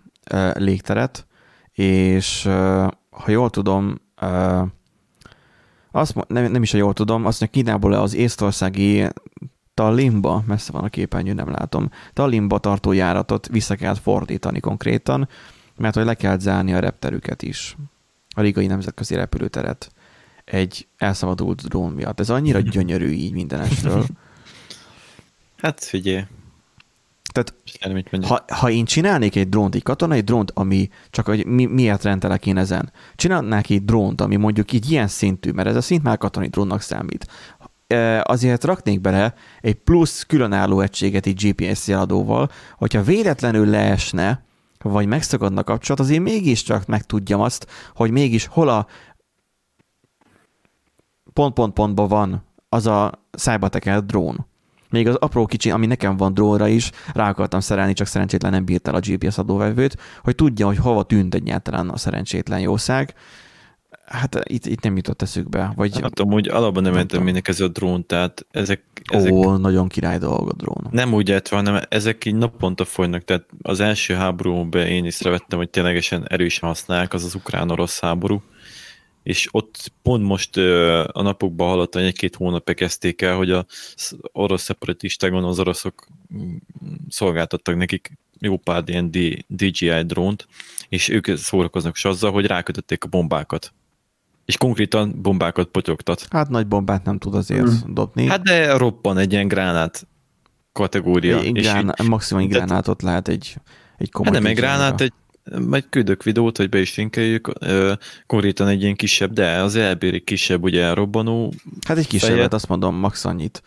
légteret, 0.54 1.28
és 1.72 2.44
ha 3.10 3.32
jól 3.32 3.50
tudom, 3.50 4.02
azt, 5.92 6.28
nem, 6.28 6.52
nem 6.52 6.62
is, 6.62 6.72
ha 6.72 6.78
jól 6.78 6.94
tudom, 6.94 7.26
azt 7.26 7.40
mondja, 7.40 7.62
Kínából 7.62 7.94
az 7.94 8.16
észtországi 8.16 9.08
Tallinnba, 9.74 10.44
messze 10.48 10.72
van 10.72 10.84
a 10.84 10.90
képernyő, 10.90 11.34
nem 11.34 11.52
látom, 11.52 11.90
Tallinnba 12.14 12.58
tartó 12.58 12.92
járatot 12.92 13.48
vissza 13.48 13.76
kellett 13.76 13.98
fordítani 13.98 14.60
konkrétan, 14.60 15.30
mert 15.78 15.96
hogy 15.96 16.06
le 16.06 16.14
kellett 16.14 16.40
zárni 16.40 16.74
a 16.74 16.80
repterüket 16.80 17.42
is, 17.42 17.78
a 18.36 18.42
Rigai 18.42 18.68
Nemzetközi 18.68 19.16
Repülőteret 19.16 19.92
egy 20.46 20.88
elszabadult 20.98 21.68
drón 21.68 21.92
miatt. 21.92 22.20
Ez 22.20 22.30
annyira 22.30 22.60
gyönyörű 22.76 23.10
így 23.10 23.34
mindenestől. 23.34 24.06
Hát 25.58 25.84
figyelj, 25.84 26.24
Tehát 27.34 27.54
ha, 28.26 28.46
ha 28.48 28.70
én 28.70 28.86
csinálnék 28.86 29.36
egy 29.36 29.50
drónt, 29.50 29.76
egy 29.76 29.84
katonai 29.84 30.22
drónt, 30.22 30.52
ami 30.54 30.90
csak 31.10 31.26
hogy 31.26 31.46
mi, 31.46 31.66
miért 31.66 32.04
rendelek 32.04 32.46
én 32.46 32.58
ezen, 32.58 32.92
csinálnák 33.16 33.70
egy 33.70 33.86
drónt, 33.86 34.22
ami 34.22 34.36
mondjuk 34.36 34.72
így 34.72 34.92
ilyen 34.92 35.08
szintű, 35.08 35.52
mert 35.52 35.68
ez 35.68 35.76
a 35.76 35.82
szint 35.82 36.04
már 36.04 36.18
katonai 36.18 36.48
drónnak 36.48 36.82
számít, 36.82 37.28
E, 37.88 38.24
azért 38.28 38.64
raknék 38.64 39.02
bele 39.02 39.34
egy 39.62 39.76
plusz 39.76 40.24
különálló 40.24 40.80
egységet 40.80 41.26
egy 41.26 41.46
GPS 41.46 41.88
jeladóval, 41.88 42.50
hogyha 42.78 43.02
véletlenül 43.02 43.66
leesne, 43.66 44.44
vagy 44.84 45.06
megszakadna 45.06 45.60
a 45.60 45.64
kapcsolat, 45.64 46.00
azért 46.00 46.22
mégiscsak 46.22 46.86
megtudjam 46.86 47.42
azt, 47.42 47.68
hogy 47.96 48.12
mégis 48.12 48.46
hol 48.46 48.70
a 48.70 48.88
pont-pont-pontban 51.36 52.08
van 52.08 52.44
az 52.70 52.88
a 52.88 53.12
szájba 53.32 53.68
tekert 53.68 54.06
drón. 54.06 54.46
Még 54.90 55.08
az 55.08 55.16
apró 55.16 55.46
kicsi, 55.46 55.72
ami 55.72 55.86
nekem 55.86 56.18
van 56.18 56.34
drónra 56.34 56.68
is, 56.68 56.92
rá 57.14 57.30
akartam 57.30 57.60
szerelni, 57.60 57.94
csak 57.94 58.08
szerencsétlen 58.08 58.52
nem 58.52 58.66
bírt 58.66 58.88
el 58.88 58.96
a 58.96 59.00
GPS 59.00 59.38
adóvevőt, 59.38 59.98
hogy 60.24 60.36
tudja, 60.36 60.66
hogy 60.66 60.78
hova 60.78 61.04
tűnt 61.04 61.36
egyáltalán 61.36 61.90
a 61.90 61.98
szerencsétlen 61.98 62.60
jószág. 62.60 63.14
Hát 64.06 64.40
itt, 64.44 64.66
itt 64.66 64.82
nem 64.82 64.96
jutott 64.96 65.22
eszükbe. 65.22 65.74
Vagy, 65.76 65.92
tudom, 65.92 66.32
hogy 66.32 66.48
alapban 66.48 66.84
nem 66.84 66.94
Nem 66.94 67.08
tudom. 67.08 67.24
minek 67.24 67.48
ez 67.48 67.60
a 67.60 67.68
drón, 67.68 68.06
tehát 68.06 68.46
ezek, 68.52 68.84
ezek 69.12 69.32
ó, 69.32 69.56
nagyon 69.56 69.88
király 69.88 70.18
dolog 70.18 70.50
a 70.50 70.54
drón. 70.54 70.88
nem 70.92 71.14
úgy 71.14 71.30
értve, 71.30 71.56
hanem 71.56 71.82
ezek 71.90 72.26
így 72.26 72.36
naponta 72.36 72.86
folynak, 72.86 73.24
tehát 73.24 73.46
az 73.62 73.80
első 73.80 74.14
háborúban 74.14 74.82
én 74.86 75.06
észrevettem, 75.06 75.58
hogy 75.58 75.70
ténylegesen 75.70 76.26
erősen 76.28 76.70
használják, 76.70 77.14
az 77.14 77.24
az 77.24 77.36
ukrán-orosz 77.36 78.00
háború, 78.00 78.42
és 79.26 79.48
ott 79.52 79.92
pont 80.02 80.24
most 80.24 80.58
a 81.12 81.22
napokban 81.22 81.68
hallottam, 81.68 82.02
hogy 82.02 82.10
egy-két 82.10 82.36
hónapja 82.36 82.74
kezdték 82.74 83.22
el, 83.22 83.36
hogy 83.36 83.52
a 83.52 83.66
sz- 83.96 84.18
orosz 84.32 84.62
szeparatistágon 84.62 85.44
az 85.44 85.60
oroszok 85.60 86.08
mm, 86.36 86.56
szolgáltattak 87.10 87.76
nekik 87.76 88.12
jó 88.40 88.58
pár 88.58 88.84
ilyen 88.86 89.12
DJI 89.48 90.02
drónt, 90.06 90.48
és 90.90 91.10
ők 91.10 91.38
szórakoznak 91.38 91.96
is 91.96 92.06
azzal, 92.06 92.32
hogy 92.32 92.46
rákötötték 92.46 93.04
a 93.04 93.08
bombákat. 93.08 93.74
És 94.46 94.58
konkrétan 94.58 95.22
bombákat 95.22 95.68
potyogtat. 95.68 96.28
Hát 96.30 96.50
nagy 96.50 96.68
bombát 96.68 97.04
nem 97.04 97.18
tud 97.18 97.36
azért 97.36 97.82
Hmm. 97.82 97.94
dobni. 97.94 98.26
Hát 98.28 98.42
de 98.42 98.78
roppan 98.78 99.18
egy 99.18 99.32
ilyen 99.32 99.48
gránát 99.48 100.08
kategória. 100.72 101.40
egy, 101.40 101.58
és 101.58 101.64
grán, 101.72 101.94
maximum 102.08 102.44
egy 102.44 102.50
gránátot 102.50 103.02
lehet 103.02 103.28
egy, 103.28 103.56
egy 103.98 104.12
komoly 104.12 104.34
Hát 104.34 104.42
nem 104.42 104.52
egy 104.52 104.58
gránát, 104.58 105.02
egy, 105.02 105.14
majd 105.68 105.86
küldök 105.90 106.24
videót, 106.24 106.58
hogy 106.58 106.70
be 106.70 106.80
is 106.80 106.96
linkeljük, 106.96 107.52
konkrétan 108.28 108.68
egy 108.68 108.82
ilyen 108.82 108.96
kisebb, 108.96 109.34
de 109.34 109.58
az 109.58 109.76
elbír 109.76 110.14
egy 110.14 110.24
kisebb 110.24 110.64
ugye 110.64 110.94
robbanó. 110.94 111.54
Hát 111.88 111.98
egy 111.98 112.08
kisebbet, 112.08 112.36
fejet. 112.36 112.54
azt 112.54 112.68
mondom, 112.68 112.96
max 112.96 113.26
annyit. 113.26 113.62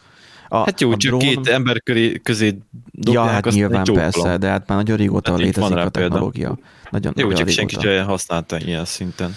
A, 0.49 0.57
Hát 0.59 0.81
jó, 0.81 0.91
a 0.91 0.97
csak 0.97 1.11
drón- 1.11 1.23
két 1.25 1.49
ember 1.49 1.83
köré, 1.83 2.13
közé 2.23 2.59
dobják, 2.93 3.25
Ja, 3.25 3.31
hát 3.31 3.47
aztán 3.47 3.61
nyilván 3.61 3.81
egy 3.81 3.93
persze, 3.93 4.19
gyógyplan. 4.19 4.41
de 4.41 4.49
hát 4.49 4.69
már 4.69 4.79
nagyon 4.79 4.97
régóta 4.97 5.31
Hát 5.31 5.41
létezik 5.41 5.71
a 5.71 5.75
példa. 5.75 5.91
technológia. 5.91 6.59
Nagyon, 6.91 7.13
Jó, 7.17 7.23
nagyon 7.29 7.39
csak 7.39 7.49
senki 7.49 7.75
régóta. 7.77 7.97
sem 7.97 8.07
használta 8.07 8.59
ilyen 8.61 8.85
szinten. 8.85 9.35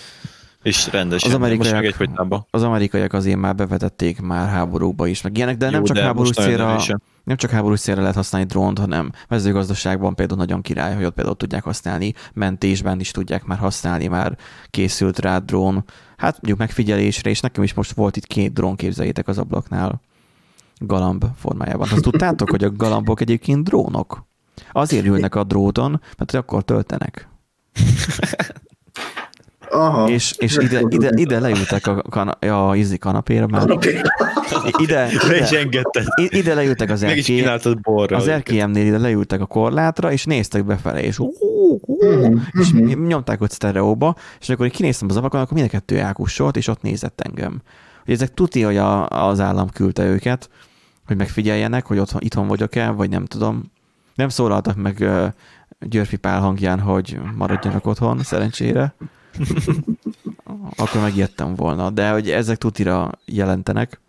És 0.63 0.87
rendesen. 0.91 1.29
Az 1.29 1.35
Az 1.35 1.39
most 1.39 1.51
amerikaiak- 1.51 1.75
meg 1.75 1.85
egyfolytában. 1.85 2.45
Az 2.49 2.63
amerikaiak 2.63 3.13
azért 3.13 3.37
már 3.37 3.55
bevetették 3.55 4.19
már 4.21 4.49
háborúkba 4.49 5.07
is, 5.07 5.21
meg 5.21 5.37
ilyenek, 5.37 5.57
de 5.57 5.65
nem 5.69 5.79
Jó, 5.79 5.85
csak 5.85 5.95
de 5.95 6.01
háborús 6.03 6.35
célra. 6.35 6.79
Nem 7.23 7.37
csak 7.37 7.49
háborús 7.49 7.79
célra 7.79 8.01
lehet 8.01 8.15
használni 8.15 8.47
drónt, 8.47 8.79
hanem 8.79 9.11
mezőgazdaságban 9.27 10.15
például 10.15 10.39
nagyon 10.39 10.61
király, 10.61 10.95
hogy 10.95 11.03
ott 11.03 11.13
például 11.13 11.35
tudják 11.35 11.63
használni, 11.63 12.13
mentésben 12.33 12.99
is 12.99 13.11
tudják 13.11 13.43
már 13.43 13.57
használni, 13.57 14.07
már 14.07 14.37
készült 14.69 15.19
rá 15.19 15.37
drón. 15.37 15.83
Hát 16.17 16.33
mondjuk 16.33 16.57
megfigyelésre, 16.57 17.29
és 17.29 17.39
nekem 17.39 17.63
is 17.63 17.73
most 17.73 17.91
volt 17.91 18.17
itt 18.17 18.27
két 18.27 18.53
drón, 18.53 18.75
képzeljétek 18.75 19.27
az 19.27 19.37
ablaknál, 19.37 20.01
galamb 20.77 21.25
formájában. 21.35 21.89
Azt 21.91 22.01
tudtátok, 22.01 22.49
hogy 22.49 22.63
a 22.63 22.71
galambok 22.71 23.21
egyébként 23.21 23.63
drónok? 23.63 24.25
Azért 24.71 25.05
ülnek 25.05 25.35
a 25.35 25.43
dróton, 25.43 26.01
mert 26.17 26.33
akkor 26.33 26.63
töltenek. 26.63 27.29
Aha. 29.71 30.09
És, 30.09 30.33
és 30.37 30.57
ide, 30.57 30.81
ide, 30.87 31.09
ide 31.15 31.39
leültek 31.39 31.87
a, 31.87 32.01
kana, 32.09 32.31
a 32.31 32.75
izi 32.75 32.97
kanapéra 32.97 33.47
már. 33.47 33.59
Kanapé. 33.61 34.01
Ide, 34.77 35.09
ide, 35.67 35.87
ide 36.15 36.53
leültek 36.53 36.89
az 36.89 37.01
Meg 37.01 37.17
is 37.17 37.29
erkély, 37.29 37.75
borra. 37.81 38.17
az 38.17 38.27
erkélyemnél 38.27 38.85
ide 38.85 38.97
leültek 38.97 39.41
a 39.41 39.45
korlátra, 39.45 40.11
és 40.11 40.25
néztek 40.25 40.65
befele, 40.65 41.03
és, 41.03 41.15
hú, 41.15 41.33
hú, 41.39 41.61
Mhm, 42.01 42.37
és 42.51 42.71
mhm. 42.71 43.05
nyomták 43.05 43.41
ott 43.41 43.51
sztereóba, 43.51 44.15
és 44.39 44.47
amikor 44.47 44.65
én 44.65 44.71
kinéztem 44.71 45.09
az 45.09 45.15
ablakon, 45.17 45.41
akkor 45.41 45.53
mind 45.53 45.67
a 45.67 45.69
kettő 45.69 45.99
elkussolt, 45.99 46.57
és 46.57 46.67
ott 46.67 46.81
nézett 46.81 47.21
engem. 47.21 47.61
Hogy 48.05 48.13
ezek 48.13 48.33
tuti, 48.33 48.61
hogy 48.61 48.77
a, 48.77 49.07
az 49.07 49.39
állam 49.39 49.69
küldte 49.69 50.05
őket, 50.05 50.49
hogy 51.07 51.17
megfigyeljenek, 51.17 51.85
hogy 51.85 51.99
otthon, 51.99 52.21
itthon 52.21 52.47
vagyok-e, 52.47 52.89
vagy 52.89 53.09
nem 53.09 53.25
tudom. 53.25 53.71
Nem 54.15 54.29
szólaltak 54.29 54.75
meg 54.75 54.97
uh, 54.99 55.27
Györfi 55.79 56.17
Pál 56.17 56.39
hangján, 56.39 56.79
hogy 56.79 57.19
maradjanak 57.35 57.87
otthon, 57.87 58.23
szerencsére. 58.23 58.93
Akkor 60.75 61.01
megijedtem 61.01 61.55
volna, 61.55 61.89
de 61.89 62.09
hogy 62.09 62.29
ezek 62.29 62.57
tutira 62.57 63.11
jelentenek. 63.25 63.99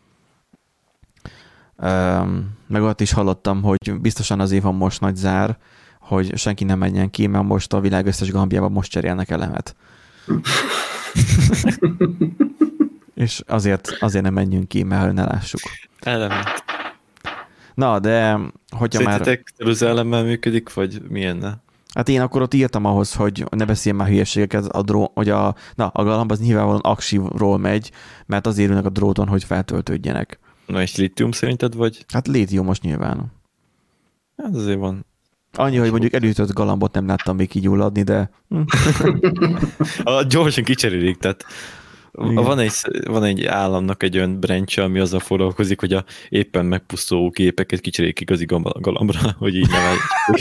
Um, 1.77 2.59
meg 2.66 2.83
ott 2.83 3.01
is 3.01 3.12
hallottam, 3.12 3.62
hogy 3.62 4.01
biztosan 4.01 4.41
azért 4.41 4.62
van 4.62 4.75
most 4.75 5.01
nagy 5.01 5.16
zár 5.16 5.59
hogy 6.03 6.37
senki 6.39 6.64
nem 6.64 6.79
menjen 6.79 7.11
ki, 7.11 7.27
mert 7.27 7.45
most 7.45 7.73
a 7.73 7.81
világ 7.81 8.07
összes 8.07 8.31
galambjában 8.31 8.73
most 8.73 8.91
cserélnek 8.91 9.31
elemet. 9.31 9.77
És 13.14 13.43
azért, 13.47 13.97
azért 14.01 14.25
nem 14.25 14.33
menjünk 14.33 14.68
ki, 14.68 14.83
mert 14.83 15.12
ne 15.12 15.25
lássuk. 15.25 15.61
Elemet. 16.01 16.64
Na, 17.75 17.99
de 17.99 18.39
hogyha 18.77 19.03
már... 19.03 19.23
Szerintetek 19.23 19.53
az 19.59 19.83
elemmel 19.83 20.25
működik, 20.25 20.75
vagy 20.75 21.03
milyenne? 21.09 21.62
Hát 21.95 22.09
én 22.09 22.20
akkor 22.20 22.43
ott 22.43 22.55
írtam 22.55 22.84
ahhoz, 22.84 23.14
hogy 23.14 23.45
ne 23.51 23.64
beszéljen 23.64 24.01
már 24.01 24.11
hülyeségeket, 24.11 24.64
a 24.64 24.82
dró, 24.82 25.11
hogy 25.14 25.28
a, 25.28 25.55
na, 25.74 25.86
a 25.86 26.05
galamb 26.05 26.30
az 26.30 26.40
nyilvánvalóan 26.40 26.80
aksiról 26.80 27.59
megy, 27.59 27.90
mert 28.26 28.47
azért 28.47 28.68
ülnek 28.70 28.84
a 28.84 28.90
dróton, 28.90 29.28
hogy 29.28 29.45
feltöltődjenek. 29.45 30.38
Na 30.66 30.82
és 30.82 30.97
litium 30.97 31.32
szerinted, 31.32 31.74
vagy? 31.74 32.05
Hát 32.12 32.28
létiumos 32.28 32.80
nyilván. 32.80 33.32
Hát 34.36 34.55
azért 34.55 34.78
van. 34.78 35.07
Annyi, 35.53 35.76
hogy 35.76 35.90
mondjuk 35.90 36.12
elütött 36.12 36.53
galambot 36.53 36.93
nem 36.93 37.07
láttam 37.07 37.36
még 37.36 37.49
kigyulladni, 37.49 38.03
de... 38.03 38.30
A, 40.05 40.22
gyorsan 40.22 40.64
kicserélik, 40.64 41.16
tehát 41.16 41.45
Igen. 42.12 42.34
van 42.34 42.59
egy, 42.59 42.72
van 43.05 43.24
egy 43.24 43.45
államnak 43.45 44.03
egy 44.03 44.16
olyan 44.16 44.40
branch, 44.40 44.78
ami 44.78 44.99
azzal 44.99 45.20
foglalkozik, 45.20 45.80
hogy 45.80 45.93
a 45.93 46.05
éppen 46.28 46.66
megpusztuló 46.66 47.30
képeket 47.30 47.80
kicserélik 47.80 48.20
igazi 48.20 48.45
galambra, 48.80 49.18
hogy 49.38 49.55
így 49.55 49.70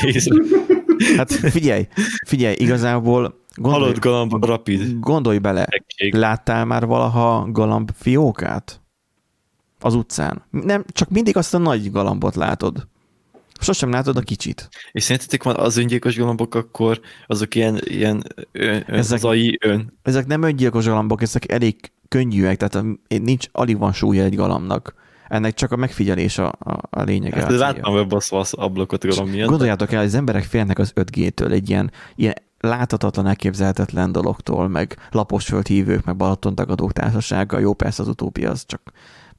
észre. 0.03 0.35
Hát 1.17 1.31
figyelj, 1.31 1.87
figyelj, 2.27 2.55
igazából 2.57 3.39
gondolj, 3.55 3.81
Halott 3.83 3.99
galamb, 3.99 4.45
rapid. 4.45 4.99
gondolj 4.99 5.37
bele, 5.37 5.65
Egység. 5.65 6.13
láttál 6.15 6.65
már 6.65 6.85
valaha 6.85 7.47
galamb 7.51 7.89
fiókát? 7.97 8.81
Az 9.79 9.93
utcán. 9.95 10.43
Nem, 10.49 10.83
csak 10.91 11.09
mindig 11.09 11.37
azt 11.37 11.53
a 11.53 11.57
nagy 11.57 11.91
galambot 11.91 12.35
látod. 12.35 12.87
Sosem 13.59 13.89
látod 13.91 14.17
a 14.17 14.21
kicsit. 14.21 14.69
És 14.91 15.03
szerintetek 15.03 15.43
van 15.43 15.55
az 15.55 15.77
öngyilkos 15.77 16.17
galambok, 16.17 16.55
akkor 16.55 16.99
azok 17.27 17.55
ilyen, 17.55 17.79
ilyen 17.83 18.23
ön, 18.51 18.73
ön, 18.75 18.83
Ezek- 18.87 19.17
az 19.17 19.23
AI 19.25 19.57
ön. 19.61 19.97
Ezek 20.03 20.25
nem 20.27 20.41
öngyilkos 20.41 20.85
galambok, 20.85 21.21
ezek 21.21 21.51
elég 21.51 21.75
könnyűek, 22.07 22.57
tehát 22.57 22.85
nincs, 23.07 23.45
alig 23.51 23.77
van 23.77 23.93
súlya 23.93 24.23
egy 24.23 24.35
galambnak. 24.35 24.93
Ennek 25.31 25.53
csak 25.53 25.71
a 25.71 25.75
megfigyelés 25.75 26.37
a, 26.37 26.47
a, 26.59 26.79
a 26.89 27.01
lényege. 27.01 27.41
Hát 27.41 27.51
láttam 27.51 27.93
webben 27.93 28.19
az 28.29 28.53
ablakot 28.53 29.03
miatt. 29.03 29.49
Gondoljátok 29.49 29.91
el, 29.91 29.97
hogy 29.97 30.07
az 30.07 30.15
emberek 30.15 30.43
félnek 30.43 30.79
az 30.79 30.93
5G-től, 30.95 31.51
egy 31.51 31.69
ilyen, 31.69 31.91
ilyen 32.15 32.33
láthatatlan, 32.59 33.27
elképzelhetetlen 33.27 34.11
dologtól, 34.11 34.67
meg 34.67 34.97
lapos 35.11 35.45
földhívők, 35.45 36.05
meg 36.05 36.15
Balaton 36.15 36.55
tagadók 36.55 36.93
társasága. 36.93 37.59
Jó, 37.59 37.73
persze 37.73 38.01
az 38.01 38.07
utópia 38.07 38.49
az 38.49 38.65
csak 38.65 38.81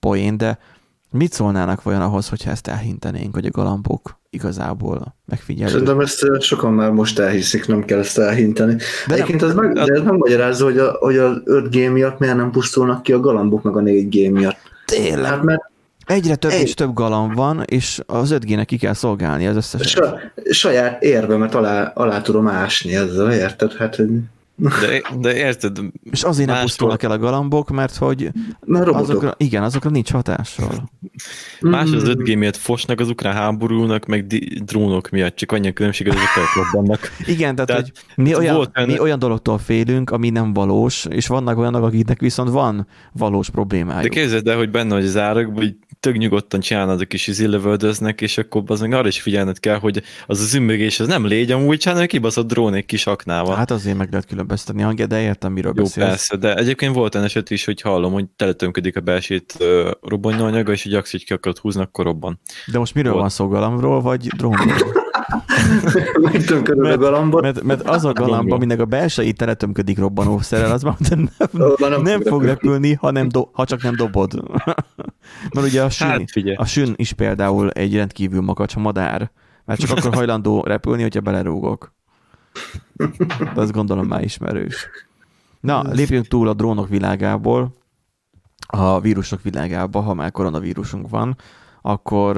poén, 0.00 0.36
de 0.36 0.58
mit 1.10 1.32
szólnának 1.32 1.82
vajon 1.82 2.00
ahhoz, 2.00 2.28
hogyha 2.28 2.50
ezt 2.50 2.66
elhintenénk, 2.66 3.34
hogy 3.34 3.46
a 3.46 3.50
galambok 3.50 4.20
igazából 4.30 5.16
megfigyelők? 5.26 5.70
Szerintem 5.72 6.00
ezt 6.00 6.26
sokan 6.40 6.72
már 6.72 6.90
most 6.90 7.18
elhiszik, 7.18 7.66
nem 7.66 7.84
kell 7.84 7.98
ezt 7.98 8.18
elhinteni. 8.18 8.74
De 8.74 8.78
De 8.78 8.84
nem- 9.06 9.14
Egyébként 9.16 9.42
ez, 9.42 9.54
meg, 9.54 9.72
de 9.72 9.92
ez 9.94 10.02
megmagyarázza, 10.02 10.64
hogy, 10.64 10.78
a, 10.78 10.96
hogy 11.00 11.16
az 11.16 11.42
5G 11.44 11.92
miatt 11.92 12.18
miért 12.18 12.36
nem 12.36 12.50
pusztulnak 12.50 13.02
ki 13.02 13.12
a 13.12 13.20
galambok 13.20 13.62
meg 13.62 13.76
a 13.76 13.80
4G 13.80 14.32
miatt. 14.32 14.56
Tényleg, 14.84 15.24
Hát 15.30 15.42
mert 15.42 15.70
egyre 16.06 16.34
több 16.34 16.50
Egy- 16.50 16.60
és 16.62 16.74
több 16.74 16.92
galamb 16.94 17.34
van, 17.34 17.62
és 17.66 18.00
az 18.06 18.30
5G-nek 18.30 18.64
ki 18.66 18.76
kell 18.76 18.92
szolgálni 18.92 19.46
az 19.46 19.56
összeset. 19.56 19.86
sa, 19.88 20.20
saját 20.50 21.02
érvemet 21.02 21.54
alá, 21.54 21.92
alá 21.94 22.20
tudom 22.20 22.48
ásni 22.48 22.94
ezzel, 22.94 23.32
érted? 23.32 23.72
Hát, 23.72 23.98
De, 24.56 25.02
de 25.20 25.36
érted, 25.36 25.78
És 26.10 26.22
azért 26.22 26.46
nem 26.46 26.54
Máshol- 26.54 26.62
pusztulnak 26.62 27.02
el 27.02 27.10
a 27.10 27.18
galambok, 27.18 27.70
mert 27.70 27.96
hogy 27.96 28.30
mert 28.66 28.88
azokra, 28.88 29.34
igen, 29.36 29.62
azokra 29.62 29.90
nincs 29.90 30.10
hatással. 30.12 30.90
más 31.60 31.90
Mm. 31.90 31.94
az 31.94 32.02
5G 32.06 32.36
miatt 32.38 32.56
fosnak 32.56 33.00
az 33.00 33.08
ukrán 33.08 33.34
háborúnak, 33.34 34.06
meg 34.06 34.26
di- 34.26 34.60
drónok 34.64 35.08
miatt, 35.10 35.36
csak 35.36 35.52
annyi 35.52 35.68
a 35.68 35.72
különbség, 35.72 36.06
hogy 36.06 36.16
ezek 36.16 36.54
robbannak. 36.72 37.00
Igen, 37.26 37.54
tehát, 37.54 37.66
Tehát 37.70 37.80
hogy 37.82 38.24
mi 38.24 38.34
olyan, 38.34 38.56
olyan- 38.56 38.88
mi 38.88 38.98
olyan 38.98 39.18
dologtól 39.18 39.58
félünk, 39.58 40.10
ami 40.10 40.30
nem 40.30 40.52
valós, 40.52 41.04
és 41.10 41.26
vannak 41.26 41.58
olyanok, 41.58 41.84
akiknek 41.84 42.20
viszont 42.20 42.50
van 42.50 42.86
valós 43.12 43.46
De 43.46 43.52
problémájuk. 43.52 44.10
képzeld 44.10 44.48
el, 44.48 44.56
hogy 44.56 44.70
benne 44.70 44.94
vagy 44.94 45.04
az 45.04 45.16
árak, 45.16 45.50
hogy 45.56 45.76
tök 46.00 46.16
nyugodtan 46.16 46.60
csinálnád 46.60 47.00
a 47.00 47.04
kis 47.04 47.26
izillövöldöznek, 47.26 48.20
és 48.20 48.38
akkor 48.38 48.62
az 48.66 48.80
meg 48.80 48.92
arra 48.92 49.08
is 49.08 49.20
figyelned 49.20 49.60
kell, 49.60 49.78
hogy 49.78 50.02
az 50.26 50.40
az 50.40 50.54
ümmögés, 50.54 51.00
az 51.00 51.06
nem 51.06 51.26
légy 51.26 51.50
amúgy, 51.50 51.84
hanem 51.84 52.06
kibaszott 52.06 52.46
drón 52.46 52.74
egy 52.74 52.86
kis 52.86 53.06
aknával. 53.06 53.56
Hát 53.56 53.70
azért 53.70 53.96
meg 53.96 54.08
lehet 54.10 54.26
különböztetni 54.42 54.82
hangját, 54.82 55.08
de 55.08 55.20
értem, 55.20 55.52
miről 55.52 55.72
Jó, 55.76 55.82
beszélsz. 55.82 56.08
persze, 56.08 56.36
de 56.36 56.54
egyébként 56.54 56.94
volt 56.94 57.14
olyan 57.14 57.26
eset 57.26 57.50
is, 57.50 57.64
hogy 57.64 57.80
hallom, 57.80 58.12
hogy 58.12 58.26
teletömködik 58.36 58.96
a 58.96 59.00
belsét 59.00 59.64
robbanóanyaga, 60.00 60.72
és 60.72 60.82
hogy 60.82 60.94
aksz, 60.94 61.10
hogy 61.10 61.24
ki 61.24 61.32
akarod 61.32 61.58
húzni, 61.58 61.82
akkor 61.82 62.04
robban. 62.04 62.40
De 62.72 62.78
most 62.78 62.94
miről 62.94 63.10
Volt. 63.10 63.22
van 63.22 63.30
szó, 63.32 63.48
galambról, 63.48 64.00
vagy 64.00 64.26
drónról? 64.26 64.76
Megtömködöd 66.32 66.90
a 66.92 66.96
galambot. 66.96 67.42
Mert, 67.42 67.62
mert 67.62 67.82
az 67.88 68.04
a 68.04 68.12
galamb, 68.12 68.32
Drónról. 68.32 68.56
aminek 68.56 68.80
a 68.80 68.84
belsejét 68.84 69.36
teletömködik 69.36 69.98
robbanószerrel, 69.98 70.72
az 70.72 70.82
már 70.82 70.94
nem, 71.08 71.28
nem, 71.78 72.02
nem 72.02 72.20
fog 72.22 72.42
repülni. 72.42 72.46
repülni, 72.46 72.94
ha, 72.94 73.10
nem 73.10 73.28
do, 73.28 73.48
ha 73.52 73.64
csak 73.64 73.82
nem 73.82 73.96
dobod. 73.96 74.42
Mert 75.54 75.66
ugye 75.66 75.82
a 75.82 75.90
sün, 75.90 76.06
Hát 76.06 76.30
figyelj, 76.30 76.56
a 76.56 76.64
sün 76.64 76.92
is 76.96 77.12
például 77.12 77.70
egy 77.70 77.94
rendkívül 77.96 78.40
makacs 78.40 78.76
madár, 78.76 79.30
mert 79.64 79.80
csak 79.80 79.98
akkor 79.98 80.14
hajlandó 80.18 80.62
repülni, 80.66 81.02
hogyha 81.02 81.20
belerúgok. 81.20 81.94
De 83.54 83.60
azt 83.60 83.72
gondolom 83.72 84.06
már 84.06 84.22
ismerős. 84.22 84.88
Na, 85.60 85.82
lépjünk 85.82 86.26
túl 86.26 86.48
a 86.48 86.54
drónok 86.54 86.88
világából, 86.88 87.74
a 88.66 89.00
vírusok 89.00 89.42
világába, 89.42 90.00
ha 90.00 90.14
már 90.14 90.30
koronavírusunk 90.30 91.08
van, 91.08 91.36
akkor 91.82 92.36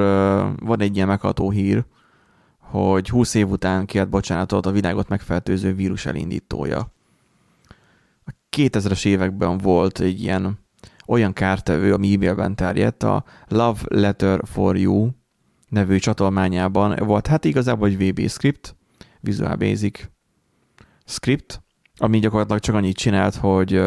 van 0.60 0.80
egy 0.80 0.96
ilyen 0.96 1.08
megható 1.08 1.50
hír, 1.50 1.84
hogy 2.58 3.08
20 3.08 3.34
év 3.34 3.50
után 3.50 3.86
kért 3.86 4.08
bocsánatot 4.08 4.66
a 4.66 4.70
világot 4.70 5.08
megfertőző 5.08 5.74
vírus 5.74 6.06
elindítója. 6.06 6.92
A 8.24 8.30
2000-es 8.56 9.06
években 9.06 9.58
volt 9.58 10.00
egy 10.00 10.22
ilyen 10.22 10.58
olyan 11.06 11.32
kártevő, 11.32 11.92
ami 11.92 12.14
e-mailben 12.14 12.54
terjedt, 12.54 13.02
a 13.02 13.24
Love 13.48 13.80
Letter 13.88 14.40
for 14.44 14.76
You 14.76 15.08
nevű 15.68 15.98
csatolmányában 15.98 16.96
volt, 17.06 17.26
hát 17.26 17.44
igazából 17.44 17.88
egy 17.88 18.08
VB 18.08 18.28
script, 18.28 18.76
Visual 19.24 19.56
Basic 19.56 20.00
script, 21.04 21.62
ami 21.96 22.18
gyakorlatilag 22.18 22.60
csak 22.60 22.74
annyit 22.74 22.96
csinált, 22.96 23.34
hogy 23.34 23.82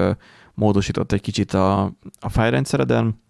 módosított 0.53 1.11
egy 1.11 1.21
kicsit 1.21 1.53
a, 1.53 1.83
a 2.19 2.29
fájrendszereden, 2.29 3.21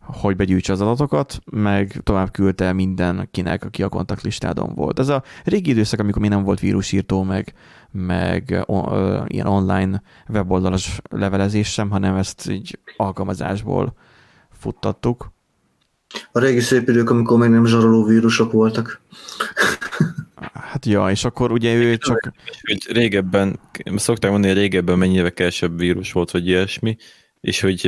hogy 0.00 0.36
begyűjtse 0.36 0.72
az 0.72 0.80
adatokat, 0.80 1.38
meg 1.50 2.00
tovább 2.02 2.30
küldte 2.30 2.72
mindenkinek, 2.72 3.64
aki 3.64 3.82
a 3.82 3.88
kontaktlistádon 3.88 4.74
volt. 4.74 4.98
Ez 4.98 5.08
a 5.08 5.22
régi 5.44 5.70
időszak, 5.70 6.00
amikor 6.00 6.20
még 6.20 6.30
nem 6.30 6.42
volt 6.42 6.60
vírusírtó, 6.60 7.22
meg, 7.22 7.54
meg 7.90 8.62
o, 8.66 8.94
ö, 8.94 9.22
ilyen 9.26 9.46
online 9.46 10.02
weboldalas 10.28 11.00
levelezés 11.10 11.72
sem, 11.72 11.90
hanem 11.90 12.16
ezt 12.16 12.50
így 12.50 12.78
alkalmazásból 12.96 13.94
futtattuk. 14.50 15.32
A 16.32 16.38
régi 16.38 16.60
szép 16.60 16.88
idők, 16.88 17.10
amikor 17.10 17.38
még 17.38 17.48
nem 17.48 17.64
zsaroló 17.64 18.04
vírusok 18.04 18.52
voltak. 18.52 19.00
Hát 20.70 20.86
ja, 20.86 21.10
és 21.10 21.24
akkor 21.24 21.52
ugye 21.52 21.74
ő 21.74 21.96
csak... 21.96 22.32
hogy 22.62 22.92
régebben, 22.92 23.60
szokták 23.94 24.30
mondani, 24.30 24.52
hogy 24.52 24.62
régebben 24.62 24.98
mennyivel 24.98 25.32
kevesebb 25.32 25.78
vírus 25.78 26.12
volt, 26.12 26.30
vagy 26.30 26.46
ilyesmi, 26.46 26.96
és 27.40 27.60
hogy, 27.60 27.80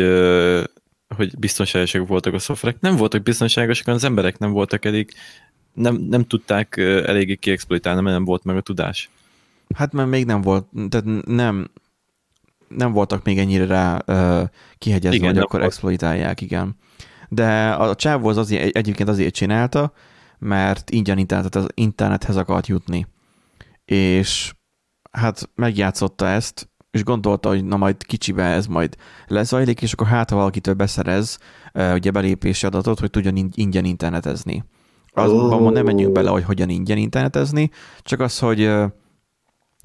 hogy 1.17 1.39
biztonságosak 1.39 2.07
voltak 2.09 2.35
a 2.35 2.39
szoftverek. 2.39 2.81
Nem 2.81 2.97
voltak 2.97 3.23
biztonságosak, 3.23 3.87
az 3.87 4.05
emberek 4.05 4.39
nem 4.39 4.53
voltak 4.53 4.85
elég, 4.85 5.11
nem, 5.73 5.95
nem 5.95 6.25
tudták 6.25 6.77
eléggé 6.77 7.35
kiexploitálni, 7.35 8.01
mert 8.01 8.17
nem 8.17 8.25
volt 8.25 8.45
meg 8.45 8.57
a 8.57 8.61
tudás. 8.61 9.11
Hát 9.75 9.93
mert 9.93 10.09
még 10.09 10.25
nem 10.25 10.41
volt, 10.41 10.67
tehát 10.89 11.27
nem, 11.27 11.71
nem 12.69 12.93
voltak 12.93 13.25
még 13.25 13.39
ennyire 13.39 13.67
rá 13.67 14.03
uh, 14.07 14.49
kihegyezve, 14.79 15.17
Igen, 15.17 15.29
hogy 15.29 15.39
akkor 15.39 15.59
volt. 15.59 15.73
exploitálják, 15.73 16.41
igen. 16.41 16.77
De 17.29 17.71
a 17.71 17.95
csávó 17.95 18.29
az 18.29 18.37
azért, 18.37 18.77
egyébként 18.77 19.09
azért 19.09 19.35
csinálta, 19.35 19.93
mert 20.43 20.91
ingyen 20.91 21.19
internet, 21.19 21.55
az 21.55 21.67
internethez 21.75 22.37
akart 22.37 22.67
jutni. 22.67 23.07
És 23.85 24.55
hát 25.11 25.51
megjátszotta 25.55 26.27
ezt, 26.27 26.71
és 26.91 27.05
gondolta, 27.05 27.49
hogy 27.49 27.65
na 27.65 27.77
majd 27.77 28.05
kicsibe 28.05 28.45
ez 28.45 28.67
majd 28.67 28.97
lezajlik, 29.27 29.83
és 29.83 29.93
akkor 29.93 30.07
hát, 30.07 30.31
ha 30.31 30.37
valakitől 30.37 30.75
beszerez 30.75 31.39
ugye 31.73 32.11
belépési 32.11 32.67
adatot, 32.67 33.01
hogy 33.01 33.11
tudjon 33.11 33.37
in- 33.37 33.57
ingyen 33.57 33.85
internetezni. 33.85 34.65
Azban 35.13 35.63
Ó. 35.63 35.71
nem 35.71 35.85
menjünk 35.85 36.13
bele, 36.13 36.31
hogy 36.31 36.45
hogyan 36.45 36.69
ingyen 36.69 36.97
internetezni, 36.97 37.71
csak 38.01 38.21
az, 38.21 38.39
hogy 38.39 38.71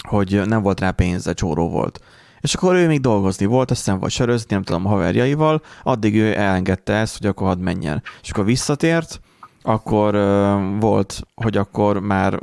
hogy 0.08 0.42
nem 0.46 0.62
volt 0.62 0.80
rá 0.80 0.92
pénze, 0.92 1.34
csóró 1.34 1.70
volt. 1.70 2.00
És 2.40 2.54
akkor 2.54 2.76
ő 2.76 2.88
még 2.88 3.02
dolgozni 3.02 3.46
volt, 3.46 3.72
aztán 3.72 4.00
vagy 4.00 4.12
sörözni, 4.12 4.54
nem 4.54 4.64
tudom, 4.64 4.84
haverjaival, 4.84 5.62
addig 5.84 6.16
ő 6.16 6.38
elengedte 6.38 6.94
ezt, 6.94 7.18
hogy 7.18 7.28
akkor 7.28 7.48
hadd 7.48 7.60
menjen. 7.60 8.04
És 8.22 8.30
akkor 8.30 8.46
visszatért, 8.46 9.20
akkor 9.68 10.16
uh, 10.16 10.80
volt, 10.80 11.22
hogy 11.36 11.58
akkor 11.58 12.00
már 12.00 12.40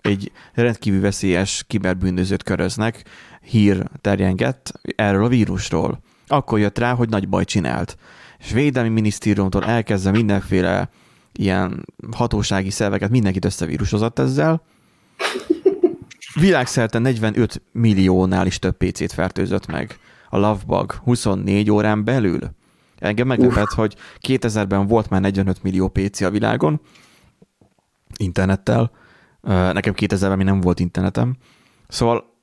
egy 0.00 0.32
rendkívül 0.54 1.00
veszélyes 1.00 1.64
kiberbűnözőt 1.66 2.42
köröznek, 2.42 3.04
hír 3.40 3.82
terjengett 4.00 4.72
erről 4.96 5.24
a 5.24 5.28
vírusról. 5.28 6.00
Akkor 6.26 6.58
jött 6.58 6.78
rá, 6.78 6.94
hogy 6.94 7.08
nagy 7.08 7.28
baj 7.28 7.44
csinált. 7.44 7.96
És 8.38 8.52
védelmi 8.52 8.88
minisztériumtól 8.88 9.64
elkezdve 9.64 10.10
mindenféle 10.10 10.88
ilyen 11.32 11.84
hatósági 12.10 12.70
szerveket, 12.70 13.10
mindenkit 13.10 13.44
összevírusozott 13.44 14.18
ezzel, 14.18 14.62
világszerte 16.34 16.98
45 16.98 17.62
milliónál 17.72 18.46
is 18.46 18.58
több 18.58 18.76
PC-t 18.76 19.12
fertőzött 19.12 19.66
meg. 19.66 19.98
A 20.30 20.38
Lovebug 20.38 20.92
24 20.92 21.70
órán 21.70 22.04
belül. 22.04 22.40
Engem 22.98 23.26
meglepett, 23.26 23.70
hogy 23.70 23.96
2000-ben 24.20 24.86
volt 24.86 25.10
már 25.10 25.20
45 25.20 25.62
millió 25.62 25.88
PC 25.88 26.20
a 26.20 26.30
világon, 26.30 26.80
internettel. 28.16 28.90
Nekem 29.42 29.94
2000-ben 29.96 30.36
még 30.36 30.46
nem 30.46 30.60
volt 30.60 30.80
internetem. 30.80 31.36
Szóval 31.88 32.34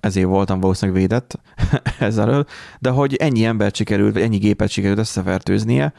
ezért 0.00 0.26
voltam 0.26 0.60
valószínűleg 0.60 1.00
védett 1.00 1.40
ezzel, 1.98 2.46
de 2.78 2.90
hogy 2.90 3.14
ennyi 3.14 3.44
ember 3.44 3.70
sikerült, 3.74 4.12
vagy 4.12 4.22
ennyi 4.22 4.36
gépet 4.36 4.68
sikerült 4.68 4.98
összefertőznie, 4.98 5.92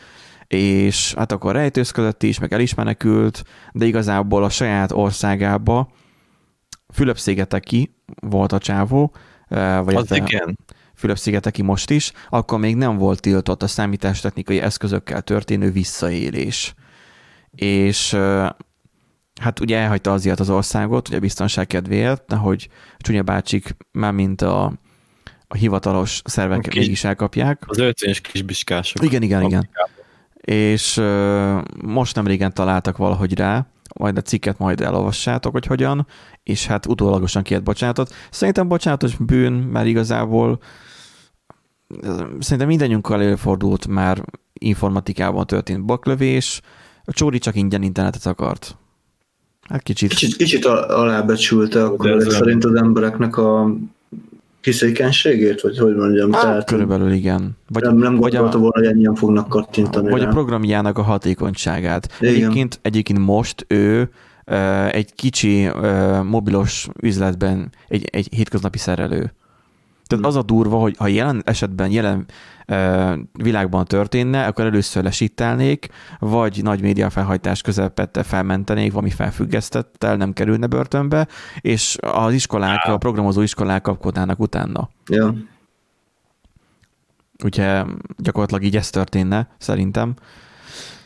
és 0.47 1.13
hát 1.13 1.31
akkor 1.31 1.53
rejtőzködött 1.53 2.23
is, 2.23 2.39
meg 2.39 2.53
el 2.53 2.59
is 2.59 2.73
menekült, 2.73 3.43
de 3.71 3.85
igazából 3.85 4.43
a 4.43 4.49
saját 4.49 4.91
országába 4.91 5.89
Fülöp-szigeteki 6.93 7.95
volt 8.21 8.51
a 8.51 8.57
csávó, 8.57 9.13
vagy 9.83 9.95
Az 9.95 10.11
igen. 10.11 10.57
Fülöp-szigeteki 10.95 11.61
most 11.61 11.89
is, 11.89 12.11
akkor 12.29 12.59
még 12.59 12.75
nem 12.75 12.97
volt 12.97 13.19
tiltott 13.19 13.63
a 13.63 13.67
számítástechnikai 13.67 14.59
eszközökkel 14.61 15.21
történő 15.21 15.71
visszaélés. 15.71 16.73
És 17.51 18.17
hát 19.41 19.59
ugye 19.59 19.77
elhagyta 19.77 20.13
azért 20.13 20.39
az 20.39 20.49
országot, 20.49 21.07
ugye 21.07 21.17
a 21.17 21.19
biztonság 21.19 21.67
kedvéért, 21.67 22.33
hogy 22.33 22.69
Csúnya 22.97 23.23
bácsik 23.23 23.75
már 23.91 24.11
mint 24.11 24.41
a, 24.41 24.73
a 25.47 25.55
hivatalos 25.55 26.21
szervek 26.23 26.57
A 26.57 26.61
kis- 26.61 26.81
mégis 26.81 27.03
elkapják. 27.03 27.63
Az 27.67 27.77
öltönyös 27.77 28.21
kisbiskások. 28.21 29.03
Igen, 29.03 29.21
igen, 29.21 29.41
igen. 29.41 29.69
És 30.41 31.01
most 31.83 32.15
nem 32.15 32.27
régen 32.27 32.53
találtak 32.53 32.97
valahogy 32.97 33.37
rá, 33.37 33.67
majd 33.95 34.17
a 34.17 34.21
cikket 34.21 34.57
majd 34.57 34.81
elolvassátok, 34.81 35.51
hogy 35.51 35.65
hogyan, 35.65 36.07
és 36.43 36.65
hát 36.65 36.85
utólagosan 36.85 37.43
kért 37.43 37.63
bocsánatot. 37.63 38.13
Szerintem 38.29 38.67
bocsánatos 38.67 39.15
bűn, 39.15 39.53
mert 39.53 39.85
igazából 39.87 40.59
szerintem 42.39 42.67
mindannyiunkkal 42.67 43.21
előfordult 43.21 43.87
már 43.87 44.23
informatikában 44.53 45.45
történt 45.45 45.85
baklövés, 45.85 46.61
a 47.03 47.11
Csóri 47.11 47.37
csak 47.37 47.55
ingyen 47.55 47.83
internetet 47.83 48.25
akart. 48.25 48.77
Hát 49.61 49.81
kicsit. 49.81 50.09
Kicsit, 50.09 50.35
kicsit 50.35 50.65
al- 50.65 50.89
alábecsülte 50.89 51.83
akkor 51.83 52.09
ez 52.11 52.33
szerint 52.33 52.65
az 52.65 52.75
embereknek 52.75 53.37
a 53.37 53.75
hiszékenységét, 54.61 55.61
vagy 55.61 55.77
hogy 55.77 55.95
mondjam, 55.95 56.33
Hát, 56.33 56.41
tehát 56.41 56.63
körülbelül 56.63 57.11
igen. 57.11 57.57
Vagy, 57.67 57.83
nem, 57.83 57.97
nem 57.97 58.15
vagy, 58.15 58.31
gondolta 58.31 58.57
a, 58.57 58.59
volna, 58.59 58.77
hogy 58.77 58.85
ennyien 58.85 59.15
fognak 59.15 59.49
kattintani 59.49 60.09
vagy 60.09 60.21
a 60.21 60.25
rá. 60.25 60.29
programjának 60.29 60.97
a 60.97 61.01
hatékonyságát. 61.01 62.09
Igen. 62.19 62.33
Egyébként, 62.33 62.79
egyébként 62.81 63.19
most 63.19 63.65
ő 63.67 64.09
egy 64.91 65.13
kicsi 65.13 65.69
mobilos 66.23 66.87
üzletben 67.01 67.71
egy, 67.87 68.07
egy 68.11 68.27
hétköznapi 68.31 68.77
szerelő. 68.77 69.33
Tehát 70.07 70.25
Hmm. 70.25 70.33
az 70.33 70.35
a 70.35 70.41
durva, 70.41 70.77
hogy 70.77 70.95
ha 70.97 71.07
jelen 71.07 71.41
esetben, 71.45 71.91
jelen 71.91 72.25
világban 73.33 73.85
történne, 73.85 74.45
akkor 74.45 74.65
először 74.65 75.03
lesítelnék, 75.03 75.87
vagy 76.19 76.59
nagy 76.63 76.81
média 76.81 77.09
felhajtás 77.09 77.61
közepette 77.61 78.23
felmentenék, 78.23 78.91
valami 78.91 79.09
felfüggesztettel, 79.09 80.15
nem 80.15 80.33
kerülne 80.33 80.67
börtönbe, 80.67 81.27
és 81.61 81.97
az 81.99 82.33
iskolák, 82.33 82.85
a 82.87 82.97
programozó 82.97 83.41
iskolák 83.41 83.81
kapkodnának 83.81 84.39
utána. 84.39 84.89
Ja. 85.09 85.35
Úgyhogy 87.43 87.81
gyakorlatilag 88.17 88.63
így 88.63 88.75
ez 88.75 88.89
történne, 88.89 89.47
szerintem. 89.57 90.13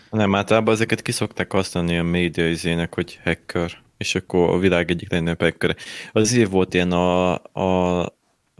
Nem, 0.09 0.35
általában 0.35 0.73
ezeket 0.73 1.01
kiszokták 1.01 1.51
használni 1.51 1.97
a 1.97 2.03
média 2.03 2.49
izének, 2.49 2.95
hogy 2.95 3.19
hacker, 3.23 3.71
és 3.97 4.15
akkor 4.15 4.49
a 4.49 4.59
világ 4.59 4.91
egyik 4.91 5.11
legnagyobb 5.11 5.41
hacker. 5.41 5.75
Az 6.11 6.33
év 6.33 6.49
volt 6.49 6.73
ilyen 6.73 6.91
a, 6.91 7.33
a 7.33 8.05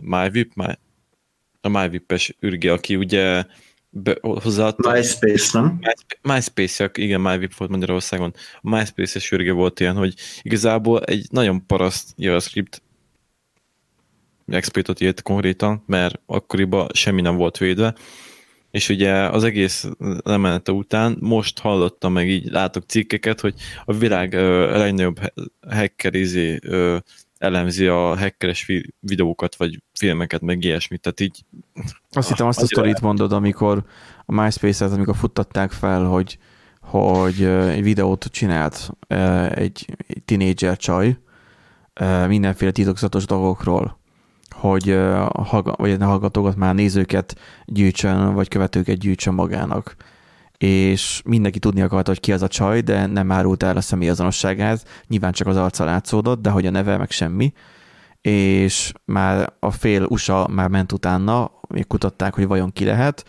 MyVip, 0.02 0.52
My, 0.56 0.78
a 1.62 1.68
MyVip-es 1.68 2.36
ürge, 2.40 2.72
aki 2.72 2.96
ugye 2.96 3.46
be, 3.90 4.18
hozzáadta... 4.22 4.92
MySpace, 4.92 5.60
nem? 5.60 5.80
MySpace- 6.22 6.98
igen, 6.98 7.22
MyVip 7.22 7.56
volt 7.56 7.72
Magyarországon. 7.72 8.34
A 8.62 8.70
MySpace-es 8.70 9.32
ürge 9.32 9.52
volt 9.52 9.80
ilyen, 9.80 9.96
hogy 9.96 10.14
igazából 10.42 11.04
egy 11.04 11.28
nagyon 11.32 11.66
paraszt 11.66 12.14
JavaScript 12.18 12.82
exploitot 14.46 15.02
írt 15.02 15.22
konkrétan, 15.22 15.84
mert 15.86 16.20
akkoriban 16.26 16.88
semmi 16.94 17.22
nem 17.22 17.36
volt 17.36 17.58
védve, 17.58 17.96
és 18.72 18.90
ugye 18.90 19.14
az 19.14 19.44
egész 19.44 19.88
lemenete 20.24 20.72
után 20.72 21.18
most 21.20 21.60
hallottam 21.60 22.14
meg 22.14 22.30
így, 22.30 22.50
látok 22.50 22.84
cikkeket, 22.88 23.40
hogy 23.40 23.54
a 23.86 23.94
világ 23.94 24.34
ö, 24.34 24.78
legnagyobb 24.78 25.20
hacker 25.70 26.14
izé, 26.14 26.60
ö, 26.62 26.98
elemzi 27.40 27.88
a 27.88 28.18
hackeres 28.18 28.72
videókat, 29.00 29.56
vagy 29.56 29.84
filmeket, 29.94 30.42
meg 30.42 30.64
ilyesmit, 30.64 31.02
tehát 31.02 31.20
így 31.20 31.46
Azt 32.12 32.28
hittem 32.28 32.48
azt 32.48 32.62
a 32.62 32.66
sztorit 32.66 33.02
mondod, 33.02 33.32
amikor 33.32 33.84
a 34.26 34.42
MySpace-et, 34.42 34.92
amikor 34.92 35.16
futtatták 35.16 35.72
fel, 35.72 36.04
hogy, 36.04 36.38
hogy 36.82 37.44
egy 37.44 37.84
videót 37.84 38.26
csinált 38.32 38.92
egy, 39.50 39.86
egy 40.08 40.24
tinédzser 40.26 40.78
csaj 40.78 41.18
mindenféle 42.28 42.72
titokzatos 42.72 43.26
dolgokról, 43.26 44.00
hogy 44.50 45.00
haga- 45.34 45.78
vagy 45.78 45.98
ne 45.98 46.06
hallgatókat 46.06 46.56
már 46.56 46.76
nézőket 46.76 47.40
gyűjtsön, 47.66 48.34
vagy 48.34 48.48
követőket 48.48 48.98
gyűjtsön 48.98 49.34
magának. 49.34 49.96
És 50.64 51.22
mindenki 51.26 51.60
tudni 51.60 51.82
akarta, 51.82 52.10
hogy 52.10 52.20
ki 52.20 52.32
az 52.32 52.42
a 52.42 52.48
csaj, 52.48 52.82
de 52.82 53.06
nem 53.06 53.32
árult 53.32 53.64
el 53.64 53.78
a 53.78 53.82
személyazonosságát. 53.82 54.88
Nyilván 55.08 55.32
csak 55.32 55.48
az 55.48 55.56
arca 55.56 55.84
látszódott, 55.84 56.42
de 56.42 56.50
hogy 56.50 56.66
a 56.66 56.70
neve, 56.70 56.98
meg 56.98 57.12
semmi 57.12 57.54
és 58.22 58.92
már 59.06 59.54
a 59.60 59.72
fél 59.72 60.04
USA 60.04 60.48
már 60.48 60.68
ment 60.68 60.92
utána, 60.92 61.52
még 61.68 61.88
kutatták, 61.88 62.34
hogy 62.34 62.48
vajon 62.48 62.74
ki 62.74 62.86
lehet, 62.86 63.26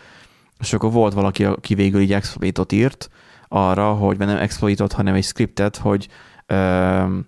és 0.58 0.72
akkor 0.72 0.92
volt 0.92 1.12
valaki, 1.12 1.44
aki 1.44 1.74
végül 1.74 2.00
így 2.00 2.12
exploitot 2.12 2.72
írt 2.72 3.10
arra, 3.48 3.92
hogy 3.92 4.18
nem 4.18 4.36
exploitot, 4.36 4.92
hanem 4.92 5.14
egy 5.14 5.24
scriptet, 5.24 5.76
hogy 5.76 6.08
öm, 6.46 7.26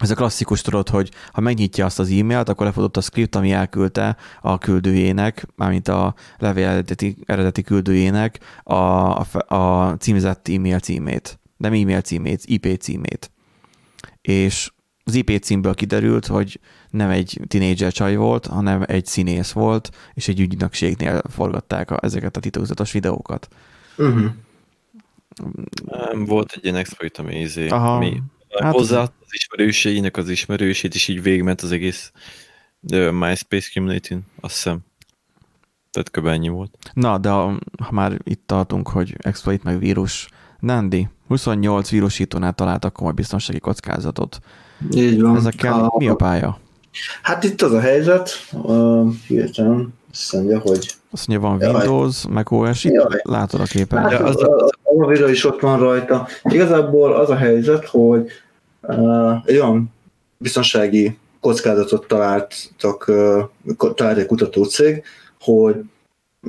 ez 0.00 0.10
a 0.10 0.14
klasszikus 0.14 0.60
tudod, 0.60 0.88
hogy 0.88 1.10
ha 1.32 1.40
megnyitja 1.40 1.84
azt 1.84 1.98
az 1.98 2.10
e-mailt, 2.10 2.48
akkor 2.48 2.66
lefutott 2.66 2.96
a 2.96 3.00
script, 3.00 3.34
ami 3.34 3.52
elküldte 3.52 4.16
a 4.40 4.58
küldőjének, 4.58 5.46
mármint 5.56 5.88
a 5.88 6.14
levél 6.38 6.68
eredeti, 6.68 7.16
eredeti 7.26 7.62
küldőjének 7.62 8.38
a, 8.62 8.74
a, 8.74 9.26
a 9.54 9.96
címzett 9.96 10.48
e-mail 10.48 10.78
címét. 10.78 11.38
Nem 11.56 11.72
e-mail 11.72 12.00
címét, 12.00 12.42
IP 12.44 12.76
címét. 12.80 13.30
És 14.20 14.70
az 15.04 15.14
IP 15.14 15.42
címből 15.42 15.74
kiderült, 15.74 16.26
hogy 16.26 16.60
nem 16.90 17.10
egy 17.10 17.40
tinédzser 17.46 17.92
csaj 17.92 18.16
volt, 18.16 18.46
hanem 18.46 18.82
egy 18.86 19.06
színész 19.06 19.52
volt, 19.52 19.90
és 20.14 20.28
egy 20.28 20.40
ügynökségnél 20.40 21.22
forgatták 21.30 21.90
a, 21.90 21.98
ezeket 22.02 22.36
a 22.36 22.40
titokzatos 22.40 22.92
videókat. 22.92 23.48
Uh-huh. 23.96 24.30
nem, 25.84 26.24
volt 26.24 26.52
egy 26.52 26.64
ilyen 26.64 26.76
exploit, 26.76 27.18
ami 27.18 27.40
izé, 27.40 27.68
Aha. 27.68 27.98
mi 27.98 28.22
Hát 28.58 28.72
hozzá 28.72 29.00
az 29.00 29.10
ismerőseinek 29.30 30.16
az 30.16 30.28
ismerősét, 30.28 30.94
és 30.94 31.08
így 31.08 31.22
végigment 31.22 31.60
az 31.60 31.72
egész 31.72 32.12
ö, 32.90 33.10
MySpace 33.10 33.68
community 33.74 34.12
azt 34.40 34.54
hiszem. 34.54 34.78
Tehát 35.90 36.10
kb. 36.10 36.26
ennyi 36.26 36.48
volt. 36.48 36.78
Na, 36.92 37.18
de 37.18 37.28
ha, 37.28 37.58
már 37.90 38.18
itt 38.24 38.42
tartunk, 38.46 38.88
hogy 38.88 39.14
exploit 39.18 39.62
meg 39.62 39.78
vírus, 39.78 40.28
Nandi, 40.60 41.08
28 41.26 41.90
vírusítónál 41.90 42.52
találtak 42.52 42.92
komoly 42.92 43.12
biztonsági 43.12 43.58
kockázatot. 43.58 44.40
Így 44.94 45.20
van. 45.20 45.36
Ezekkel 45.36 45.92
mi 45.96 46.08
a 46.08 46.14
pálya? 46.14 46.58
Hát 47.22 47.44
itt 47.44 47.62
az 47.62 47.72
a 47.72 47.80
helyzet, 47.80 48.30
uh, 48.52 49.14
hirtelen 49.26 49.99
azt 50.12 50.32
mondja, 50.32 50.58
hogy 50.58 50.90
Azt 51.10 51.26
mondja, 51.28 51.48
van 51.48 51.60
Jaj. 51.60 51.72
Windows, 51.74 52.24
meg 52.28 52.52
OS, 52.52 52.84
itt 52.84 52.92
Jaj. 52.92 53.20
látod 53.22 53.60
a 53.60 53.64
képen. 53.64 53.98
Hát, 54.02 54.20
az, 54.20 54.36
az- 54.42 54.70
a 54.98 55.06
videó 55.06 55.28
is 55.28 55.44
ott 55.44 55.60
van 55.60 55.78
rajta. 55.78 56.26
Igazából 56.42 57.12
az 57.14 57.30
a 57.30 57.36
helyzet, 57.36 57.86
hogy 57.86 58.30
uh, 58.82 59.32
egy 59.44 59.56
olyan 59.56 59.92
biztonsági 60.38 61.18
kockázatot 61.40 62.06
találtak, 62.08 63.04
uh, 63.08 63.94
talált 63.94 64.18
egy 64.18 64.26
kutatócég, 64.26 65.02
hogy 65.40 65.74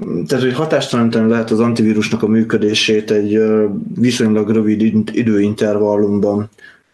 mm, 0.06 0.24
tehát, 0.24 0.44
hogy 0.44 0.54
hatástalanítani 0.54 1.30
lehet 1.30 1.52
az 1.52 1.60
antivírusnak 1.60 2.24
a 2.24 2.28
működését 2.28 3.12
egy 3.12 3.38
uh, 3.38 3.70
viszonylag 3.96 4.50
rövid 4.50 4.82
id- 4.82 5.16
időintervallumban 5.16 6.50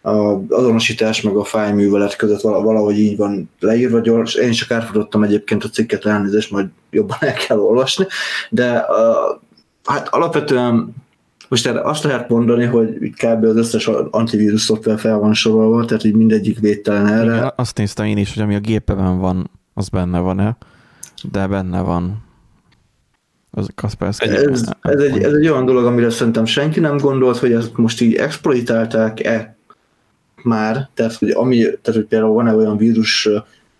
a 0.08 0.42
azonosítás 0.48 1.22
meg 1.22 1.36
a 1.36 1.44
fájművelet 1.44 2.16
között 2.16 2.40
vala- 2.40 2.62
valahogy 2.62 2.98
így 2.98 3.16
van 3.16 3.50
leírva 3.60 4.00
gyors. 4.00 4.34
Én 4.34 4.52
csak 4.52 4.70
átfutottam 4.70 5.22
egyébként 5.22 5.64
a 5.64 5.68
cikket, 5.68 6.06
elnézést, 6.06 6.50
majd 6.50 6.66
jobban 6.90 7.16
el 7.20 7.32
kell 7.32 7.58
olvasni, 7.58 8.06
de 8.50 8.70
uh, 8.72 9.40
hát 9.84 10.08
alapvetően 10.08 10.94
most 11.48 11.66
erre 11.66 11.80
azt 11.80 12.02
lehet 12.02 12.28
mondani, 12.28 12.64
hogy 12.64 12.88
kb. 13.10 13.44
az 13.44 13.56
összes 13.56 13.86
antivírus 14.10 14.60
szoftver 14.60 14.98
fel 14.98 15.18
van 15.18 15.34
sorolva, 15.34 15.84
tehát 15.84 16.04
így 16.04 16.14
mindegyik 16.14 16.58
védtelen 16.58 17.06
erre. 17.06 17.36
Igen, 17.36 17.52
azt 17.56 17.76
néztem 17.76 18.06
én 18.06 18.16
is, 18.16 18.34
hogy 18.34 18.42
ami 18.42 18.54
a 18.54 18.60
gépeben 18.60 19.18
van, 19.18 19.50
az 19.74 19.88
benne 19.88 20.18
van-e, 20.18 20.56
de 21.30 21.46
benne 21.46 21.80
van. 21.80 22.26
Az 23.50 23.68
Kaspersky. 23.74 24.28
Ez, 24.28 24.68
ez, 24.80 25.00
egy, 25.00 25.22
ez 25.22 25.32
egy 25.32 25.48
olyan 25.48 25.64
dolog, 25.64 25.84
amire 25.84 26.10
szerintem 26.10 26.44
senki 26.44 26.80
nem 26.80 26.96
gondolt, 26.96 27.36
hogy 27.36 27.52
ezt 27.52 27.76
most 27.76 28.00
így 28.00 28.14
exploitálták-e. 28.14 29.57
Már, 30.42 30.88
tehát 30.94 31.14
hogy, 31.14 31.30
ami, 31.30 31.56
tehát, 31.58 32.00
hogy 32.00 32.04
például 32.04 32.32
van-e 32.32 32.54
olyan 32.54 32.76
vírus, 32.76 33.28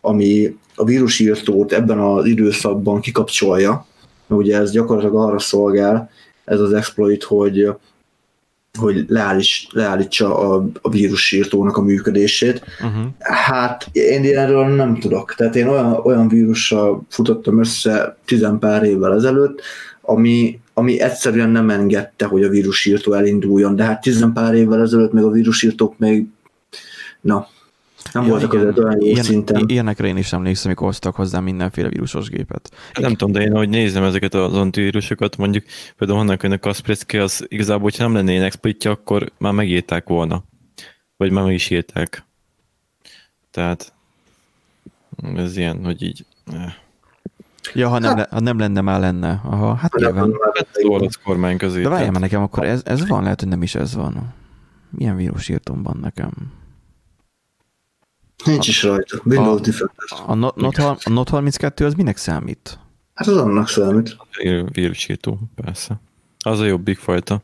ami 0.00 0.56
a 0.74 0.84
vírusírtót 0.84 1.72
ebben 1.72 1.98
az 1.98 2.26
időszakban 2.26 3.00
kikapcsolja, 3.00 3.86
mert 4.26 4.42
ugye 4.42 4.58
ez 4.58 4.70
gyakorlatilag 4.70 5.16
arra 5.16 5.38
szolgál, 5.38 6.10
ez 6.44 6.60
az 6.60 6.72
exploit, 6.72 7.22
hogy 7.22 7.70
hogy 8.78 9.04
leállíts, 9.08 9.66
leállítsa 9.70 10.38
a, 10.38 10.64
a 10.82 10.90
vírusírtónak 10.90 11.76
a 11.76 11.82
működését. 11.82 12.62
Uh-huh. 12.80 13.04
Hát 13.18 13.88
én 13.92 14.24
ilyenről 14.24 14.66
nem 14.66 14.98
tudok. 14.98 15.34
Tehát 15.34 15.56
én 15.56 15.66
olyan, 15.66 15.92
olyan 15.92 16.28
vírussal 16.28 17.02
futottam 17.08 17.58
össze 17.58 18.16
tizen 18.24 18.58
pár 18.58 18.82
évvel 18.82 19.14
ezelőtt, 19.14 19.60
ami, 20.00 20.60
ami 20.74 21.00
egyszerűen 21.00 21.50
nem 21.50 21.70
engedte, 21.70 22.24
hogy 22.24 22.42
a 22.44 22.48
vírusírtó 22.48 23.12
elinduljon, 23.12 23.76
de 23.76 23.84
hát 23.84 24.00
tizen 24.00 24.32
pár 24.32 24.54
évvel 24.54 24.80
ezelőtt 24.80 25.12
még 25.12 25.24
a 25.24 25.30
vírusírtók 25.30 25.98
még 25.98 26.26
na, 27.20 27.48
nem 28.12 28.22
ja, 28.22 28.28
voltak 28.28 28.52
igen, 28.52 28.78
olyan 28.78 29.00
jó 29.00 29.06
ilyen, 29.06 29.22
szinten. 29.22 29.64
Ilyenekre 29.66 30.06
én 30.06 30.16
is 30.16 30.32
emlékszem, 30.32 30.66
amikor 30.66 30.86
hoztak 30.86 31.14
hozzá 31.14 31.40
mindenféle 31.40 31.88
vírusos 31.88 32.28
gépet. 32.28 32.70
Hát 32.92 33.02
nem 33.02 33.10
tudom, 33.14 33.32
de 33.32 33.40
én 33.40 33.52
ahogy 33.52 33.68
nézem 33.68 34.02
ezeket 34.02 34.34
az 34.34 34.54
antivírusokat, 34.54 35.36
mondjuk 35.36 35.64
például 35.96 36.18
honnan 36.18 36.52
a 36.52 36.58
Kaspersky, 36.58 37.18
az 37.18 37.44
igazából, 37.48 37.82
hogyha 37.82 38.02
nem 38.02 38.14
lennének 38.14 38.46
exploitja, 38.46 38.90
akkor 38.90 39.32
már 39.38 39.52
megírták 39.52 40.08
volna. 40.08 40.44
Vagy 41.16 41.30
már 41.30 41.44
meg 41.44 41.54
is 41.54 41.70
írták. 41.70 42.24
Tehát 43.50 43.92
ez 45.36 45.56
ilyen, 45.56 45.84
hogy 45.84 46.02
így... 46.02 46.24
Eh. 46.52 46.72
Ja, 47.74 47.88
ha 47.88 47.98
nem, 47.98 48.16
hát, 48.16 48.28
ha 48.28 48.40
nem 48.40 48.58
lenne, 48.58 48.80
már 48.80 49.00
lenne. 49.00 49.40
Aha, 49.44 49.74
hát 49.74 49.94
nyilván. 49.94 50.34
Hát 50.54 51.22
kormány 51.22 51.56
közé. 51.56 51.82
De 51.82 51.88
várjál, 51.88 52.10
nekem 52.10 52.42
akkor 52.42 52.64
ez, 52.64 52.82
ez 52.84 53.08
van, 53.08 53.22
lehet, 53.22 53.40
hogy 53.40 53.48
nem 53.48 53.62
is 53.62 53.74
ez 53.74 53.94
van. 53.94 54.34
Milyen 54.90 55.16
vírus 55.16 55.48
írtom 55.48 55.82
van 55.82 55.98
nekem? 56.00 56.32
Nincs 58.44 58.68
is 58.68 58.82
rajta. 58.82 59.20
Windows 59.24 59.60
Defender. 59.60 60.04
A, 60.08 60.32
a, 60.82 60.96
a 61.04 61.10
Note 61.10 61.30
32 61.30 61.84
az 61.84 61.94
minek 61.94 62.16
számít? 62.16 62.78
Hát 63.14 63.26
az 63.26 63.36
annak 63.36 63.68
számít. 63.68 64.16
Vírusító, 64.72 65.38
persze. 65.54 66.00
Az 66.38 66.60
a 66.60 66.64
jobbik 66.64 66.98
fajta. 66.98 67.42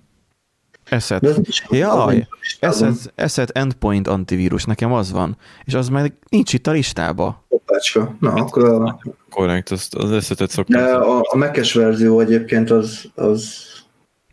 Asset. 0.91 1.41
Jaj, 1.71 2.27
asset, 2.61 3.13
asset 3.17 3.51
Endpoint 3.51 4.09
antivírus, 4.09 4.65
nekem 4.65 4.93
az 4.93 5.13
van. 5.13 5.37
És 5.65 5.75
az 5.75 5.89
meg 5.89 6.15
nincs 6.29 6.53
itt 6.53 6.67
a 6.67 6.71
listába. 6.71 7.45
Hoppácska. 7.49 8.17
Na, 8.21 8.33
akkor 8.33 8.65
a... 8.65 9.01
Korrekt, 9.31 9.71
az, 9.71 9.89
az 9.91 10.11
assetet 10.11 10.51
szoktam. 10.51 10.83
De 10.83 10.95
a, 10.95 11.19
a 11.21 11.37
Mac-es 11.37 11.73
verzió 11.73 12.21
egyébként 12.21 12.71
az, 12.71 13.05
az 13.15 13.65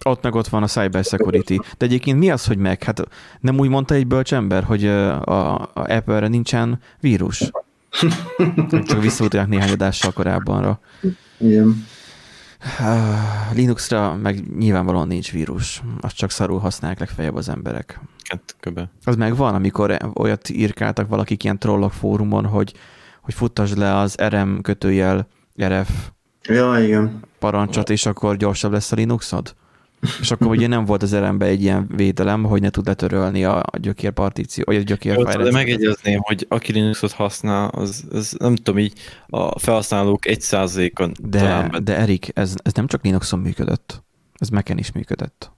ott 0.03 0.23
meg 0.23 0.35
ott 0.35 0.47
van 0.47 0.63
a 0.63 0.67
cyber 0.67 1.03
security. 1.03 1.55
De 1.77 1.85
egyébként 1.85 2.19
mi 2.19 2.29
az, 2.31 2.45
hogy 2.45 2.57
meg? 2.57 2.83
Hát 2.83 3.01
nem 3.39 3.59
úgy 3.59 3.69
mondta 3.69 3.93
egy 3.93 4.07
bölcs 4.07 4.33
ember, 4.33 4.63
hogy 4.63 4.85
a, 4.87 5.59
a 5.59 5.69
Apple-re 5.73 6.27
nincsen 6.27 6.79
vírus. 6.99 7.51
Csak 8.85 9.01
visszautalják 9.01 9.49
néhány 9.49 9.71
adással 9.71 10.11
korábbanra. 10.11 10.79
Igen. 11.37 11.85
Linuxra 13.53 14.15
meg 14.15 14.57
nyilvánvalóan 14.57 15.07
nincs 15.07 15.31
vírus. 15.31 15.81
Azt 16.01 16.15
csak 16.15 16.31
szarul 16.31 16.59
használják 16.59 16.99
legfeljebb 16.99 17.35
az 17.35 17.49
emberek. 17.49 17.99
Hát 18.29 18.55
köbe. 18.59 18.91
Az 19.03 19.15
meg 19.15 19.35
van, 19.35 19.55
amikor 19.55 19.97
olyat 20.13 20.49
írkáltak 20.49 21.07
valakik 21.07 21.43
ilyen 21.43 21.59
trollok 21.59 21.93
fórumon, 21.93 22.45
hogy, 22.45 22.73
hogy 23.21 23.33
futtasd 23.33 23.77
le 23.77 23.95
az 23.97 24.15
RM 24.27 24.61
kötőjel 24.61 25.27
RF 25.63 25.89
ja, 26.43 26.79
igen. 26.79 27.19
parancsot, 27.39 27.89
és 27.89 28.05
akkor 28.05 28.37
gyorsabb 28.37 28.71
lesz 28.71 28.91
a 28.91 28.95
Linuxod? 28.95 29.55
És 30.19 30.31
akkor 30.31 30.47
ugye 30.47 30.67
nem 30.67 30.85
volt 30.85 31.03
az 31.03 31.15
rm 31.15 31.41
egy 31.41 31.61
ilyen 31.61 31.87
védelem, 31.95 32.43
hogy 32.43 32.61
ne 32.61 32.69
tud 32.69 32.85
letörölni 32.85 33.45
a, 33.45 33.57
a 33.57 33.77
gyökér 33.77 34.11
partíció, 34.11 34.63
vagy 34.67 34.75
a 34.75 34.81
gyökér 34.81 35.17
Jó, 35.17 35.23
De 35.23 35.51
megegyezném, 35.51 36.19
hogy 36.21 36.45
aki 36.49 36.71
Linuxot 36.71 37.11
használ, 37.11 37.69
az, 37.69 38.03
az 38.11 38.35
nem 38.39 38.55
tudom 38.55 38.79
így, 38.79 38.93
a 39.27 39.59
felhasználók 39.59 40.27
egy 40.27 40.41
százalékon 40.41 41.11
de, 41.19 41.69
de 41.83 41.97
Erik, 41.97 42.31
ez, 42.33 42.55
ez 42.63 42.73
nem 42.73 42.87
csak 42.87 43.03
Linuxon 43.03 43.39
működött, 43.39 44.03
ez 44.33 44.49
Mac-en 44.49 44.77
is 44.77 44.91
működött. 44.91 45.51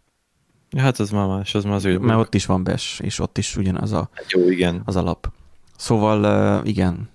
Ja, 0.69 0.81
hát 0.81 0.99
az 0.99 1.09
már 1.09 1.27
más, 1.27 1.55
az 1.55 1.63
már 1.63 1.73
az 1.73 1.83
Mert 1.83 2.19
ott 2.19 2.35
is 2.35 2.45
van 2.45 2.63
BES, 2.63 2.99
és 3.03 3.19
ott 3.19 3.37
is 3.37 3.57
ugyanaz 3.57 3.91
a, 3.91 4.09
hát 4.13 4.31
jó, 4.31 4.49
igen. 4.49 4.81
az 4.85 4.95
alap. 4.95 5.31
Szóval 5.77 6.65
igen, 6.65 7.09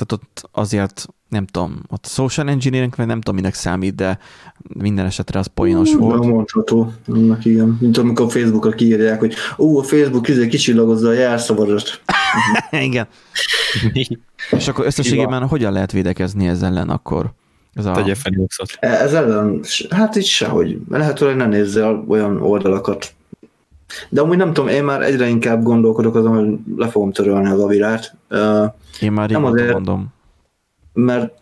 tehát 0.00 0.12
ott 0.12 0.48
azért 0.52 1.08
nem 1.28 1.46
tudom, 1.46 1.82
ott 1.88 2.06
social 2.06 2.48
engineering, 2.48 2.94
vagy 2.96 3.06
nem 3.06 3.20
tudom, 3.20 3.34
minek 3.34 3.54
számít, 3.54 3.94
de 3.94 4.18
minden 4.74 5.06
esetre 5.06 5.38
az 5.38 5.46
poénos 5.46 5.94
volt. 5.94 6.20
Nem 6.20 6.28
mondható, 6.28 6.92
annak 7.06 7.44
igen. 7.44 7.76
Mint 7.80 7.98
amikor 7.98 8.32
Facebookra 8.32 8.70
kiírják, 8.70 9.18
hogy 9.18 9.34
ó, 9.58 9.78
a 9.78 9.82
Facebook 9.82 10.28
izé 10.28 10.46
kicsillagozza 10.46 11.08
a 11.08 11.12
jelszavadat. 11.12 12.00
igen. 12.70 13.06
És 14.50 14.68
akkor 14.68 14.86
összességében 14.86 15.48
hogyan 15.48 15.72
lehet 15.72 15.92
védekezni 15.92 16.48
ezzel 16.48 16.68
ellen 16.68 16.88
akkor? 16.88 17.32
Ez 17.74 17.84
a... 17.84 17.92
Tegye 17.92 18.14
fel 18.14 18.32
Ez 18.80 19.12
ellen, 19.12 19.60
hát 19.90 20.16
így 20.16 20.26
sehogy. 20.26 20.78
Lehet, 20.88 21.18
hogy 21.18 21.36
ne 21.36 21.46
nézze 21.46 21.86
olyan 22.08 22.42
oldalakat. 22.42 23.14
De 24.08 24.20
amúgy 24.20 24.36
nem 24.36 24.52
tudom, 24.52 24.70
én 24.70 24.84
már 24.84 25.02
egyre 25.02 25.28
inkább 25.28 25.62
gondolkodok 25.62 26.14
azon, 26.14 26.36
hogy 26.36 26.58
le 26.76 26.88
fogom 26.88 27.12
törölni 27.12 27.50
az 27.50 27.60
avirát. 27.60 28.16
Én 29.00 29.12
már 29.12 29.30
nem 29.30 29.44
azért, 29.44 29.72
mondom 29.72 30.12
mert 30.92 31.34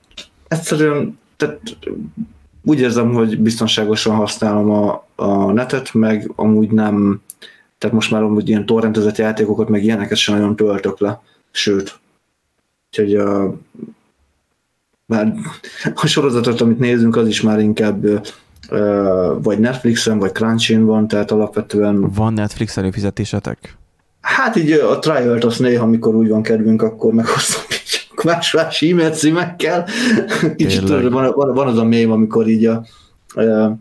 egyszerűen 0.49 1.19
tehát 1.37 1.61
úgy 2.63 2.81
érzem, 2.81 3.13
hogy 3.13 3.39
biztonságosan 3.41 4.15
használom 4.15 4.71
a, 4.71 5.07
a 5.15 5.53
netet, 5.53 5.95
meg 5.95 6.33
amúgy 6.37 6.71
nem, 6.71 7.23
tehát 7.79 7.97
most 7.97 8.11
már 8.11 8.23
amúgy 8.23 8.49
ilyen 8.49 8.67
torrentezett 8.67 9.17
játékokat, 9.17 9.69
meg 9.69 9.85
ilyeneket 9.85 10.17
sem 10.17 10.35
nagyon 10.35 10.57
töltök 10.57 11.01
le, 11.01 11.23
sőt. 11.51 11.99
Úgyhogy 12.91 13.15
a, 13.15 13.55
már 15.07 15.35
a 15.95 16.07
sorozatot, 16.07 16.61
amit 16.61 16.79
nézünk, 16.79 17.17
az 17.17 17.29
is 17.29 17.43
már 17.43 17.61
inkább 17.61 18.29
vagy 19.43 19.59
Netflixen, 19.59 20.19
vagy 20.19 20.33
Crunchin 20.33 20.85
van, 20.85 21.09
tehát 21.09 21.31
alapvetően... 21.31 22.11
Van 22.11 22.33
Netflix 22.33 22.77
előfizetésetek? 22.77 23.77
Hát 24.21 24.57
így 24.57 24.71
a 24.71 24.99
trial 24.99 25.39
azt 25.39 25.59
néha, 25.59 25.85
amikor 25.85 26.15
úgy 26.15 26.29
van 26.29 26.43
kedvünk, 26.43 26.83
akkor 26.83 27.13
meghozom 27.13 27.63
más-más 28.25 28.83
e-mail 28.83 29.11
címekkel. 29.11 29.87
Kicsit 30.57 30.89
van, 30.89 31.11
van, 31.11 31.55
van, 31.55 31.67
az 31.67 31.79
a 31.79 31.85
mém, 31.85 32.11
amikor 32.11 32.49
így 32.49 32.67
a, 32.67 32.85
a 33.35 33.77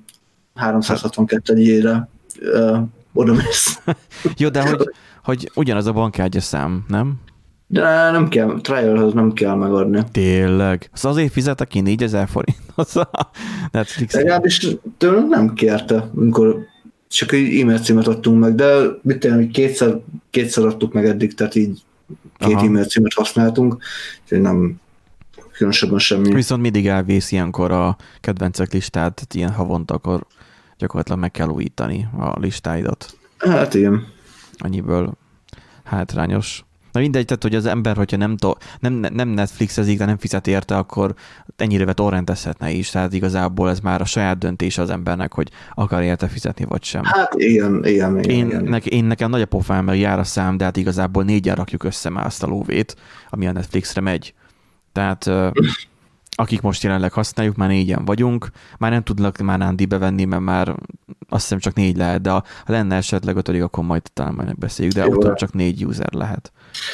362 0.55 1.57
ére 1.57 2.09
oda 3.13 3.33
mész. 3.33 3.79
Jó, 4.38 4.49
de 4.49 4.69
hogy, 4.69 4.89
hogy 5.23 5.51
ugyanaz 5.55 5.85
a 5.85 5.91
bankkártya 5.91 6.41
szám, 6.41 6.85
nem? 6.88 7.15
De 7.68 8.11
nem 8.11 8.28
kell, 8.28 8.59
trialhoz 8.61 9.13
nem 9.13 9.34
kell 9.34 9.55
megadni. 9.55 10.03
Tényleg? 10.11 10.89
Az 10.93 11.05
azért 11.05 11.32
fizetek 11.32 11.68
ki 11.68 11.80
4000 11.80 12.28
forint 12.28 12.57
az 12.76 12.95
a 12.95 13.09
Netflix. 13.72 14.13
Legalábbis 14.13 14.68
tőlem 14.97 15.28
nem 15.28 15.53
kérte, 15.53 16.09
amikor 16.15 16.65
csak 17.07 17.32
egy 17.32 17.59
e-mail 17.59 17.80
címet 17.80 18.07
adtunk 18.07 18.39
meg, 18.39 18.55
de 18.55 18.76
mit 19.01 19.20
tudom, 19.20 19.51
kétszer, 19.51 19.99
kétszer 20.30 20.65
adtuk 20.65 20.93
meg 20.93 21.05
eddig, 21.05 21.34
tehát 21.34 21.55
így 21.55 21.82
két 22.38 22.55
Aha. 22.55 22.65
e-mail 22.65 22.86
címet 22.86 23.13
használtunk, 23.13 23.78
úgyhogy 24.24 24.41
nem 24.41 24.80
különösebben 25.51 25.99
semmi. 25.99 26.34
Viszont 26.34 26.61
mindig 26.61 26.88
elvész 26.88 27.32
ilyenkor 27.32 27.72
a 27.72 27.97
kedvencek 28.22 28.74
listát, 28.74 29.13
tehát 29.13 29.34
ilyen 29.34 29.51
havonta, 29.51 29.93
akkor 29.93 30.26
gyakorlatilag 30.78 31.20
meg 31.20 31.32
kell 31.32 31.47
újítani 31.47 32.07
a 32.18 32.39
listáidat. 32.39 33.18
Hát 33.38 33.74
igen. 33.74 34.07
Annyiből 34.57 35.13
hátrányos. 35.84 36.65
Na 36.97 37.03
mindegy, 37.03 37.25
tehát 37.25 37.43
hogy 37.43 37.55
az 37.55 37.65
ember, 37.65 37.95
hogyha 37.95 38.17
nem, 38.17 38.37
to, 38.37 38.53
nem, 38.79 38.93
nem 38.93 39.29
Netflixezik, 39.29 39.97
de 39.97 40.05
nem 40.05 40.17
fizet 40.17 40.47
érte, 40.47 40.77
akkor 40.77 41.13
ennyire 41.55 41.93
torrentezhetne 41.93 42.69
is, 42.69 42.89
tehát 42.89 43.13
igazából 43.13 43.69
ez 43.69 43.79
már 43.79 44.01
a 44.01 44.05
saját 44.05 44.37
döntés 44.37 44.77
az 44.77 44.89
embernek, 44.89 45.33
hogy 45.33 45.49
akar 45.73 46.01
érte 46.01 46.27
fizetni, 46.27 46.65
vagy 46.65 46.83
sem. 46.83 47.03
Hát 47.03 47.33
igen, 47.35 47.85
igen, 47.85 48.19
igen. 48.19 48.29
Én, 48.29 48.45
igen. 48.45 48.63
Ne, 48.63 48.77
én 48.77 49.05
nekem 49.05 49.29
nagy 49.29 49.41
a 49.41 49.45
pofám, 49.45 49.85
mert 49.85 49.99
jár 49.99 50.19
a 50.19 50.23
szám, 50.23 50.57
de 50.57 50.63
hát 50.63 50.77
igazából 50.77 51.23
négyen 51.23 51.55
rakjuk 51.55 51.83
össze 51.83 52.09
már 52.09 52.25
azt 52.25 52.43
a 52.43 52.47
lóvét, 52.47 52.95
ami 53.29 53.47
a 53.47 53.51
Netflixre 53.51 54.01
megy. 54.01 54.33
Tehát 54.91 55.29
akik 56.39 56.61
most 56.61 56.83
jelenleg 56.83 57.13
használjuk, 57.13 57.55
már 57.55 57.69
négyen 57.69 58.05
vagyunk, 58.05 58.49
már 58.77 58.91
nem 58.91 59.03
tudnak 59.03 59.37
már 59.37 59.57
Nándi 59.57 59.85
bevenni, 59.85 60.25
mert 60.25 60.43
már 60.43 60.75
azt 61.29 61.41
hiszem 61.41 61.59
csak 61.59 61.73
négy 61.73 61.97
lehet, 61.97 62.21
de 62.21 62.29
ha 62.29 62.43
lenne 62.65 62.95
esetleg 62.95 63.35
ötödik, 63.35 63.63
akkor 63.63 63.83
majd 63.83 64.01
talán 64.13 64.33
majd 64.33 64.47
megbeszéljük, 64.47 64.93
de 64.95 65.07
utána 65.07 65.35
csak 65.35 65.53
négy 65.53 65.85
user 65.85 66.13
lehet. 66.13 66.51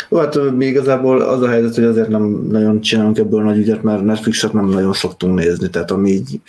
Jó, 0.09 0.17
hát 0.17 0.51
még 0.51 0.69
igazából 0.69 1.21
az 1.21 1.41
a 1.41 1.49
helyzet, 1.49 1.75
hogy 1.75 1.83
azért 1.83 2.07
nem 2.07 2.47
nagyon 2.49 2.81
csinálunk 2.81 3.17
ebből 3.17 3.43
nagy 3.43 3.57
ügyet, 3.57 3.83
mert 3.83 4.03
Netflixet 4.03 4.53
nem 4.53 4.69
nagyon 4.69 4.93
szoktunk 4.93 5.39
nézni, 5.39 5.69
tehát 5.69 5.91
ami 5.91 6.09
így 6.09 6.41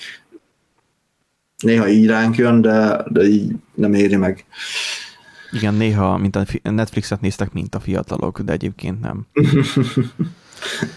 néha 1.62 1.88
így 1.88 2.06
ránk 2.06 2.36
jön, 2.36 2.60
de, 2.60 3.04
de 3.08 3.22
így 3.22 3.52
nem 3.74 3.94
éri 3.94 4.16
meg. 4.16 4.44
Igen, 5.52 5.74
néha 5.74 6.16
mint 6.16 6.36
a 6.36 6.44
Netflixet 6.62 7.20
néztek, 7.20 7.52
mint 7.52 7.74
a 7.74 7.80
fiatalok, 7.80 8.40
de 8.40 8.52
egyébként 8.52 9.00
nem. 9.00 9.26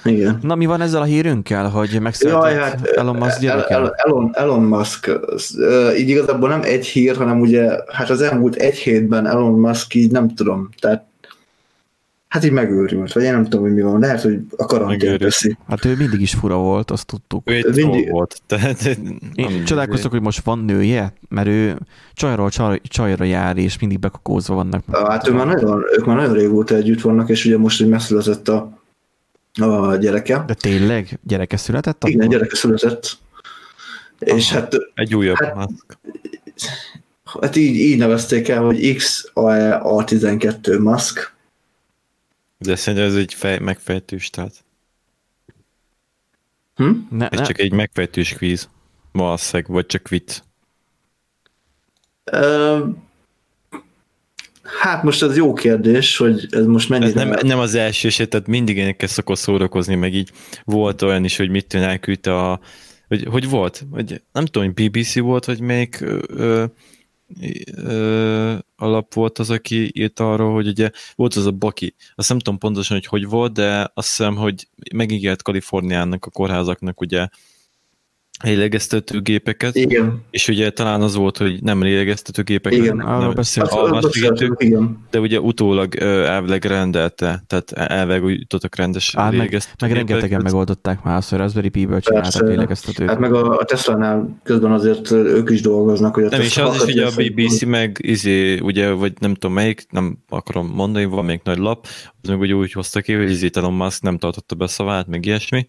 Igen. 0.03 0.39
Na, 0.41 0.55
mi 0.55 0.65
van 0.65 0.81
ezzel 0.81 1.01
a 1.01 1.05
hírünkkel, 1.05 1.69
hogy 1.69 1.97
megszületett 2.01 2.59
hát, 2.59 2.85
Elon 2.85 3.15
Musk 3.15 3.39
gyereke? 3.39 3.91
Elon, 3.95 4.29
Elon 4.33 4.63
Musk, 4.63 5.11
így 5.97 6.09
igazából 6.09 6.49
nem 6.49 6.61
egy 6.63 6.85
hír, 6.85 7.15
hanem 7.15 7.39
ugye, 7.39 7.77
hát 7.87 8.09
az 8.09 8.21
elmúlt 8.21 8.55
egy 8.55 8.75
hétben 8.75 9.27
Elon 9.27 9.59
Musk 9.59 9.93
így 9.93 10.11
nem 10.11 10.35
tudom, 10.35 10.69
tehát 10.79 11.05
Hát 12.37 12.45
így 12.45 12.51
megőrült, 12.51 13.13
vagy 13.13 13.23
én 13.23 13.31
nem 13.31 13.43
tudom, 13.43 13.61
hogy 13.61 13.73
mi 13.73 13.81
van. 13.81 13.99
Lehet, 13.99 14.21
hogy 14.21 14.39
a 14.57 14.65
karantén 14.65 15.17
teszi. 15.17 15.57
Hát 15.67 15.85
ő 15.85 15.95
mindig 15.95 16.21
is 16.21 16.33
fura 16.33 16.55
volt, 16.57 16.91
azt 16.91 17.05
tudtuk. 17.05 17.49
Ő 17.49 17.53
egy 17.53 17.75
Mindig- 17.75 18.09
volt. 18.09 18.41
Tehát, 18.45 18.99
Én 19.35 19.63
csodálkoztak, 19.65 20.11
hogy 20.11 20.21
most 20.21 20.43
van 20.43 20.59
nője, 20.59 21.13
mert 21.29 21.47
ő 21.47 21.77
csajról 22.13 22.49
csaj, 22.49 22.79
csajra 22.83 23.23
jár, 23.23 23.57
és 23.57 23.79
mindig 23.79 23.99
bekokózva 23.99 24.55
vannak. 24.55 24.83
Hát 24.91 25.27
ő 25.27 25.31
már 25.33 25.45
nagyon, 25.45 25.83
ők 25.97 26.05
már 26.05 26.15
nagyon 26.15 26.33
régóta 26.33 26.75
együtt 26.75 27.01
vannak, 27.01 27.29
és 27.29 27.45
ugye 27.45 27.57
most, 27.57 27.79
hogy 27.79 27.89
megszületett 27.89 28.47
a, 28.47 28.79
a 29.61 29.95
gyereke. 29.95 30.43
De 30.47 30.53
tényleg 30.53 31.19
gyereke 31.23 31.57
született? 31.57 32.03
Igen, 32.03 32.19
akkor? 32.19 32.31
gyereke 32.33 32.55
született. 32.55 33.17
És 34.19 34.51
hát, 34.51 34.75
Egy 34.93 35.15
újabb 35.15 35.35
Hát- 35.43 35.55
maszk. 35.55 35.97
hát 37.41 37.55
így, 37.55 37.75
így 37.75 37.97
nevezték 37.97 38.47
el, 38.49 38.63
hogy 38.63 38.95
XAE-A12 38.95 40.79
Musk. 40.79 41.35
De 42.57 42.75
szerintem 42.75 43.09
ez 43.09 43.15
egy 43.15 43.33
fej, 43.33 43.59
megfejtős, 43.59 44.29
tehát 44.29 44.65
Hm? 46.75 46.91
Ne, 47.09 47.27
ez 47.27 47.39
ne, 47.39 47.45
csak 47.45 47.59
egy 47.59 47.71
megfejtős 47.71 48.33
kvíz. 48.33 48.69
Valószínűleg, 49.11 49.71
vagy 49.71 49.85
csak 49.85 50.07
vicc. 50.07 50.39
Ö, 52.23 52.85
Hát 54.79 55.03
most 55.03 55.23
ez 55.23 55.35
jó 55.37 55.53
kérdés, 55.53 56.17
hogy 56.17 56.47
ez 56.49 56.65
most 56.65 56.91
Ez 56.91 56.99
mennyire... 56.99 57.23
nem, 57.23 57.47
nem 57.47 57.59
az 57.59 57.75
első 57.75 58.07
eset, 58.07 58.29
tehát 58.29 58.47
mindig 58.47 58.77
énekkel 58.77 59.07
szokott 59.07 59.37
szórakozni, 59.37 59.95
meg 59.95 60.13
így 60.13 60.31
volt 60.63 61.01
olyan 61.01 61.23
is, 61.23 61.37
hogy 61.37 61.49
mit 61.49 61.73
elküldte 61.73 62.35
a, 62.37 62.59
hogy, 63.07 63.23
hogy 63.23 63.49
volt, 63.49 63.85
vagy 63.89 64.21
nem 64.31 64.45
tudom, 64.45 64.73
hogy 64.73 64.89
BBC 64.89 65.19
volt, 65.19 65.45
vagy 65.45 65.59
melyik 65.59 66.01
ö, 66.01 66.19
ö, 66.27 66.65
alap 68.75 69.13
volt 69.13 69.39
az, 69.39 69.49
aki 69.49 69.91
írt 69.93 70.19
arról, 70.19 70.53
hogy 70.53 70.67
ugye 70.67 70.91
volt 71.15 71.33
az 71.33 71.45
a 71.45 71.51
Baki, 71.51 71.95
azt 72.15 72.29
nem 72.29 72.39
tudom 72.39 72.59
pontosan, 72.59 72.97
hogy 72.97 73.05
hogy 73.05 73.25
volt, 73.25 73.53
de 73.53 73.91
azt 73.93 74.07
hiszem, 74.07 74.35
hogy 74.35 74.67
megígért 74.93 75.41
Kaliforniának 75.41 76.25
a 76.25 76.29
kórházaknak 76.29 77.01
ugye 77.01 77.27
lélegeztetőgépeket, 78.43 79.75
Igen, 79.75 80.23
és 80.29 80.47
ugye 80.47 80.69
talán 80.69 81.01
az 81.01 81.15
volt, 81.15 81.37
hogy 81.37 81.63
nem 81.63 81.81
lélegeztetőgépeket, 81.81 82.79
Igen, 82.79 82.95
nem, 82.95 83.19
nem, 83.19 83.33
beszéltük, 83.33 84.63
igen. 84.63 85.05
de 85.11 85.19
ugye 85.19 85.39
utólag 85.39 85.95
elvileg 85.95 86.65
rendelte, 86.65 87.43
tehát 87.47 87.71
elvileg 87.71 88.23
úgy 88.23 88.39
jutottak 88.39 88.75
rendes 88.75 89.15
Á, 89.15 89.23
meg, 89.23 89.31
lélegeztető 89.33 89.85
meg 89.85 89.95
rengetegen 89.95 90.21
gépeket. 90.21 90.43
megoldották 90.43 91.03
már 91.03 91.17
azt, 91.17 91.29
hogy 91.29 91.39
Raspberry 91.39 91.69
Pi-ből 91.69 91.99
csináltak 91.99 92.47
lélegeztetőt. 92.47 93.09
Hát 93.09 93.19
meg 93.19 93.33
a, 93.33 93.57
a 93.57 93.63
Tesla-nál 93.65 94.39
közben 94.43 94.71
azért 94.71 95.11
ők 95.11 95.49
is 95.49 95.61
dolgoznak, 95.61 96.13
hogy 96.13 96.23
a 96.23 96.29
Nem, 96.29 96.41
és 96.41 96.57
az 96.57 96.75
is 96.75 96.93
ugye 96.93 97.05
a 97.05 97.11
BBC 97.15 97.63
meg 97.63 97.97
izé, 98.01 98.59
ugye, 98.59 98.91
vagy 98.91 99.13
nem 99.19 99.33
tudom 99.33 99.55
melyik, 99.55 99.85
nem 99.89 100.17
akarom 100.29 100.67
mondani, 100.67 101.05
van 101.05 101.25
még 101.25 101.41
nagy 101.43 101.57
lap, 101.57 101.87
az 102.21 102.29
meg 102.29 102.39
ugye 102.39 102.53
úgy 102.53 102.71
hozta 102.71 103.01
ki, 103.01 103.13
hogy 103.13 103.29
izé 103.29 103.49
Elon 103.53 103.73
Musk 103.73 104.01
nem 104.01 104.17
tartotta 104.17 104.55
be 104.55 104.67
szavát, 104.67 105.07
meg 105.07 105.25
ilyesmi, 105.25 105.67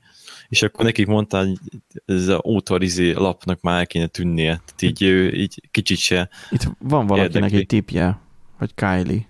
és 0.48 0.62
akkor 0.62 0.84
nekik 0.84 1.06
mondta, 1.06 1.38
hogy 1.38 1.58
ez 2.06 2.28
a 2.28 2.40
útvar 2.42 2.82
izé 2.82 3.12
lapnak 3.12 3.60
már 3.60 3.78
el 3.78 3.86
kéne 3.86 4.06
tűnnie, 4.06 4.52
tehát 4.52 4.82
így, 4.82 5.02
ő, 5.02 5.32
így 5.32 5.68
kicsit 5.70 5.98
se. 5.98 6.28
Itt 6.50 6.62
van 6.78 7.06
valakinek 7.06 7.34
Érdekli. 7.34 7.58
egy 7.58 7.66
tipje, 7.66 8.18
hogy 8.58 8.74
Kylie. 8.74 9.26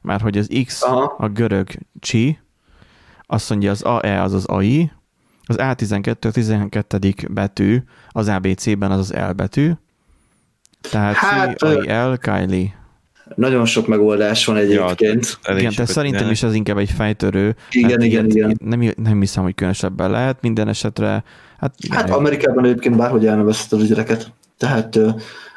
Már 0.00 0.20
hogy 0.20 0.38
az 0.38 0.50
X 0.64 0.82
Aha. 0.82 1.14
a 1.18 1.28
görög 1.28 1.68
csi, 2.00 2.38
azt 3.26 3.50
mondja 3.50 3.70
az 3.70 3.82
AE 3.82 4.22
az 4.22 4.32
az 4.32 4.44
AI, 4.44 4.90
az 5.44 5.56
A12 5.58 6.26
a 6.28 6.30
12. 6.30 7.14
betű 7.30 7.82
az 8.08 8.28
ABC-ben 8.28 8.90
az 8.90 8.98
az 8.98 9.12
L 9.28 9.32
betű, 9.32 9.72
tehát 10.80 11.14
Hát, 11.14 11.58
C, 11.58 11.62
AI, 11.62 11.86
L, 11.86 12.16
Kylie. 12.16 12.78
Nagyon 13.34 13.64
sok 13.64 13.86
megoldás 13.86 14.44
van 14.44 14.56
egyébként. 14.56 15.38
Elég 15.42 15.60
Igen, 15.60 15.72
de 15.76 15.84
szerintem 15.84 16.10
csinálnak. 16.10 16.32
is 16.32 16.42
ez 16.42 16.54
inkább 16.54 16.78
egy 16.78 16.90
fejtörő. 16.90 17.56
Igen, 17.70 17.90
Hát 17.90 18.02
igen, 18.02 18.26
igen. 18.30 18.58
Nem, 18.64 18.92
nem 19.02 19.20
hiszem, 19.20 19.42
hogy 19.42 19.54
különösebben 19.54 20.10
lehet. 20.10 20.38
Minden 20.40 20.68
esetre, 20.68 21.08
hát, 21.08 21.24
Hát 21.58 21.74
igen, 21.78 22.10
Amerikában 22.18 22.64
egyébként 22.64 22.96
bárhogy 22.96 23.26
elnevezheted 23.26 23.80
a 23.80 23.84
gyereket. 23.84 24.32
Tehát, 24.58 24.98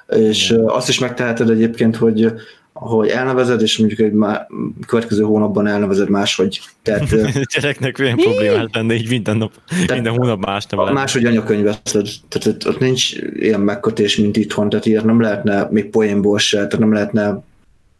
és 0.09 0.51
ö, 0.51 0.65
azt 0.65 0.89
is 0.89 0.99
megteheted 0.99 1.49
egyébként, 1.49 1.95
hogy 1.95 2.33
hogy 2.73 3.07
elnevezed, 3.09 3.61
és 3.61 3.77
mondjuk 3.77 3.99
egy 3.99 4.11
má, 4.11 4.47
következő 4.87 5.23
hónapban 5.23 5.67
elnevezed 5.67 6.09
máshogy. 6.09 6.61
Tehát 6.81 7.09
Gyereknek 7.55 7.99
olyan 7.99 8.17
problémás 8.17 8.65
lenne, 8.71 8.93
így 8.93 9.09
minden 9.09 9.37
nap, 9.37 9.51
minden 9.93 10.13
hónap 10.13 10.45
más 10.45 10.65
nem 10.65 10.79
lenne. 10.79 10.91
máshogy 10.91 11.25
anyakönyvezted. 11.25 12.07
Tehát 12.27 12.47
ott, 12.47 12.67
ott 12.67 12.79
nincs 12.79 13.15
ilyen 13.33 13.59
megkötés, 13.59 14.17
mint 14.17 14.37
itthon, 14.37 14.69
tehát 14.69 14.85
ilyet 14.85 15.03
nem 15.03 15.21
lehetne 15.21 15.67
még 15.71 15.89
poénból 15.89 16.39
se, 16.39 16.57
tehát 16.57 16.79
nem 16.79 16.93
lehetne 16.93 17.43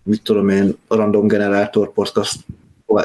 mit 0.03 0.21
tudom 0.21 0.49
én, 0.49 0.77
random 0.87 1.27
generátor 1.27 1.93
podcast, 1.93 2.45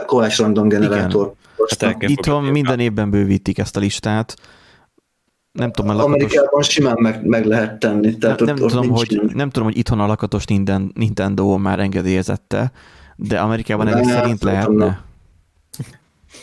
Kovács 0.07 0.39
random 0.39 0.69
generátor. 0.69 1.33
Hát 1.79 2.03
itthon 2.03 2.45
minden 2.45 2.81
évben 2.81 3.11
bővítik 3.11 3.59
ezt 3.59 3.77
a 3.77 3.81
listát. 3.81 4.37
Nem 5.53 5.73
tudom, 5.73 5.91
a 5.91 5.95
lakatos, 5.95 6.15
Amerikában 6.15 6.63
simán 6.63 6.97
meg, 6.99 7.27
meg 7.27 7.45
lehet 7.45 7.79
tenni. 7.79 8.17
Tehát 8.17 8.41
nem, 8.41 8.49
ott, 8.49 8.55
nem, 8.55 8.65
ott 8.65 8.71
tudom, 8.71 8.85
nincs 8.87 8.99
hogy, 8.99 9.13
ilyen. 9.13 9.31
nem 9.35 9.51
tudom, 9.51 9.69
hogy 9.69 9.79
itthon 9.79 10.01
a 10.01 10.07
lakatos 10.07 10.45
Nintendo 10.95 11.57
már 11.57 11.79
engedélyezette, 11.79 12.73
de 13.17 13.39
Amerikában 13.39 13.87
ezek 13.87 14.05
Nem, 14.05 14.15
szerint 14.15 14.43
lehetne. 14.43 15.05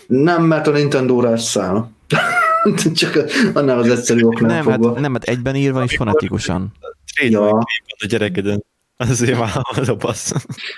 Nem, 0.07 0.43
mert 0.43 0.67
a 0.67 0.71
Nintendo-ra 0.71 1.31
ez 1.31 1.43
száll. 1.43 1.87
Csak 2.93 3.25
annál 3.53 3.79
az 3.79 3.89
egyszerű 3.89 4.23
oknál 4.23 4.51
Nem, 4.51 4.63
fogva. 4.63 4.91
hát, 4.91 4.99
nem, 4.99 5.13
hát 5.13 5.23
egyben 5.23 5.55
írva 5.55 5.83
és 5.83 5.95
fonetikusan. 5.95 6.71
Ja. 7.29 7.57
a 7.97 8.05
gyerekedön. 8.07 8.63
Azért 8.97 9.39
már 9.39 9.51
az 9.75 9.89
a 9.89 9.95
bassz. 9.95 10.31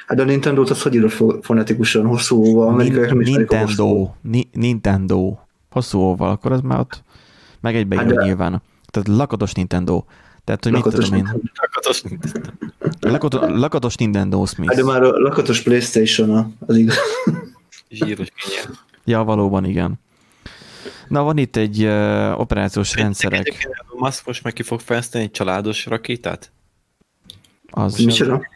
Hát 0.08 0.20
a 0.20 0.24
Nintendo-t 0.24 0.70
az 0.70 0.82
hogy 0.82 0.94
írod 0.94 1.10
fo- 1.10 1.46
fonetikusan, 1.46 2.06
hosszú 2.06 2.36
óva, 2.46 2.66
amerikaiak 2.68 3.08
nem 3.10 3.22
ismerik. 3.22 3.50
Nintendo. 3.50 4.10
Ni- 4.22 4.50
Nintendo. 4.54 5.38
Hosszú 5.70 6.00
óval, 6.00 6.30
akkor 6.30 6.52
az 6.52 6.62
már 6.62 6.80
ott 6.80 7.04
meg 7.62 7.76
egybe 7.76 7.96
Hát 7.96 8.06
de- 8.06 8.24
nyilván. 8.24 8.62
Tehát 8.92 9.08
lakatos 9.08 9.52
Nintendo. 9.54 10.04
Tehát, 10.44 10.64
hogy 10.64 10.72
mit 10.74 10.84
Lakatos 10.84 11.06
tudom 11.06 11.20
én. 11.20 11.30
Nintendo. 11.32 11.52
Lakatos. 11.62 12.04
Lakatos, 13.00 13.60
lakatos 13.60 13.96
Nintendo 13.96 14.46
Smith. 14.46 14.70
Hát 14.74 14.80
de 14.86 14.92
már 14.92 15.04
a 15.04 15.10
lakatos 15.20 15.62
Playstation 15.62 16.56
az 16.66 16.76
igaz. 16.78 16.98
Zsíros 17.90 18.28
kenyér. 18.36 18.78
Ja, 19.06 19.24
valóban 19.24 19.66
igen. 19.66 20.00
Na, 21.08 21.24
van 21.24 21.38
itt 21.38 21.56
egy 21.56 21.84
uh, 21.84 22.40
operációs 22.40 22.96
rendszerek. 22.96 23.40
Egyébként 23.40 23.74
Musk 23.98 24.26
most 24.26 24.44
meg 24.44 24.54
ki 24.54 24.64
fog 24.64 24.80
fejleszteni 24.80 25.24
egy 25.24 25.32
családos 25.32 25.86
rakétát? 25.86 26.52
Az 27.70 27.98
Micsoda? 28.04 28.48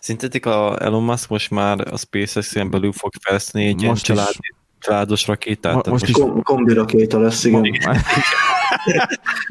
Szerintetek 0.00 0.46
a 0.46 0.82
Elon 0.82 1.02
Musk 1.02 1.28
most 1.28 1.50
már 1.50 1.92
a 1.92 1.96
SpaceX-en 1.96 2.70
belül 2.70 2.92
fog 2.92 3.12
fejleszteni 3.20 3.64
egy 3.66 3.78
ilyen 3.78 3.90
Most 3.90 4.08
is. 4.08 4.14
család, 4.14 4.32
családos 4.78 5.26
rakétát? 5.26 5.74
Mo- 5.74 5.86
most 5.86 6.08
is- 6.08 6.14
Kom- 6.14 6.42
kombi 6.42 6.72
rakéta 6.72 7.18
lesz, 7.18 7.44
igen. 7.44 7.62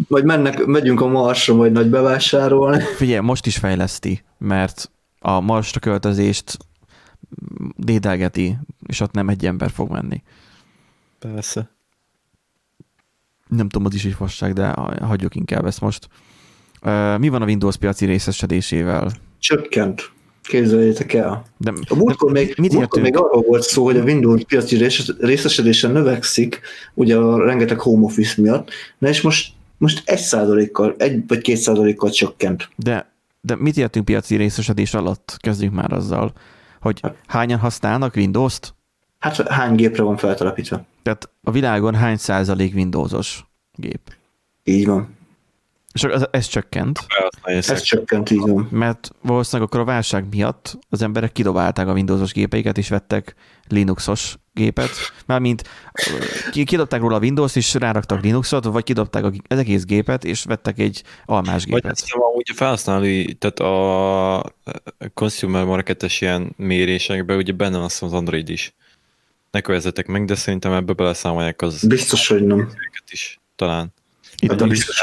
Majd 0.07 0.25
mennek, 0.31 0.65
megyünk 0.65 1.01
a 1.01 1.07
Marsra 1.07 1.53
majd 1.55 1.71
nagy 1.71 1.89
bevásárolni. 1.89 2.81
Figyelj, 2.83 3.19
most 3.25 3.45
is 3.45 3.57
fejleszti, 3.57 4.23
mert 4.37 4.91
a 5.19 5.39
Marsra 5.39 5.79
költözést 5.79 6.57
dédelgeti, 7.75 8.57
és 8.87 8.99
ott 8.99 9.11
nem 9.11 9.29
egy 9.29 9.45
ember 9.45 9.69
fog 9.71 9.89
menni. 9.91 10.23
Persze. 11.19 11.69
Nem 13.47 13.69
tudom, 13.69 13.87
az 13.87 13.93
is 13.93 14.05
egy 14.05 14.13
fasság, 14.13 14.53
de 14.53 14.67
hagyjuk 15.01 15.35
inkább 15.35 15.65
ezt 15.65 15.81
most. 15.81 16.07
Mi 17.17 17.29
van 17.29 17.41
a 17.41 17.45
Windows 17.45 17.75
piaci 17.75 18.05
részesedésével? 18.05 19.11
Csökkent. 19.39 20.11
Képzeljétek 20.43 21.13
el. 21.13 21.45
De, 21.57 21.73
A 21.87 21.95
múltkor 21.95 22.31
de 22.31 22.39
még, 22.39 22.55
mit 22.57 22.73
múltkor 22.73 23.01
még 23.01 23.17
arról 23.17 23.41
volt 23.41 23.63
szó, 23.63 23.83
hogy 23.83 23.97
a 23.97 24.03
Windows 24.03 24.43
piaci 24.43 24.77
rés- 24.77 25.13
részesedése 25.19 25.87
növekszik, 25.87 26.61
ugye 26.93 27.17
a 27.17 27.45
rengeteg 27.45 27.79
home 27.79 28.05
office 28.05 28.41
miatt, 28.41 28.69
na 28.97 29.07
és 29.07 29.21
most, 29.21 29.53
most 29.77 30.09
egy 30.09 30.19
százalékkal, 30.19 30.95
egy 30.97 31.23
vagy 31.27 31.41
két 31.41 31.57
százalékkal 31.57 32.09
csökkent. 32.09 32.69
De, 32.75 33.11
de 33.41 33.55
mit 33.55 33.77
értünk 33.77 34.05
piaci 34.05 34.35
részesedés 34.35 34.93
alatt? 34.93 35.37
Kezdjük 35.39 35.73
már 35.73 35.93
azzal, 35.93 36.33
hogy 36.81 37.01
hányan 37.27 37.59
használnak 37.59 38.15
Windows-t? 38.15 38.73
Hát 39.19 39.47
hány 39.47 39.75
gépre 39.75 40.03
van 40.03 40.17
feltelepítve? 40.17 40.85
Tehát 41.03 41.29
a 41.43 41.51
világon 41.51 41.95
hány 41.95 42.17
százalék 42.17 42.75
Windowsos 42.75 43.45
gép? 43.75 43.99
Így 44.63 44.85
van. 44.85 45.14
És 45.95 46.03
ez, 46.03 46.25
ez 46.31 46.47
csökkent, 46.47 46.99
Ez 47.43 47.81
csökkent, 47.81 48.29
így 48.29 48.39
van. 48.39 48.67
mert 48.71 49.11
valószínűleg 49.21 49.67
akkor 49.67 49.79
a 49.81 49.85
válság 49.85 50.25
miatt 50.29 50.77
az 50.89 51.01
emberek 51.01 51.31
kidobálták 51.31 51.87
a 51.87 51.91
Windowsos 51.93 52.31
gépeiket, 52.33 52.77
és 52.77 52.89
vettek 52.89 53.35
Linuxos 53.67 54.35
gépet. 54.53 54.89
Mármint 55.25 55.63
ki- 56.51 56.63
kidobták 56.63 57.01
róla 57.01 57.15
a 57.15 57.19
Windows, 57.19 57.55
és 57.55 57.73
ráraktak 57.73 58.21
Linuxot, 58.21 58.63
vagy 58.65 58.83
kidobták 58.83 59.23
az 59.23 59.57
egész 59.57 59.83
gépet, 59.85 60.23
és 60.23 60.43
vettek 60.43 60.79
egy 60.79 61.03
almás 61.25 61.63
Vagy 61.63 61.73
gépet. 61.73 61.91
azt 61.91 62.03
hiszem, 62.03 62.21
amúgy 62.21 62.49
a 62.51 62.55
felhasználói, 62.55 63.33
tehát 63.33 63.59
a 63.59 64.53
consumer 65.13 65.65
marketes 65.65 66.21
ilyen 66.21 66.53
mérésekben 66.57 67.37
ugye 67.37 67.53
benne 67.53 67.75
van 67.77 67.85
az 67.85 68.13
Android 68.13 68.49
is. 68.49 68.73
Ne 69.51 69.61
kövezzetek 69.61 70.07
meg, 70.07 70.25
de 70.25 70.35
szerintem 70.35 70.71
ebbe 70.73 70.93
beleszámolják 70.93 71.61
az 71.61 71.83
Biztos, 71.87 72.27
hogy 72.27 72.43
nem. 72.43 72.69
is, 73.11 73.39
talán. 73.55 73.93
Itt 74.37 74.51
a, 74.51 74.55
De 74.55 74.65
lista, 74.65 74.93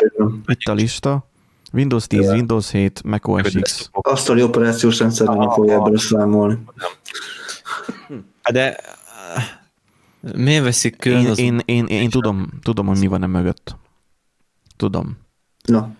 itt 0.46 0.68
a 0.68 0.72
lista. 0.72 1.30
Windows 1.72 2.06
10, 2.06 2.28
Windows 2.30 2.70
7, 2.70 3.02
macOS 3.02 3.52
X. 3.60 3.88
Asztali 3.92 4.42
operációs 4.42 4.98
rendszer 4.98 5.26
nem 5.26 5.50
fogja 5.50 5.74
ebből 5.74 5.98
számolni. 5.98 6.58
Hát 8.42 8.52
de 8.52 8.76
Miért 10.36 10.64
veszik 10.64 10.96
külön 10.96 11.20
Én, 11.24 11.30
az... 11.30 11.38
én, 11.38 11.60
én, 11.64 11.86
én 11.86 12.10
tudom, 12.10 12.48
tudom, 12.62 12.86
hogy 12.86 12.98
mi 12.98 13.06
van 13.06 13.22
e 13.22 13.26
mögött. 13.26 13.76
Tudom. 14.76 15.18
Na, 15.64 15.90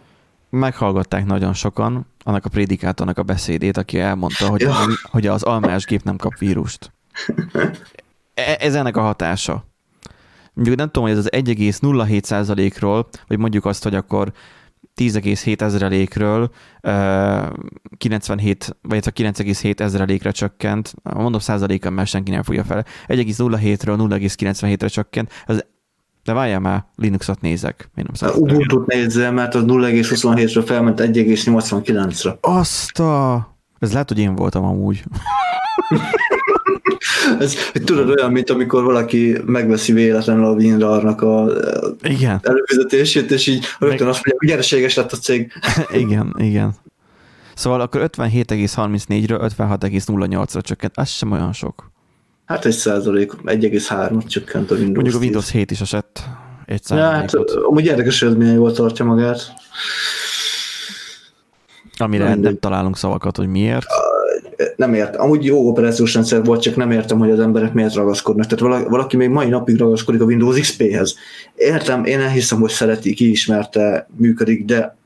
Meghallgatták 0.51 1.24
nagyon 1.26 1.55
sokan 1.55 2.07
annak 2.24 2.45
a 2.45 2.49
prédikátornak 2.49 3.18
a 3.18 3.22
beszédét, 3.22 3.76
aki 3.76 3.99
elmondta, 3.99 4.49
hogy, 4.49 4.61
Ja. 4.61 4.74
hogy 5.03 5.26
az 5.26 5.43
almás 5.43 5.85
gép 5.85 6.03
nem 6.03 6.16
kap 6.16 6.39
vírust. 6.39 6.93
E- 8.35 8.57
Ez 8.61 8.74
ennek 8.74 8.97
a 8.97 9.01
hatása. 9.01 9.64
Mondjuk 10.55 10.76
nem 10.76 10.86
tudom, 10.86 11.09
hogy 11.09 11.18
ez 11.18 11.24
az 11.24 11.30
1,07%-ról, 11.32 13.09
vagy 13.26 13.38
mondjuk 13.38 13.64
azt, 13.64 13.82
hogy 13.82 13.94
akkor 13.94 14.32
10,7 14.96 15.61
ezrelékről 15.61 16.50
ö, 16.80 17.46
97, 17.96 18.76
vagy 18.82 18.98
ez 18.98 19.07
a 19.07 19.11
9,7 19.11 19.80
ezrelékre 19.80 20.30
csökkent, 20.30 20.94
mondom 21.03 21.40
százaléka, 21.40 21.90
mert 21.90 22.09
senki 22.09 22.30
nem 22.30 22.42
fogja 22.42 22.64
fel. 22.64 22.84
1,07-ről 23.07 23.96
0,97-re 23.96 24.88
csökkent, 24.88 25.30
az, 25.46 25.64
de 26.24 26.32
várjál 26.32 26.61
már, 26.61 26.84
Linuxot 26.96 27.40
nézek. 27.40 27.90
Én 27.94 28.07
nem. 28.20 28.30
Ubuntu-t 28.36 28.86
nézzél, 28.86 29.30
mert 29.30 29.55
az 29.55 29.62
0,27-ről 29.66 30.62
felment 30.66 31.00
1,89-ra. 31.00 32.40
Azt 32.40 32.98
a... 32.98 33.51
Ez 33.83 33.93
lehet, 33.93 34.09
hogy 34.09 34.18
én 34.18 34.35
voltam 34.35 34.64
amúgy. 34.64 35.05
Ez, 37.39 37.55
tudod, 37.85 38.09
olyan, 38.09 38.33
mint 38.33 38.51
amikor 38.51 38.83
valaki 38.85 39.39
megveszi 39.45 39.93
véletlenül 39.93 40.45
a 40.45 40.53
WinRAR-nak 40.53 41.22
a 41.22 41.47
Igen, 42.03 42.41
előfizetését, 42.43 43.30
és 43.30 43.47
így 43.47 43.64
rögtön 43.78 44.07
azt 44.07 44.24
mondja, 44.24 44.35
hogy 44.39 44.49
nyereséges 44.49 44.95
lett 44.95 45.12
a 45.12 45.16
cég. 45.16 45.53
igen, 46.03 46.35
igen. 46.39 46.74
Szóval 47.55 47.80
akkor 47.80 48.11
57,34-ről 48.16 49.53
56,08-ra 49.59 50.62
csökkent. 50.62 50.93
Az 50.97 51.09
sem 51.09 51.33
olyan 51.33 51.53
sok. 51.53 51.91
Hát 52.45 52.64
egy 52.64 52.72
százalék, 52.72 53.33
1,3-at 53.33 54.26
csökkent 54.26 54.70
a 54.70 54.74
Windows 54.74 54.95
Mondjuk 54.95 55.14
a 55.14 55.18
10. 55.18 55.20
Windows 55.20 55.51
7 55.51 55.70
is 55.70 55.80
esett 55.80 56.22
egy 56.66 56.83
Ja, 56.89 57.11
hát 57.11 57.35
amúgy 57.68 57.85
érdekes, 57.85 58.20
hogy 58.20 58.28
ez 58.28 58.37
milyen 58.37 58.55
jól 58.55 58.72
tartja 58.72 59.05
magát. 59.05 59.53
Amire 62.03 62.24
mindegy. 62.24 62.42
nem 62.42 62.59
találunk 62.59 62.96
szavakat, 62.96 63.36
hogy 63.36 63.48
miért. 63.48 63.86
Nem 64.76 64.94
értem. 64.94 65.20
Amúgy 65.20 65.44
jó 65.44 65.68
operációs 65.68 66.14
rendszer 66.14 66.44
volt, 66.44 66.62
csak 66.62 66.76
nem 66.76 66.90
értem, 66.90 67.18
hogy 67.18 67.30
az 67.30 67.40
emberek 67.40 67.72
miért 67.72 67.94
ragaszkodnak. 67.94 68.46
Tehát 68.46 68.84
valaki, 68.88 69.16
még 69.16 69.28
mai 69.28 69.48
napig 69.48 69.76
ragaszkodik 69.76 70.20
a 70.20 70.24
Windows 70.24 70.61
XP-hez. 70.61 71.14
Értem, 71.55 72.05
én 72.05 72.20
elhiszem, 72.20 72.61
hogy 72.61 72.70
szereti, 72.70 73.14
kiismerte, 73.14 74.09
működik, 74.16 74.64
de 74.64 74.96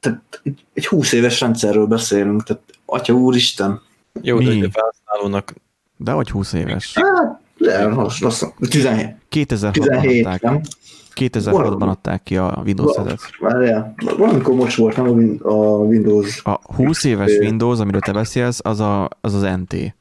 tehát 0.00 0.40
egy- 0.42 0.64
egy 0.74 0.86
20 0.86 1.12
éves 1.12 1.40
rendszerről 1.40 1.86
beszélünk, 1.86 2.42
tehát 2.42 2.62
atya 2.86 3.12
úristen. 3.12 3.80
Jó, 4.22 4.38
de 4.38 4.44
Mi? 4.44 4.54
hogy 4.58 4.64
a 4.64 4.70
felhasználónak 4.72 5.54
De 5.96 6.10
hogy 6.10 6.30
20 6.30 6.52
éves. 6.52 6.94
Hát, 6.94 7.40
de 7.58 7.84
rossz, 7.86 8.20
rossz. 8.20 8.42
17, 8.68 9.06
2006-ban 9.30 9.72
17 9.72 10.26
adták, 10.26 10.40
nem? 10.42 10.60
2006-ban 11.20 11.88
adták 11.88 12.22
ki 12.22 12.36
a 12.36 12.62
Windows 12.64 12.96
7-et. 12.98 13.20
Várjál, 13.40 13.94
valamikor 14.16 14.54
most 14.54 14.76
volt, 14.76 14.96
nem 14.96 15.06
a 15.06 15.10
Win- 15.10 15.42
a 15.42 15.54
Windows. 15.78 16.40
A 16.44 16.60
20 16.74 17.04
éves. 17.04 17.38
Windows, 17.38 17.78
amiről 17.78 18.00
te 18.00 18.12
beszélsz, 18.12 18.60
az 18.62 18.80
az, 18.80 19.08
az, 19.20 19.34
az 19.34 19.42
NT. 19.42 19.94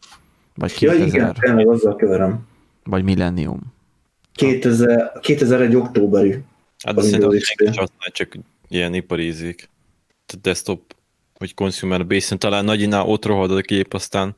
Vagy 0.55 0.81
Ja, 0.81 0.91
2000, 0.91 1.07
igen, 1.07 1.33
tényleg 1.39 1.67
azzal 1.67 1.95
keverem. 1.95 2.39
vagy 2.83 3.03
Millennium. 3.03 3.59
2000, 4.33 5.11
2001 5.21 5.75
októberi. 5.75 6.31
Hát 6.83 6.95
A 6.95 6.99
azt 6.99 7.09
szerintem 7.09 7.39
senki 7.39 7.65
használ, 7.65 8.11
csak 8.11 8.37
ilyen 8.67 8.93
iparízik. 8.93 9.69
Tehát 10.25 10.43
desktop, 10.45 10.95
vagy 11.37 11.53
consumer 11.53 12.07
base 12.07 12.35
talán 12.35 12.65
nagyinál 12.65 13.05
ott 13.05 13.25
rohad 13.25 13.51
a 13.51 13.61
kép, 13.61 13.93
aztán 13.93 14.35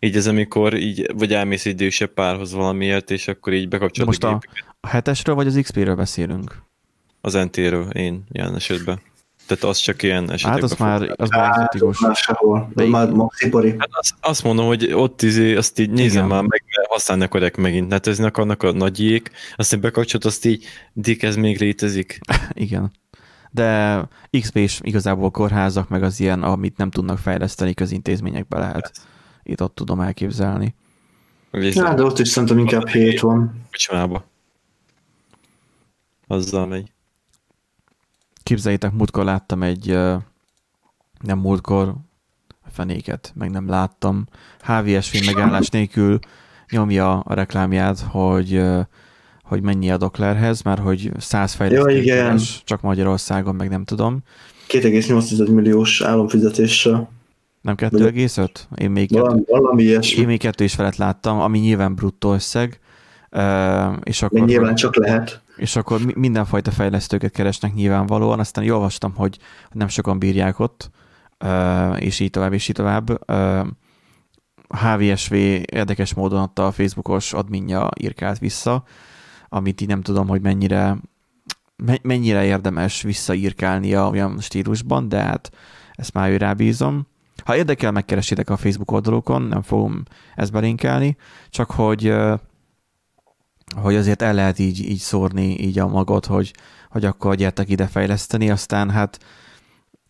így 0.00 0.16
ez 0.16 0.26
amikor 0.26 0.76
így, 0.76 1.10
vagy 1.14 1.32
elmész 1.32 1.64
idősebb 1.64 2.10
párhoz 2.10 2.52
valamiért, 2.52 3.10
és 3.10 3.28
akkor 3.28 3.52
így 3.52 3.68
bekapcsolod 3.68 4.08
Most 4.08 4.24
a 4.24 4.28
a. 4.28 4.40
a 4.80 4.88
7-esről 4.88 5.32
vagy 5.34 5.46
az 5.46 5.58
XP-ről 5.62 5.94
beszélünk? 5.94 6.62
Az 7.20 7.32
NT-ről 7.32 7.90
én 7.90 8.24
ilyen 8.30 8.54
esetben. 8.54 9.00
Tehát 9.46 9.64
az 9.64 9.78
csak 9.78 10.02
ilyen 10.02 10.30
esetekben. 10.30 10.52
Hát 10.52 10.62
az 10.62 10.72
fog- 10.72 10.86
már, 10.86 11.14
az 11.16 11.28
már 11.28 11.44
Hát, 11.44 11.56
exotikus. 11.74 12.00
már 12.00 12.14
sehol. 12.16 12.70
De 12.74 12.82
De 12.82 12.88
már 12.88 13.10
max 13.10 13.42
ipari. 13.42 13.74
Hát 13.78 13.88
azt, 13.92 14.14
azt 14.20 14.42
mondom, 14.44 14.66
hogy 14.66 14.92
ott 14.92 15.22
izé, 15.22 15.56
azt 15.56 15.78
így 15.78 15.90
nézem 15.90 16.24
Igen. 16.24 16.36
már 16.36 16.42
meg, 16.42 16.62
mert 16.76 16.88
használni 16.88 17.24
akarják 17.24 17.56
megint 17.56 17.88
netezni 17.88 18.24
akarnak 18.24 18.62
a 18.62 18.72
nagyiék, 18.72 19.30
aztán 19.56 19.80
bekapcsolod, 19.80 20.26
azt 20.26 20.44
így, 20.44 20.64
dik 20.92 21.22
ez 21.22 21.36
még 21.36 21.60
létezik. 21.60 22.18
Igen. 22.54 22.92
De 23.50 24.00
XP 24.40 24.56
is 24.56 24.78
igazából 24.82 25.30
kórházak, 25.30 25.88
meg 25.88 26.02
az 26.02 26.20
ilyen, 26.20 26.42
amit 26.42 26.76
nem 26.76 26.90
tudnak 26.90 27.18
fejleszteni, 27.18 27.74
közintézményekbe 27.74 28.58
lehet. 28.58 28.92
Itt 29.42 29.62
ott 29.62 29.74
tudom 29.74 30.00
elképzelni. 30.00 30.74
Ja, 31.52 31.94
de 31.94 32.02
ott 32.02 32.18
is 32.18 32.28
szerintem 32.28 32.58
inkább 32.58 32.88
7 32.88 33.20
van. 33.20 33.66
kocsmába. 33.70 34.24
Azzal 36.28 36.66
megy. 36.66 36.92
Képzeljétek, 38.42 38.92
múltkor 38.92 39.24
láttam 39.24 39.62
egy, 39.62 39.86
nem 41.20 41.38
múltkor, 41.38 41.94
a 42.48 42.70
fenéket, 42.72 43.32
meg 43.34 43.50
nem 43.50 43.68
láttam, 43.68 44.24
HVSV 44.62 45.24
megállás 45.26 45.68
nélkül 45.68 46.18
nyomja 46.70 47.20
a 47.20 47.34
reklámját, 47.34 48.00
hogy, 48.00 48.62
hogy 49.42 49.62
mennyi 49.62 49.90
a 49.90 49.96
Doklerhez, 49.96 50.62
mert 50.62 50.80
hogy 50.80 51.10
100 51.18 51.52
fejlesztő 51.52 51.90
Ja, 51.90 51.96
igen. 52.02 52.16
keres, 52.26 52.62
csak 52.64 52.80
Magyarországon, 52.80 53.54
meg 53.54 53.68
nem 53.68 53.84
tudom. 53.84 54.18
2,8 54.68 55.52
milliós 55.54 56.00
államfizetéssel. 56.00 57.10
Nem 57.60 57.74
2,5? 57.76 58.48
Én 58.76 58.90
még 58.90 59.08
kettő, 59.08 59.20
Valami, 59.20 59.42
valami 59.46 59.82
ilyesmi. 59.82 60.20
én 60.20 60.26
még 60.26 60.38
kettő 60.38 60.64
is 60.64 60.74
felett 60.74 60.96
láttam, 60.96 61.40
ami 61.40 61.58
nyilván 61.58 61.94
bruttó 61.94 62.32
összeg, 62.32 62.80
és 64.02 64.22
akkor, 64.22 64.38
Még 64.40 64.48
nyilván 64.48 64.74
csak 64.74 64.96
lehet. 64.96 65.40
És 65.58 65.76
akkor 65.76 66.04
mi- 66.04 66.12
mindenfajta 66.16 66.70
fejlesztőket 66.70 67.32
keresnek 67.32 67.74
nyilvánvalóan, 67.74 68.38
aztán 68.38 68.64
jól 68.64 68.76
olvastam, 68.76 69.14
hogy 69.14 69.38
nem 69.72 69.88
sokan 69.88 70.18
bírják 70.18 70.58
ott, 70.58 70.90
és 71.98 72.20
így 72.20 72.30
tovább, 72.30 72.52
és 72.52 72.68
így 72.68 72.74
tovább. 72.74 73.30
HVSV 74.68 75.34
érdekes 75.34 76.14
módon 76.14 76.40
adta 76.40 76.66
a 76.66 76.72
Facebookos 76.72 77.32
adminja 77.32 77.88
írkált 78.00 78.38
vissza, 78.38 78.84
amit 79.48 79.80
így 79.80 79.88
nem 79.88 80.02
tudom, 80.02 80.28
hogy 80.28 80.40
mennyire 80.40 80.96
me- 81.76 82.02
mennyire 82.02 82.44
érdemes 82.44 83.02
visszaírkálnia 83.02 84.08
olyan 84.08 84.40
stílusban, 84.40 85.08
de 85.08 85.22
hát 85.22 85.50
ezt 85.92 86.12
már 86.12 86.30
ő 86.30 86.36
rábízom. 86.36 87.06
Ha 87.44 87.56
érdekel, 87.56 87.92
megkeresitek 87.92 88.50
a 88.50 88.56
Facebook 88.56 88.90
oldalukon, 88.90 89.42
nem 89.42 89.62
fogom 89.62 90.02
ezt 90.34 90.52
belinkelni, 90.52 91.16
csak 91.50 91.70
hogy 91.70 92.14
hogy 93.76 93.96
azért 93.96 94.22
el 94.22 94.34
lehet 94.34 94.58
így, 94.58 94.90
így 94.90 94.98
szórni 94.98 95.58
így 95.60 95.78
a 95.78 95.86
magot, 95.86 96.26
hogy, 96.26 96.52
hogy 96.90 97.04
akkor 97.04 97.34
gyertek 97.34 97.68
ide 97.68 97.86
fejleszteni, 97.86 98.50
aztán 98.50 98.90
hát 98.90 99.18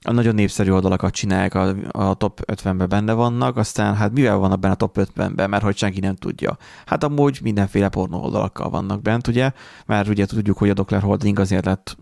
a 0.02 0.12
nagyon 0.12 0.34
népszerű 0.34 0.70
oldalakat 0.70 1.12
csinálják, 1.12 1.54
a, 1.54 1.74
a 1.90 2.14
top 2.14 2.40
50-ben 2.46 2.88
benne 2.88 3.12
vannak, 3.12 3.56
aztán 3.56 3.94
hát 3.94 4.12
mivel 4.12 4.36
vannak 4.36 4.60
benne 4.60 4.72
a 4.72 4.76
top 4.76 4.98
50-ben, 4.98 5.50
mert 5.50 5.62
hogy 5.62 5.76
senki 5.76 6.00
nem 6.00 6.14
tudja. 6.14 6.56
Hát 6.86 7.04
amúgy 7.04 7.38
mindenféle 7.42 7.88
pornó 7.88 8.22
oldalakkal 8.22 8.70
vannak 8.70 9.02
bent, 9.02 9.26
ugye, 9.26 9.52
mert 9.86 10.08
ugye 10.08 10.26
tudjuk, 10.26 10.58
hogy 10.58 10.70
a 10.70 10.74
Dockler 10.74 11.02
Holding 11.02 11.38
azért 11.38 11.64
lett 11.64 11.96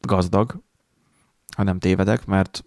gazdag, 0.00 0.62
ha 1.56 1.62
nem 1.62 1.78
tévedek, 1.78 2.26
mert 2.26 2.64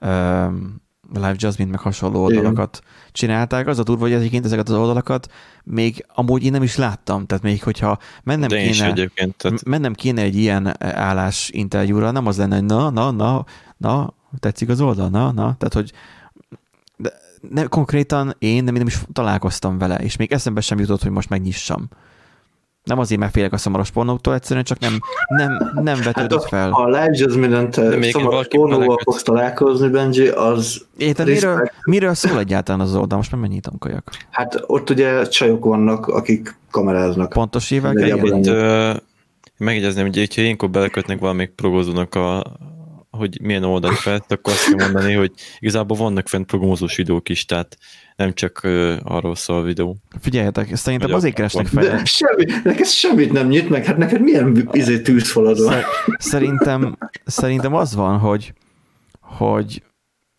um, 0.00 0.82
Live 1.14 1.34
Jasmine 1.36 1.70
meg 1.70 1.80
hasonló 1.80 2.28
Igen. 2.28 2.36
oldalakat 2.36 2.82
csinálták. 3.12 3.66
Az 3.66 3.78
a 3.78 3.82
durva, 3.82 4.02
hogy 4.02 4.12
egyébként 4.12 4.44
ezeket 4.44 4.68
az 4.68 4.74
oldalakat 4.74 5.28
még 5.64 6.06
amúgy 6.14 6.44
én 6.44 6.50
nem 6.50 6.62
is 6.62 6.76
láttam, 6.76 7.26
tehát 7.26 7.44
még 7.44 7.62
hogyha 7.62 7.98
mennem 8.22 8.48
De 8.48 8.60
én 8.60 8.72
kéne, 8.72 8.86
egyébként. 8.86 9.36
Tehát, 9.36 9.64
mennem 9.64 9.92
kéne 9.94 10.22
egy 10.22 10.36
ilyen 10.36 10.82
állás 10.82 11.50
interjúra, 11.52 12.10
nem 12.10 12.26
az 12.26 12.36
lenne, 12.36 12.54
hogy 12.54 12.64
na, 12.64 12.90
na, 12.90 13.10
na, 13.10 13.44
na, 13.76 14.14
tetszik 14.38 14.68
az 14.68 14.80
oldal, 14.80 15.08
na, 15.08 15.32
na, 15.32 15.54
tehát 15.58 15.72
hogy 15.72 15.92
de 16.96 17.12
ne, 17.50 17.64
konkrétan 17.64 18.34
én 18.38 18.64
nem, 18.64 18.74
nem 18.74 18.86
is 18.86 19.00
találkoztam 19.12 19.78
vele, 19.78 19.96
és 19.96 20.16
még 20.16 20.32
eszembe 20.32 20.60
sem 20.60 20.78
jutott, 20.78 21.02
hogy 21.02 21.10
most 21.10 21.28
megnyissam. 21.28 21.88
Nem 22.84 22.98
azért, 22.98 23.20
mert 23.20 23.32
félek 23.32 23.52
a 23.52 23.56
szamaros 23.56 23.90
pornóktól, 23.90 24.34
egyszerűen 24.34 24.64
csak 24.64 24.78
nem, 24.78 24.98
nem, 25.28 25.70
nem 25.74 26.00
vetődött 26.04 26.44
fel. 26.44 26.70
Ha 26.70 26.82
a 26.82 26.86
Live 26.86 27.96
még 27.96 28.10
szomorú 28.12 28.30
valaki 28.30 28.56
pornóval 28.56 28.98
fogsz 29.04 29.22
találkozni, 29.22 29.88
Benji, 29.88 30.28
az 30.28 30.86
Érted, 30.96 31.26
miről, 31.26 31.70
miről 31.84 32.14
szól 32.14 32.38
egyáltalán 32.38 32.80
az 32.80 32.94
oldal? 32.94 33.18
Most 33.18 33.32
már 33.32 33.40
mennyit 33.40 33.68
kajak. 33.78 34.10
Hát 34.30 34.62
ott 34.66 34.90
ugye 34.90 35.28
csajok 35.28 35.64
vannak, 35.64 36.06
akik 36.06 36.56
kameráznak. 36.70 37.28
Pontos 37.28 37.70
itt, 37.70 38.46
ö, 38.46 38.92
megjegyezném, 39.56 40.06
hogy 40.06 40.16
hogyha 40.16 40.42
ilyenkor 40.42 40.70
belekötnek 40.70 41.18
valamelyik 41.18 41.50
progózónak 41.50 42.14
a 42.14 42.44
hogy 43.20 43.40
milyen 43.42 43.62
oldalt 43.62 43.96
fel, 43.96 44.24
akkor 44.28 44.52
azt 44.52 44.64
kell 44.74 44.90
mondani, 44.90 45.12
hogy 45.12 45.32
igazából 45.58 45.96
vannak 45.96 46.28
fent 46.28 46.46
programozós 46.46 46.96
videók 46.96 47.28
is, 47.28 47.44
tehát 47.44 47.76
nem 48.16 48.32
csak 48.34 48.60
ö, 48.62 48.96
arról 49.04 49.34
szól 49.34 49.56
a 49.58 49.62
videó. 49.62 49.96
Figyeljetek, 50.20 50.76
szerintem 50.76 51.08
Vagy 51.08 51.18
azért 51.18 51.34
keresnek 51.34 51.68
De 51.70 51.80
fel. 51.80 52.04
semmi, 52.04 52.44
neked 52.64 52.86
semmit 52.86 53.32
nem 53.32 53.46
nyit 53.48 53.68
meg, 53.68 53.84
hát 53.84 53.96
neked 53.96 54.20
milyen 54.22 54.68
izé 54.72 55.00
tűzfalad 55.00 55.58
van? 55.62 55.72
Szer- 55.72 55.84
Szerintem, 56.18 56.98
szerintem 57.24 57.74
az 57.74 57.94
van, 57.94 58.18
hogy, 58.18 58.52
hogy, 59.20 59.82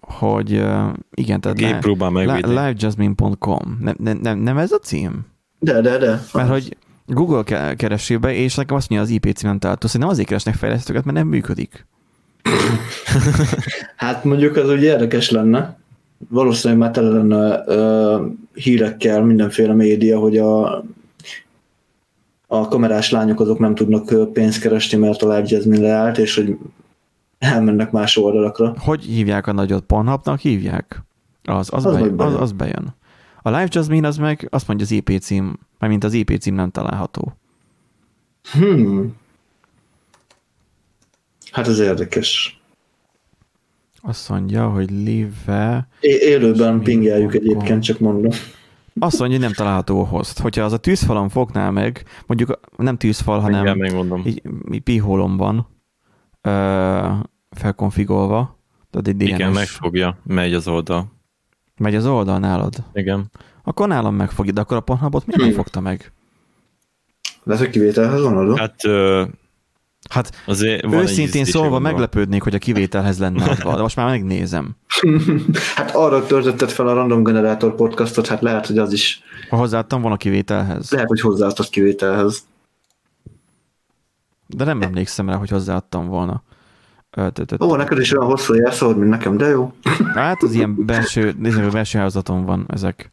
hogy 0.01 0.53
uh, 0.53 0.89
igen, 1.11 1.41
tehát 1.41 1.57
Gép 1.57 1.77
próbál 1.79 2.09
megvédeni. 2.09 2.53
livejasmine.com. 2.53 3.77
Nem, 3.81 3.95
nem, 3.99 4.17
nem, 4.17 4.37
nem 4.39 4.57
ez 4.57 4.71
a 4.71 4.77
cím? 4.77 5.25
De, 5.59 5.81
de, 5.81 5.97
de. 5.97 6.21
Mert 6.33 6.49
hogy 6.49 6.77
Google 7.05 7.43
ke- 7.43 7.75
keresébe, 7.75 8.33
és 8.33 8.55
nekem 8.55 8.75
azt 8.75 8.89
mondja 8.89 9.07
az 9.07 9.13
IP 9.13 9.35
címen 9.35 9.59
található, 9.59 9.99
nem 9.99 10.07
azért 10.09 10.27
keresnek 10.27 10.55
fejlesztőket, 10.55 11.03
mert 11.05 11.17
nem 11.17 11.27
működik. 11.27 11.85
Hát 13.95 14.23
mondjuk 14.23 14.55
az 14.55 14.69
úgy 14.69 14.83
érdekes 14.83 15.29
lenne. 15.29 15.79
Valószínűleg 16.29 16.81
már 16.81 16.91
tele 16.91 17.09
lenne 17.09 17.63
ö, 17.65 18.25
hírekkel 18.53 19.23
mindenféle 19.23 19.73
média, 19.73 20.19
hogy 20.19 20.37
a, 20.37 20.83
a 22.47 22.67
kamerás 22.67 23.11
lányok 23.11 23.39
azok 23.39 23.59
nem 23.59 23.75
tudnak 23.75 24.33
pénzt 24.33 24.61
keresni, 24.61 24.97
mert 24.97 25.21
a 25.21 25.33
Live 25.33 25.79
leállt, 25.79 26.17
és 26.17 26.35
hogy 26.35 26.57
elmennek 27.39 27.91
más 27.91 28.17
oldalakra. 28.17 28.73
Hogy 28.79 29.03
hívják 29.03 29.47
a 29.47 29.51
nagyot? 29.51 29.83
Pornhubnak 29.83 30.39
hívják? 30.39 31.03
Az, 31.43 31.69
az, 31.73 31.85
Az 31.85 31.93
bejön, 31.93 32.19
az, 32.19 32.33
az 32.41 32.51
bejön. 32.51 32.95
A 33.41 33.49
Live 33.49 33.67
Jasmine 33.69 34.07
az 34.07 34.17
meg 34.17 34.47
azt 34.51 34.67
mondja 34.67 34.85
az 34.85 34.91
IP 34.91 35.19
cím, 35.19 35.59
mint 35.79 36.03
az 36.03 36.13
IP 36.13 36.37
cím 36.39 36.55
nem 36.55 36.69
található. 36.69 37.33
Hmm. 38.51 39.19
Hát 41.51 41.67
ez 41.67 41.79
érdekes. 41.79 42.61
Azt 44.01 44.29
mondja, 44.29 44.69
hogy 44.69 44.89
live 44.91 45.87
É- 45.99 46.21
élőben 46.21 46.81
pingeljük 46.81 47.33
egyébként, 47.33 47.83
csak 47.83 47.99
mondom. 47.99 48.31
Azt 48.99 49.19
mondja, 49.19 49.37
hogy 49.37 49.45
nem 49.47 49.55
található 49.55 50.01
a 50.01 50.05
host. 50.07 50.39
Hogyha 50.39 50.63
az 50.63 50.73
a 50.73 50.77
tűzfalon 50.77 51.29
fognál 51.29 51.71
meg, 51.71 52.03
mondjuk 52.25 52.59
nem 52.77 52.97
tűzfal, 52.97 53.39
hanem 53.39 53.77
megmondom. 53.77 54.21
így, 54.25 54.41
így 54.71 54.81
pihólom 54.81 55.37
van 55.37 55.67
ö, 56.41 57.07
felkonfigolva, 57.49 58.59
tehát 58.89 59.07
egy 59.07 59.15
DNS 59.17 59.27
Igen, 59.29 59.51
megfogja, 59.51 60.17
megy 60.23 60.53
az 60.53 60.67
oldal. 60.67 61.11
megy 61.77 61.95
az 61.95 62.05
oldal 62.05 62.39
nálad. 62.39 62.73
Igen. 62.93 63.31
Akkor 63.63 63.87
nálam 63.87 64.15
megfogja, 64.15 64.51
de 64.53 64.61
akkor 64.61 64.77
a 64.77 64.81
Pornhubot 64.81 65.25
miért 65.25 65.41
nem 65.41 65.49
Hmm. 65.49 65.57
fogta 65.57 65.79
meg? 65.79 66.11
Lehet, 67.43 67.63
hogy 67.63 67.71
kivételhez 67.71 68.21
van 68.21 68.37
adva. 68.37 68.57
Hát 68.57 68.85
ö, 68.85 69.23
Hát 70.11 70.41
azért 70.45 70.85
van 70.85 70.93
őszintén 70.93 71.45
szólva 71.45 71.69
gondolom. 71.69 71.91
meglepődnék, 71.93 72.41
hogy 72.41 72.55
a 72.55 72.57
kivételhez 72.57 73.19
lenne 73.19 73.43
adva, 73.43 73.75
de 73.75 73.81
most 73.81 73.95
már 73.95 74.05
megnézem. 74.09 74.75
Hát 75.75 75.95
arra 75.95 76.25
töltötted 76.25 76.69
fel 76.69 76.87
a 76.87 76.93
Random 76.93 77.23
Generator 77.23 77.75
podcastot, 77.75 78.27
hát 78.27 78.41
lehet, 78.41 78.67
hogy 78.67 78.77
az 78.77 78.93
is, 78.93 79.21
Ha 79.49 79.57
hozzáadtam 79.57 79.99
volna 80.01 80.15
a 80.15 80.19
kivételhez. 80.19 80.91
lehet, 80.91 81.07
hogy 81.07 81.21
hozzáadtad 81.21 81.69
kivételhez. 81.69 82.43
De 84.47 84.63
nem 84.63 84.81
emlékszem 84.81 85.29
rá, 85.29 85.35
hogy 85.35 85.49
hozzáadtam 85.49 86.07
volna. 86.07 86.43
Ó, 87.59 87.75
neked 87.75 87.99
is 87.99 88.11
olyan 88.17 88.25
hosszú 88.29 88.53
jelszód, 88.53 88.97
mint 88.97 89.09
nekem, 89.09 89.37
de 89.37 89.47
jó. 89.47 89.73
Hát 90.13 90.43
az 90.43 90.53
ilyen 90.53 90.85
belső, 90.85 91.35
nézzük, 91.39 91.63
a 91.65 91.69
belső 91.69 91.97
hálózaton 91.97 92.45
van 92.45 92.65
ezek 92.67 93.11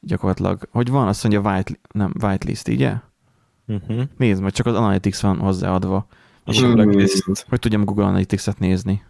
gyakorlatilag. 0.00 0.68
Hogy 0.72 0.90
van, 0.90 1.08
azt 1.08 1.22
mondja 1.22 1.50
white, 1.50 1.72
nem, 1.92 2.12
whitelist, 2.22 2.68
ugye? 2.68 2.92
Uh-huh. 3.66 4.02
Nézd 4.16 4.42
meg, 4.42 4.52
csak 4.52 4.66
az 4.66 4.74
Analytics 4.74 5.20
van 5.20 5.38
hozzáadva, 5.38 6.06
És 6.46 6.60
Hmm. 6.60 6.72
blacklist. 6.74 7.44
hogy 7.48 7.58
tudjam 7.58 7.84
Google 7.84 8.04
Analytics-et 8.04 8.58
nézni. 8.58 9.04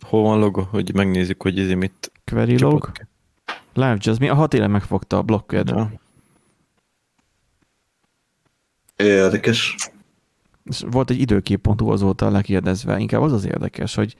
Hol 0.00 0.22
van 0.22 0.38
logo, 0.38 0.62
hogy 0.62 0.94
megnézzük, 0.94 1.42
hogy 1.42 1.58
ez 1.58 1.68
mit 1.70 2.12
Query 2.24 2.58
log. 2.60 2.90
Live 3.72 3.96
Jasmine, 4.00 4.32
a 4.32 4.46
télen 4.46 4.70
megfogta 4.70 5.16
a 5.18 5.22
blokked. 5.22 5.68
Ja. 5.68 5.92
Érdekes. 8.96 9.74
És 10.64 10.84
volt 10.90 11.10
egy 11.10 11.20
időkép.hu 11.20 11.90
azóta 11.90 12.30
lekérdezve, 12.30 12.98
inkább 12.98 13.20
az 13.22 13.32
az 13.32 13.44
érdekes, 13.44 13.94
hogy 13.94 14.16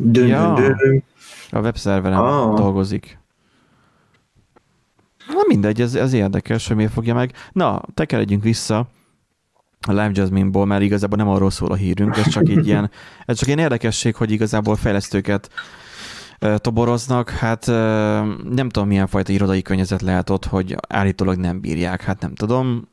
Dün, 0.00 0.26
Ja. 0.26 0.54
dün, 0.54 0.76
dün. 0.76 1.02
a 1.50 1.58
webszerveren 1.60 2.18
Ah. 2.18 2.54
dolgozik. 2.56 3.18
Na 5.28 5.40
mindegy, 5.46 5.80
ez, 5.80 5.94
ez 5.94 6.12
érdekes, 6.12 6.66
hogy 6.66 6.76
miért 6.76 6.92
fogja 6.92 7.14
meg. 7.14 7.32
Na, 7.52 7.80
tekeredjünk 7.94 8.42
vissza 8.42 8.88
a 9.86 9.90
Live 9.90 10.10
Jasmine-ból, 10.12 10.66
mert 10.66 10.82
igazából 10.82 11.18
nem 11.18 11.28
arról 11.28 11.50
szól 11.50 11.70
a 11.70 11.74
hírünk, 11.74 12.16
ez 12.16 12.28
csak 12.28 12.48
így 12.48 12.66
ilyen, 12.66 12.90
ez 13.24 13.38
csak 13.38 13.46
ilyen 13.46 13.58
érdekesség, 13.58 14.14
hogy 14.14 14.30
igazából 14.30 14.76
fejlesztőket 14.76 15.50
toboroznak, 16.56 17.30
hát 17.30 17.66
nem 18.50 18.68
tudom 18.68 18.88
milyen 18.88 19.06
fajta 19.06 19.32
irodai 19.32 19.62
környezet 19.62 20.02
lehet 20.02 20.30
ott, 20.30 20.44
hogy 20.44 20.76
állítólag 20.88 21.36
nem 21.36 21.60
bírják, 21.60 22.02
hát 22.02 22.20
nem 22.20 22.34
tudom. 22.34 22.88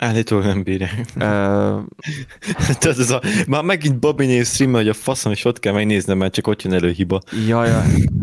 Állítólag 0.00 0.44
nem 0.44 0.62
bírják. 0.62 1.04
Tehát 1.14 2.84
ez 2.98 3.10
a, 3.10 3.20
már 3.46 3.62
megint 3.62 3.98
Bobby 3.98 4.26
név 4.26 4.46
stream, 4.46 4.72
hogy 4.72 4.88
a 4.88 4.92
faszom, 4.92 5.32
és 5.32 5.44
ott 5.44 5.58
kell 5.58 5.72
megnéznem, 5.72 6.18
mert 6.18 6.34
csak 6.34 6.46
ott 6.46 6.62
jön 6.62 6.72
elő 6.72 6.90
hiba. 6.90 7.20
jaj, 7.48 7.70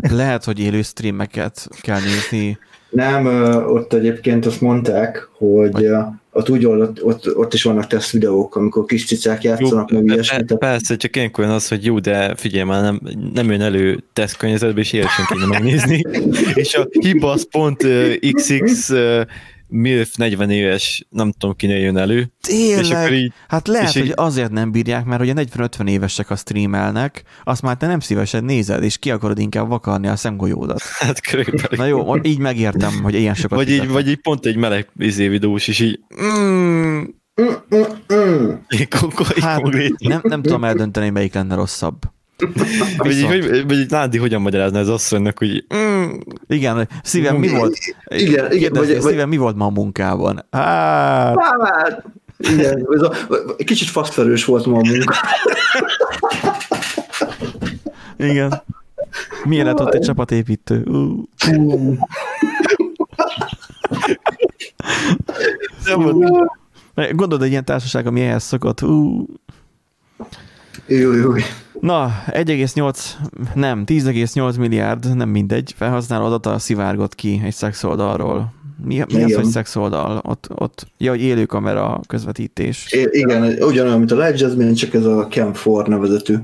lehet, 0.00 0.44
hogy 0.44 0.60
élő 0.60 0.82
streameket 0.82 1.68
kell 1.80 2.00
nézni. 2.00 2.58
Nem, 2.90 3.26
ott 3.66 3.92
egyébként 3.92 4.46
azt 4.46 4.60
mondták, 4.60 5.28
hogy 5.38 5.84
ö, 5.84 6.00
ott 6.34 6.50
úgy 6.50 6.66
oldott, 6.66 7.04
ott, 7.04 7.36
ott 7.36 7.54
is 7.54 7.62
vannak 7.62 7.86
teszt 7.86 8.10
videók, 8.10 8.56
amikor 8.56 8.84
kis 8.84 9.06
cicák 9.06 9.42
játszanak, 9.42 9.90
meg 9.90 10.04
ilyesmit. 10.04 10.44
pe- 10.44 10.58
persze, 10.58 10.96
csak 10.96 11.16
ilyenkor 11.16 11.44
az, 11.44 11.68
hogy 11.68 11.84
jó, 11.84 11.98
de 11.98 12.34
figyelj 12.34 12.64
már, 12.64 12.82
nem, 12.82 13.00
nem 13.34 13.50
jön 13.50 13.60
elő 13.60 14.02
tesztkörnyezetbe, 14.12 14.80
és 14.80 14.92
élesen 14.92 15.24
kéne 15.28 15.46
megnézni. 15.46 16.02
és 16.54 16.74
a 16.74 16.86
hiba 16.90 17.30
az 17.30 17.48
pont 17.50 17.82
uh, 17.82 18.14
XX 18.32 18.90
uh, 18.90 19.20
MILF 19.68 20.14
40 20.16 20.50
éves, 20.50 21.06
nem 21.10 21.32
tudom 21.32 21.56
kinél 21.56 21.76
jön 21.78 21.96
elő. 21.96 22.32
És 22.48 22.74
akkor 22.76 22.82
Tényleg? 22.82 23.12
így, 23.12 23.32
Hát 23.48 23.68
lehet, 23.68 23.88
És 23.88 23.94
így- 23.94 24.02
hogy 24.02 24.12
azért 24.16 24.50
nem 24.50 24.70
bírják, 24.70 25.04
mert 25.04 25.20
ugye 25.22 25.32
40-50 25.32 25.88
évesek 25.88 26.30
a 26.30 26.36
streamelnek, 26.36 27.22
azt 27.44 27.62
már 27.62 27.76
te 27.76 27.86
nem 27.86 28.00
szívesen 28.00 28.44
nézed, 28.44 28.82
és 28.82 28.98
ki 28.98 29.10
akarod 29.10 29.38
inkább 29.38 29.68
vakarni 29.68 30.06
a 30.06 30.16
szemgolyódat. 30.16 30.82
hát 30.98 31.20
körülbelül. 31.20 31.76
Na 31.76 31.84
jó, 31.84 32.16
így 32.22 32.38
megértem, 32.38 33.02
hogy 33.02 33.14
ilyen 33.14 33.34
sokat 33.34 33.58
Vagy 33.58 33.70
így, 33.70 33.88
vagy 33.88 34.08
így 34.08 34.20
pont 34.20 34.46
egy 34.46 34.56
meleg 34.56 34.88
izé 34.98 35.28
videós, 35.28 35.68
és 35.68 35.80
így 35.80 36.00
mm, 36.22 37.02
Mm, 37.42 37.46
mm, 37.74 38.14
mm. 38.14 38.50
így 38.74 38.88
Hát, 39.40 39.62
nem, 39.98 40.20
nem 40.22 40.42
tudom 40.42 40.64
eldönteni, 40.64 41.10
melyik 41.10 41.34
lenne 41.34 41.54
rosszabb. 41.54 41.98
Vagy 42.96 43.12
így, 43.12 43.24
hogy, 43.26 43.66
vagy 43.66 43.78
így 43.78 43.90
Nádi 43.90 44.18
hogyan 44.18 44.40
magyarázna 44.40 44.78
ez 44.78 44.88
asszonynak, 44.88 45.38
hogy 45.38 45.64
mm, 45.74 46.04
Igen, 46.46 46.88
szívem, 47.02 47.36
mi 47.36 47.48
volt? 47.48 47.76
Igen, 48.08 48.28
igen, 48.28 48.48
Kérdezni, 48.58 48.92
vagy- 48.92 49.02
vagy- 49.02 49.12
szívem, 49.12 49.28
mi 49.28 49.36
volt 49.36 49.56
ma 49.56 49.64
a 49.66 49.70
munkában? 49.70 50.46
Hát, 50.50 51.36
Hát, 51.60 52.04
igen, 52.38 52.86
ez 52.94 53.02
a, 53.02 53.12
kicsit 53.64 53.88
faszferős 53.88 54.44
volt 54.44 54.66
ma 54.66 54.78
a 54.78 54.82
munka. 54.84 55.14
igen. 58.16 58.62
Milyen 59.44 59.66
lett 59.66 59.80
ott 59.80 59.94
egy 59.94 60.00
csapatépítő? 60.02 60.82
Uh. 60.82 61.98
Gondolod, 66.94 67.42
egy 67.42 67.50
ilyen 67.50 67.64
társaság, 67.64 68.06
ami 68.06 68.20
ehhez 68.20 68.42
szokott. 68.44 68.82
Uh. 68.82 69.22
Jó, 70.86 71.12
jó. 71.12 71.32
Na, 71.80 72.10
1,8, 72.26 72.98
nem, 73.54 73.82
10,8 73.86 74.58
milliárd, 74.58 75.16
nem 75.16 75.28
mindegy, 75.28 75.74
felhasználó 75.76 76.24
adata 76.24 76.58
szivárgott 76.58 77.14
ki 77.14 77.40
egy 77.44 77.54
szexoldalról. 77.54 78.52
Mi, 78.84 79.02
mi 79.12 79.22
az, 79.22 79.34
hogy 79.34 79.44
szexoldal? 79.44 80.20
Ott, 80.24 80.48
ott, 80.54 80.86
ja, 80.98 81.10
hogy 81.10 81.20
élő 81.20 81.44
kamera 81.46 82.00
közvetítés. 82.06 82.92
É, 82.92 83.08
igen, 83.10 83.42
ugyanolyan, 83.62 83.98
mint 83.98 84.10
a 84.10 84.14
Live 84.14 84.34
Jasmine, 84.36 84.72
csak 84.72 84.94
ez 84.94 85.04
a 85.04 85.26
Cam4 85.30 85.86
nevezetű 85.86 86.36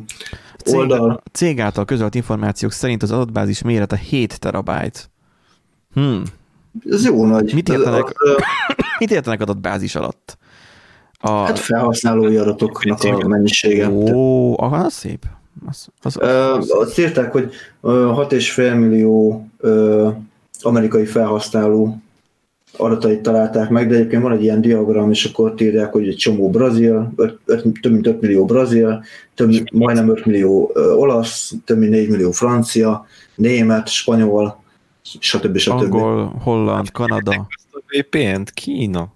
Cég, 0.65 0.75
oldal. 0.77 1.23
cég 1.33 1.61
által 1.61 1.85
közölt 1.85 2.15
információk 2.15 2.73
szerint 2.73 3.03
az 3.03 3.11
adatbázis 3.11 3.63
mérete 3.63 3.97
7 3.97 4.39
terabyte. 4.41 5.01
Hmm. 5.95 6.23
Ez 6.91 7.05
jó 7.05 7.27
nagy. 7.27 7.55
Mit 7.55 7.69
Ez- 7.69 7.79
értenek? 7.79 8.05
az, 8.05 8.35
Mit 8.99 9.11
értenek 9.11 9.41
adatbázis 9.41 9.95
alatt? 9.95 10.39
A... 11.21 11.31
Hát 11.31 11.59
felhasználói 11.59 12.37
adatoknak 12.37 13.03
a 13.03 13.29
mennyisége. 13.29 13.91
Ó, 13.91 14.61
aha, 14.61 14.77
az 14.77 14.93
szép. 14.93 15.25
Az, 15.67 15.89
az, 16.03 16.17
Ö, 16.21 16.53
az, 16.53 16.71
Azt 16.71 16.99
írták, 16.99 17.33
hogy 17.33 17.53
ö, 17.81 18.13
6,5 18.17 18.79
millió 18.79 19.47
amerikai 20.63 21.05
felhasználó 21.05 21.99
adatait 22.77 23.21
találták 23.23 23.69
meg, 23.69 23.89
de 23.89 23.95
egyébként 23.95 24.23
van 24.23 24.33
egy 24.33 24.43
ilyen 24.43 24.61
diagram, 24.61 25.11
és 25.11 25.25
akkor 25.25 25.51
ott 25.51 25.61
írják, 25.61 25.93
hogy 25.93 26.09
egy 26.09 26.17
csomó 26.17 26.51
brazil, 26.51 27.13
öt, 27.17 27.39
öt, 27.45 27.65
több 27.81 27.93
mint 27.93 28.07
5 28.07 28.21
millió 28.21 28.45
brazil, 28.45 29.05
több, 29.35 29.51
majdnem 29.73 30.11
5 30.11 30.25
millió 30.25 30.71
ö, 30.75 30.93
olasz, 30.93 31.55
több 31.65 31.79
mint 31.79 31.91
4 31.91 32.09
millió 32.09 32.31
francia, 32.31 33.07
német, 33.35 33.89
spanyol, 33.89 34.63
stb. 35.03 35.57
stb. 35.57 35.73
angol, 35.73 36.35
holland, 36.43 36.91
Kanada. 36.91 37.47
VPN-t 37.87 38.51
Kína. 38.51 39.13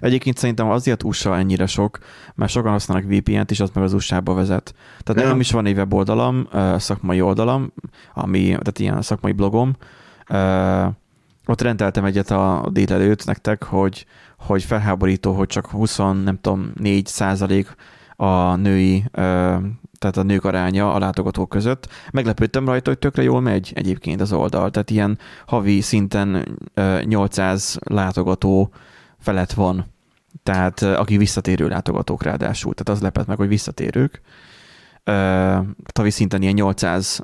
Egyébként 0.00 0.36
szerintem 0.36 0.68
azért 0.68 1.02
USA 1.02 1.36
ennyire 1.36 1.66
sok, 1.66 1.98
mert 2.34 2.50
sokan 2.50 2.70
használnak 2.70 3.10
VPN-t, 3.10 3.50
és 3.50 3.60
az 3.60 3.70
meg 3.74 3.84
az 3.84 3.92
USA-ba 3.92 4.34
vezet. 4.34 4.74
Tehát 5.04 5.20
Ja. 5.20 5.26
nekem 5.26 5.40
is 5.40 5.50
van 5.50 5.66
egy 5.66 5.76
weboldalam, 5.76 6.48
szakmai 6.76 7.20
oldalam, 7.20 7.72
ami, 8.14 8.42
tehát 8.42 8.78
ilyen 8.78 9.02
szakmai 9.02 9.32
blogom. 9.32 9.76
Ott 11.46 11.60
rendeltem 11.60 12.04
egyet 12.04 12.30
a 12.30 12.68
délelőtt 12.70 13.26
nektek, 13.26 13.62
hogy, 13.62 14.06
hogy 14.38 14.62
felháborító, 14.62 15.32
hogy 15.32 15.48
csak 15.48 15.66
20, 15.66 15.96
nem 15.96 16.38
tudom, 16.40 16.72
4 16.74 17.06
százalék 17.06 17.74
a 18.16 18.54
női 18.54 19.04
tehát 19.98 20.16
a 20.16 20.22
nők 20.22 20.44
aránya 20.44 20.92
a 20.92 20.98
látogatók 20.98 21.48
között. 21.48 21.88
Meglepődtem 22.12 22.66
rajta, 22.66 22.90
hogy 22.90 22.98
tökre 22.98 23.22
jól 23.22 23.40
megy 23.40 23.72
egyébként 23.74 24.20
az 24.20 24.32
oldal, 24.32 24.70
tehát 24.70 24.90
ilyen 24.90 25.18
havi 25.46 25.80
szinten 25.80 26.58
800 27.04 27.78
látogató 27.84 28.70
felett 29.18 29.52
van, 29.52 29.86
tehát 30.42 30.82
aki 30.82 31.16
visszatérő 31.16 31.68
látogatók 31.68 32.22
ráadásul, 32.22 32.74
tehát 32.74 33.00
az 33.00 33.04
lepett 33.04 33.26
meg, 33.26 33.36
hogy 33.36 33.48
visszatérők. 33.48 34.20
Havi 35.94 36.10
szinten 36.10 36.42
ilyen 36.42 36.54
800 36.54 37.20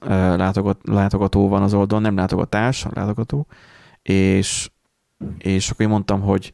látogató 0.82 1.48
van 1.48 1.62
az 1.62 1.74
oldalon, 1.74 2.02
nem 2.02 2.16
látogatás, 2.16 2.86
látogató, 2.94 3.46
és, 4.02 4.70
és 5.38 5.70
akkor 5.70 5.84
én 5.84 5.92
mondtam, 5.92 6.20
hogy 6.20 6.52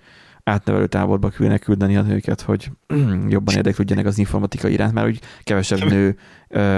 átnevelő 0.49 0.87
táborba 0.87 1.29
külnek 1.29 1.61
küldeni 1.61 1.97
a 1.97 2.03
nőket, 2.03 2.41
hogy 2.41 2.71
jobban 3.29 3.55
érdeklődjenek 3.55 4.07
az 4.07 4.19
informatika 4.19 4.69
iránt, 4.69 4.93
mert 4.93 5.07
úgy 5.07 5.21
kevesebb 5.43 5.85
nő 5.85 6.19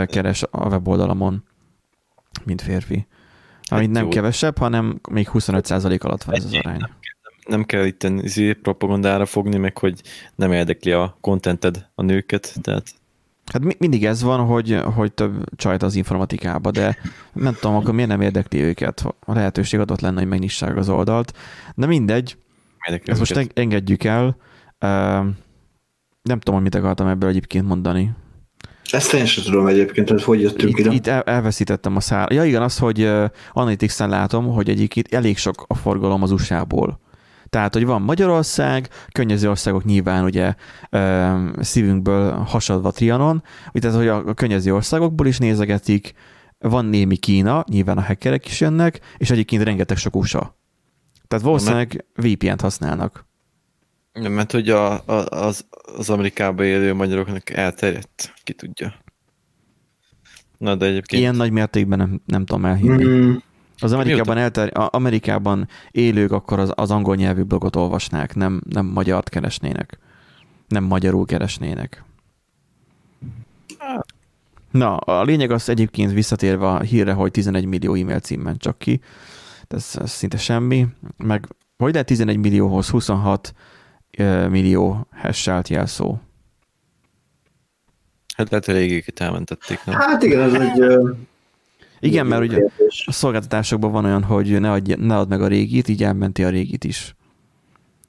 keres 0.07 0.43
a 0.51 0.69
weboldalamon, 0.69 1.45
mint 2.45 2.63
férfi. 2.63 3.07
Amit 3.69 3.91
nem 3.91 4.09
kevesebb, 4.09 4.59
hanem 4.59 5.01
még 5.11 5.29
25% 5.33 6.01
alatt 6.01 6.23
van 6.23 6.35
ez 6.35 6.45
az 6.45 6.55
arány. 6.55 6.81
Nem 7.47 7.65
kell 7.65 7.85
itt 7.85 8.03
izé 8.03 8.53
propagandára 8.53 9.27
fogni, 9.27 9.57
meg 9.57 9.79
hogy 9.79 10.03
nem 10.35 10.53
érdekli 10.53 10.93
a 10.93 11.17
contented 11.21 11.87
a 11.95 12.03
nőket, 12.03 12.55
tehát 12.61 12.95
Hát 13.53 13.79
mindig 13.79 14.05
ez 14.05 14.23
van, 14.23 14.47
hogy, 14.47 14.81
hogy 14.95 15.13
több 15.13 15.45
csajt 15.57 15.83
az 15.83 15.95
informatikába, 15.95 16.71
de 16.71 16.97
nem 17.33 17.55
tudom, 17.61 17.77
akkor 17.77 17.95
miért 17.95 18.09
nem 18.09 18.21
érdekli 18.21 18.61
őket? 18.61 19.05
A 19.21 19.33
lehetőség 19.33 19.81
adott 19.81 20.01
lenne, 20.01 20.19
hogy 20.19 20.29
megnyissák 20.29 20.77
az 20.77 20.89
oldalt. 20.89 21.33
De 21.75 21.87
mindegy, 21.87 22.37
ezt 23.05 23.19
most 23.19 23.51
engedjük 23.55 24.05
el. 24.05 24.37
Nem 26.23 26.39
tudom, 26.39 26.55
hogy 26.55 26.63
mit 26.63 26.75
akartam 26.75 27.07
ebből 27.07 27.29
egyébként 27.29 27.67
mondani. 27.67 28.13
Ezt 28.91 29.13
én 29.13 29.27
sem 29.27 29.45
tudom 29.45 29.67
egyébként, 29.67 30.09
hogy 30.09 30.23
hogy 30.23 30.41
jöttünk 30.41 30.79
itt, 30.79 30.87
ide. 30.87 30.93
Itt 30.93 31.07
elveszítettem 31.07 31.97
a 31.97 32.01
szár. 32.01 32.33
Ja 32.33 32.45
igen, 32.45 32.63
az, 32.63 32.79
hogy 32.79 33.11
Analytics-en 33.53 34.09
látom, 34.09 34.47
hogy 34.47 34.69
egyébként 34.69 35.15
elég 35.15 35.39
sok 35.39 35.65
a 35.67 35.75
forgalom 35.75 36.23
az 36.23 36.31
USA-ból. 36.31 37.01
Tehát, 37.51 37.75
hogy 37.75 37.87
van 37.87 38.03
Magyarország, 38.03 38.89
környező 39.13 39.49
országok 39.49 39.85
nyilván 39.85 40.25
ugye 40.25 40.55
szívünkből 41.61 42.33
hasadva 42.33 42.91
Trianon, 42.91 43.43
tehát, 43.73 43.97
hogy 43.97 44.09
a, 44.09 44.17
a 44.17 44.35
környező 44.35 44.75
országokból 44.75 45.27
is 45.27 45.39
nézegetik, 45.39 46.15
van 46.59 46.85
némi 46.85 47.17
Kína, 47.17 47.65
nyilván 47.69 47.99
a 47.99 48.03
hackerek 48.03 48.47
is 48.47 48.61
jönnek, 48.61 49.01
és 49.17 49.31
egyébként 49.31 49.63
rengeteg 49.63 49.97
sok 49.97 50.17
USA. 50.17 50.59
Tehát 51.29 51.45
valószínűleg 51.45 52.05
VPN-t 52.15 52.61
használnak. 52.61 53.29
Nem, 54.13 54.33
mert 54.33 54.53
hogy 54.53 54.69
a, 54.69 54.93
a, 54.93 55.27
az, 55.29 55.67
az 55.97 56.11
Amerikában 56.11 56.67
élő 56.67 56.95
magyaroknak 56.95 57.51
elterjedt, 57.51 58.33
ki 58.43 58.53
tudja. 58.53 58.95
Na, 60.59 60.75
de 60.75 60.87
egyébként... 60.87 61.23
Ilyen 61.23 61.35
nagy 61.35 61.51
mértékben 61.51 61.99
nem, 61.99 62.21
nem 62.27 62.45
tudom 62.45 62.65
elhinni. 62.65 63.05
Mm. 63.05 63.35
Az 63.81 63.93
Amerikában, 63.93 64.37
elter, 64.37 64.71
Amerikában 64.75 65.69
élők 65.91 66.33
akkor 66.33 66.59
az, 66.59 66.73
az 66.75 66.91
angol 66.91 67.17
nyelvű 67.17 67.43
blogot 67.43 67.77
olvasnák, 67.77 68.35
nem, 68.35 68.61
nem 68.69 68.87
magyart 68.87 69.29
keresnének. 69.29 69.99
Nem 70.69 70.85
magyarul 70.85 71.27
keresnének. 71.27 72.05
Na, 74.71 74.97
a 74.97 75.23
lényeg 75.23 75.51
az 75.51 75.69
egyébként 75.69 76.13
visszatérve 76.13 76.69
a 76.69 76.81
hírre, 76.81 77.13
hogy 77.13 77.31
11 77.31 77.65
millió 77.65 77.95
e-mail 77.95 78.21
címben 78.21 78.57
csak 78.57 78.79
ki. 78.79 79.01
Ez, 79.69 79.97
ez 80.01 80.11
szinte 80.11 80.37
semmi. 80.37 80.87
Meg 81.17 81.47
hogy 81.81 81.93
lehet 81.93 82.07
11 82.07 82.37
millióhoz 82.37 82.89
26 82.89 83.55
millió 84.49 85.07
hash 85.11 85.71
jelszó? 85.71 86.19
Hát 88.37 88.51
lehet, 88.51 88.65
hogy 88.65 88.75
régéket 88.75 89.21
elmentették, 89.21 89.85
nem? 89.85 89.95
Hát 89.99 90.23
igen, 90.23 90.41
ez 90.41 90.53
egy 90.53 90.85
igen, 92.01 92.27
mert 92.27 92.43
ugye 92.43 92.63
a 93.07 93.13
szolgáltatásokban 93.13 93.93
van 93.93 94.05
olyan, 94.05 94.23
hogy 94.23 94.61
ne, 94.61 94.71
adj, 94.71 94.95
ne 94.99 95.17
add 95.17 95.29
meg 95.29 95.43
a 95.43 95.47
régit, 95.47 95.89
így 95.89 96.03
elmenti 96.03 96.45
a 96.45 96.49
régit 96.49 96.85
is. 96.85 97.15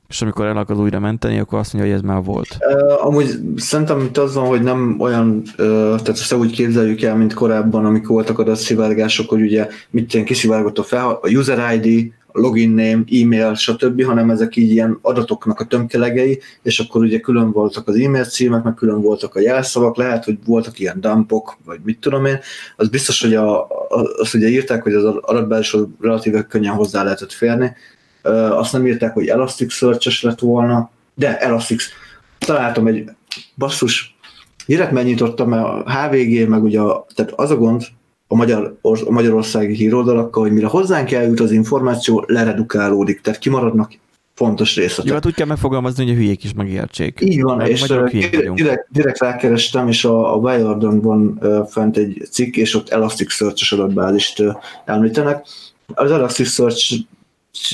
És 0.10 0.22
amikor 0.22 0.46
el 0.46 0.58
akarod 0.58 0.82
újra 0.82 1.00
menteni, 1.00 1.40
akkor 1.40 1.60
azt 1.60 1.74
mondja, 1.74 1.92
hogy 1.92 2.02
ez 2.02 2.08
már 2.10 2.24
volt. 2.24 2.58
Uh, 2.60 3.06
amúgy 3.06 3.40
szerintem 3.56 4.00
itt 4.00 4.18
az 4.18 4.36
van, 4.36 4.46
hogy 4.46 4.62
nem 4.62 4.96
olyan, 5.00 5.42
uh, 5.58 5.66
tehát 5.76 6.10
ezt 6.10 6.34
úgy 6.34 6.52
képzeljük 6.52 7.02
el, 7.02 7.16
mint 7.16 7.34
korábban, 7.34 7.86
amikor 7.86 8.10
voltak 8.10 8.40
adatszivárgások, 8.40 9.30
hogy 9.30 9.42
ugye 9.42 9.68
mit 9.90 10.14
ilyen 10.14 10.26
kiszivárgott 10.26 10.78
a, 10.78 10.84
fel, 10.84 11.20
a 11.22 11.30
user 11.30 11.74
ID, 11.84 12.12
login 12.32 12.70
name, 12.70 13.04
e-mail, 13.22 13.56
stb., 13.56 14.04
hanem 14.04 14.30
ezek 14.30 14.56
így 14.56 14.72
ilyen 14.72 15.00
adatoknak 15.02 15.60
a 15.60 15.66
tömkelegei, 15.66 16.40
és 16.62 16.80
akkor 16.80 17.02
ugye 17.02 17.20
külön 17.20 17.52
voltak 17.52 17.88
az 17.88 17.96
e-mail 17.96 18.26
címek, 18.26 18.64
meg 18.64 18.74
külön 18.74 19.02
voltak 19.02 19.36
a 19.36 19.40
jelszavak, 19.40 19.98
lehet, 19.98 20.24
hogy 20.24 20.38
voltak 20.46 20.80
ilyen 20.80 21.02
dumpok, 21.02 21.58
vagy 21.66 21.80
mit 21.84 22.00
tudom 22.00 22.26
én. 22.26 22.40
Az 22.76 22.90
biztos, 22.90 23.22
hogy 23.22 23.34
a, 23.34 23.68
azt 24.18 24.34
ugye 24.34 24.48
írták, 24.48 24.84
hogy 24.84 24.94
az 24.94 25.04
adatbázishoz 25.04 25.88
relatíve 26.00 26.44
könnyen 26.44 26.74
hozzá 26.74 27.04
lehetett 27.04 27.32
férni. 27.32 27.76
Azt 28.50 28.74
nem 28.74 28.88
írták, 28.88 29.14
hogy 29.14 29.28
Elasticsearch-es 29.28 30.24
lett 30.24 30.40
volna, 30.40 30.92
de 31.16 31.40
Elastic. 31.40 31.84
Találtam 32.38 32.88
egy 32.88 33.10
basszus, 33.56 34.16
direkt 34.66 34.92
megnyitottam, 34.92 35.50
mert 35.50 35.66
a 35.66 35.92
HVG, 35.92 36.48
meg 36.48 36.64
ugye, 36.64 36.80
a, 36.80 37.06
tehát 37.16 37.32
az 37.32 37.52
a 37.52 37.56
gond, 37.56 37.84
a, 38.32 38.36
magyar, 38.36 38.78
a 38.82 39.12
magyarországi 39.12 39.74
híroldalakkal, 39.74 40.44
hogy 40.44 40.52
mire 40.52 40.68
hozzánk 40.68 41.12
eljut 41.12 41.40
az 41.40 41.52
információ, 41.52 42.24
leredukálódik, 42.28 43.22
tehát 43.22 43.40
kimaradnak 43.40 43.92
fontos 44.34 44.76
részletek. 44.76 45.06
Jó, 45.06 45.14
hát 45.14 45.26
úgy 45.26 45.34
kell 45.34 45.46
megfogalmazni, 45.46 46.04
hogy 46.04 46.14
a 46.14 46.16
hülyék 46.16 46.44
is 46.44 46.54
megértsék. 46.54 47.20
Így 47.22 47.42
van, 47.42 47.58
Meg 47.58 47.70
és 47.70 47.82
direkt, 48.54 48.88
direkt 48.90 49.20
rákerestem, 49.20 49.88
és 49.88 50.06
a, 50.06 50.34
a 50.34 50.38
Wired-on 50.38 51.02
van 51.02 51.38
uh, 51.42 51.68
fent 51.68 51.98
egy 51.98 52.28
cikk, 52.32 52.56
és 52.56 52.76
ott 52.76 52.90
Elasticsearch-es 52.90 53.72
adatbázist 53.72 54.40
uh, 54.40 54.56
említenek. 54.86 55.46
Az 55.94 56.12
Elasticsearch 56.12 56.96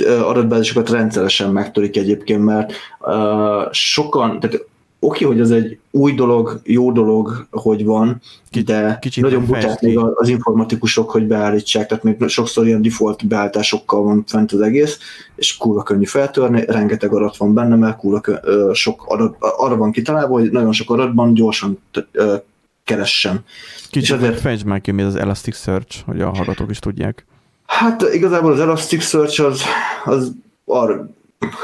adatbázisokat 0.05 0.89
rendszeresen 0.89 1.51
megtörik 1.51 1.97
egyébként, 1.97 2.43
mert 2.43 2.73
uh, 2.99 3.71
sokan, 3.71 4.39
tehát 4.39 4.65
oké, 4.99 5.25
hogy 5.25 5.39
ez 5.39 5.51
egy 5.51 5.77
új 5.91 6.13
dolog, 6.13 6.61
jó 6.63 6.91
dolog, 6.91 7.47
hogy 7.51 7.85
van, 7.85 8.21
de 8.65 8.97
Kicsit 9.01 9.23
nagyon 9.23 9.45
buták 9.45 9.81
még 9.81 9.97
az 9.97 10.29
informatikusok, 10.29 11.11
hogy 11.11 11.23
beállítsák, 11.23 11.87
tehát 11.87 12.03
még 12.03 12.27
sokszor 12.27 12.65
ilyen 12.65 12.81
default 12.81 13.27
beállításokkal 13.27 14.03
van 14.03 14.23
fent 14.27 14.51
az 14.51 14.61
egész, 14.61 14.99
és 15.35 15.57
kurva 15.57 15.83
könnyű 15.83 16.05
feltörni, 16.05 16.65
rengeteg 16.65 17.13
adat 17.13 17.37
van 17.37 17.53
benne, 17.53 17.75
mert 17.75 17.97
kurva 17.97 18.21
sok 18.73 19.05
adat, 19.07 19.35
arra 19.39 19.75
van 19.75 19.91
kitalálva, 19.91 20.33
hogy 20.33 20.51
nagyon 20.51 20.71
sok 20.71 20.89
adatban 20.89 21.33
gyorsan 21.33 21.79
keressen. 22.83 23.43
Kicsit 23.89 24.15
ezért... 24.15 24.39
fejtsd 24.39 24.65
már 24.65 24.81
ki, 24.81 24.91
mi 24.91 25.01
az 25.01 25.15
Elasticsearch, 25.15 26.05
hogy 26.05 26.21
a 26.21 26.29
hallgatók 26.29 26.69
is 26.69 26.79
tudják. 26.79 27.25
Hát 27.65 28.01
igazából 28.13 28.51
az 28.51 28.59
Elasticsearch 28.59 29.41
az, 29.41 29.61
az 30.05 30.31
arra 30.65 31.09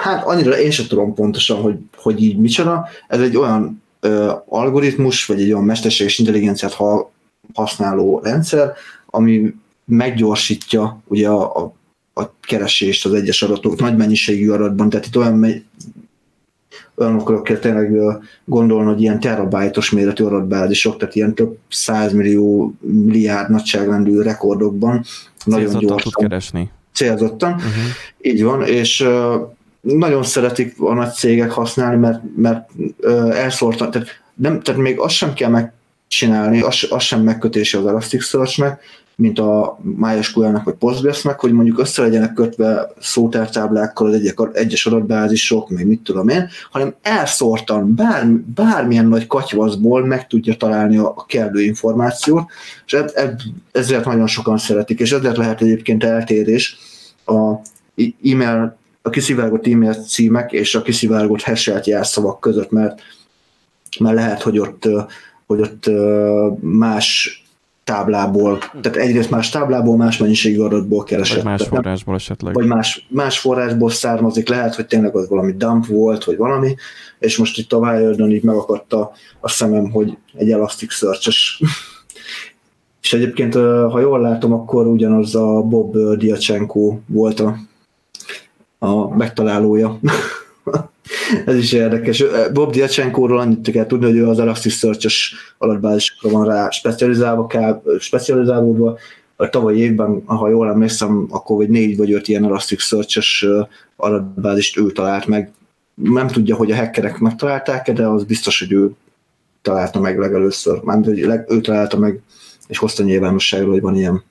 hát 0.01 0.25
annyira 0.25 0.59
én 0.59 0.71
sem 0.71 0.85
tudom 0.85 1.13
pontosan, 1.13 1.61
hogy, 1.61 1.75
hogy 1.95 2.23
így 2.23 2.37
micsoda. 2.37 2.87
Ez 3.07 3.19
egy 3.19 3.37
olyan 3.37 3.83
ö, 3.99 4.31
algoritmus, 4.45 5.25
vagy 5.25 5.41
egy 5.41 5.51
olyan 5.51 5.65
mesterséges 5.65 6.19
intelligenciát 6.19 6.73
ha, 6.73 7.11
használó 7.53 8.19
rendszer, 8.23 8.73
ami 9.05 9.53
meggyorsítja 9.85 11.01
ugye 11.07 11.29
a, 11.29 11.63
a, 11.63 11.73
a 12.21 12.31
keresést 12.41 13.05
az 13.05 13.13
egyes 13.13 13.41
adatok 13.41 13.79
nagy 13.79 13.97
mennyiségű 13.97 14.49
adatban, 14.49 14.89
tehát 14.89 15.05
itt 15.05 15.17
olyan 15.17 15.63
olyanokra 16.95 17.41
kell 17.41 17.57
tényleg 17.57 17.91
gondolni, 18.45 18.91
hogy 18.91 19.01
ilyen 19.01 19.19
terabájtos 19.19 19.91
méretű 19.91 20.23
adatbázisok, 20.23 20.97
tehát 20.97 21.15
ilyen 21.15 21.33
több 21.33 21.57
százmillió, 21.69 22.73
milliárd 22.79 23.49
nagyságrendű 23.49 24.21
rekordokban 24.21 25.03
nagyon 25.45 25.79
gyorsan. 25.79 25.97
tud 25.97 26.13
keresni. 26.13 26.71
Célzottan, 26.93 27.53
uh-huh. 27.53 27.71
így 28.21 28.43
van, 28.43 28.61
és 28.61 29.05
nagyon 29.83 30.23
szeretik 30.23 30.75
a 30.79 30.93
nagy 30.93 31.13
cégek 31.13 31.51
használni, 31.51 31.97
mert, 31.97 32.21
mert 32.35 32.69
elszórtan, 33.31 33.91
tehát, 33.91 34.07
nem, 34.35 34.61
tehát 34.61 34.81
még 34.81 34.99
azt 34.99 35.15
sem 35.15 35.33
kell 35.33 35.49
megcsinálni, 35.49 36.61
az, 36.61 36.87
az 36.89 37.03
sem 37.03 37.21
megkötése 37.21 37.77
az 37.77 37.85
Elasticsearch-nek, 37.85 38.81
mint 39.15 39.39
a 39.39 39.79
MySQL-nek 39.81 40.63
vagy 40.63 40.73
Postgres-nek, 40.73 41.39
hogy 41.39 41.51
mondjuk 41.51 41.79
össze 41.79 42.01
legyenek 42.01 42.33
kötve 42.33 42.91
szótártáblákkal 42.99 44.07
az 44.07 44.13
egyek, 44.13 44.37
egyes 44.53 44.85
adatbázisok, 44.85 45.69
meg 45.69 45.87
mit 45.87 46.01
tudom 46.01 46.27
én, 46.27 46.47
hanem 46.71 46.95
elszórtan 47.01 47.95
bár, 47.95 48.27
bármilyen 48.55 49.07
nagy 49.07 49.27
katyvaszból 49.27 50.05
meg 50.05 50.27
tudja 50.27 50.55
találni 50.55 50.97
a, 50.97 51.13
a 51.15 51.25
kellő 51.25 51.61
információt, 51.61 52.49
és 52.85 52.93
eb, 52.93 53.09
eb, 53.13 53.39
ezért 53.71 54.05
nagyon 54.05 54.27
sokan 54.27 54.57
szeretik, 54.57 54.99
és 54.99 55.11
ezért 55.11 55.37
lehet 55.37 55.61
egyébként 55.61 56.03
eltérés 56.03 56.77
a 57.25 57.53
e-mail 58.23 58.77
a 59.05 59.09
kiszivárgott 59.09 59.67
e-mail 59.67 59.93
címek 59.93 60.51
és 60.51 60.75
a 60.75 60.81
kiszivárgott 60.81 61.41
hash 61.41 61.87
jelszavak 61.87 62.39
között, 62.39 62.71
mert, 62.71 63.01
mert 63.99 64.15
lehet, 64.15 64.41
hogy 64.41 64.59
ott, 64.59 64.89
hogy 65.45 65.59
ott 65.59 65.89
más 66.59 67.37
táblából, 67.83 68.57
tehát 68.57 68.97
egyrészt 68.97 69.29
más 69.29 69.49
táblából, 69.49 69.97
más 69.97 70.17
mennyiségű 70.17 70.59
adatból 70.59 71.03
keresett. 71.03 71.35
Vagy 71.35 71.45
más 71.45 71.63
forrásból 71.63 72.15
esetleg. 72.15 72.53
vagy 72.53 72.65
más, 72.65 73.07
más 73.09 73.39
forrásból 73.39 73.89
származik, 73.89 74.49
lehet, 74.49 74.75
hogy 74.75 74.85
tényleg 74.85 75.15
az 75.15 75.29
valami 75.29 75.51
dump 75.51 75.85
volt, 75.85 76.23
vagy 76.23 76.37
valami, 76.37 76.75
és 77.19 77.37
most 77.37 77.57
itt 77.57 77.73
a 77.73 77.77
Wired-on 77.77 78.31
így 78.31 78.43
megakadt 78.43 78.93
a, 78.93 79.11
a 79.39 79.49
szemem, 79.49 79.91
hogy 79.91 80.17
egy 80.33 80.51
Elasticsearch-es 80.51 81.61
és 83.03 83.13
egyébként, 83.13 83.53
ha 83.91 83.99
jól 83.99 84.21
látom, 84.21 84.53
akkor 84.53 84.87
ugyanaz 84.87 85.35
a 85.35 85.61
Bob 85.61 85.95
ö, 85.95 86.15
Diachenko 86.15 86.97
volt 87.05 87.39
a, 87.39 87.57
a 88.83 89.15
megtalálója. 89.15 89.99
Ez 91.45 91.55
is 91.55 91.71
érdekes. 91.71 92.23
Bob 92.53 92.71
Diachenko-ról 92.71 93.39
annyit 93.39 93.71
kell 93.71 93.85
tudni, 93.85 94.05
hogy 94.05 94.15
ő 94.15 94.27
az 94.27 94.39
Elasticsearch-es 94.39 95.35
adatbázisokra 95.57 96.29
van 96.29 96.45
rá 96.45 96.69
specializálva, 96.69 97.45
kb- 97.45 98.01
specializálódva, 98.01 98.97
a 99.35 99.49
tavalyi 99.49 99.79
évben, 99.79 100.21
ha 100.25 100.49
jól 100.49 100.69
emlékszem, 100.69 101.27
akkor 101.29 101.57
vagy 101.57 101.69
négy 101.69 101.97
vagy 101.97 102.11
öt 102.11 102.27
ilyen 102.27 102.43
Elasticsearch-es 102.43 103.45
adatbázist 103.95 104.77
ő 104.77 104.91
talált 104.91 105.25
meg. 105.25 105.51
Nem 105.93 106.27
tudja, 106.27 106.55
hogy 106.55 106.71
a 106.71 106.75
hackerek 106.75 107.19
megtalálták 107.19 107.91
de 107.91 108.07
az 108.07 108.23
biztos, 108.23 108.59
hogy 108.59 108.71
ő 108.71 108.91
találta 109.61 109.99
meg 109.99 110.19
legelőször. 110.19 110.79
Mármint, 110.83 111.07
hogy 111.07 111.43
ő 111.47 111.61
találta 111.61 111.97
meg, 111.97 112.21
és 112.67 112.77
hozta 112.77 113.03
nyilvánosságra, 113.03 113.71
hogy 113.71 113.81
van 113.81 113.95
ilyen. 113.95 114.23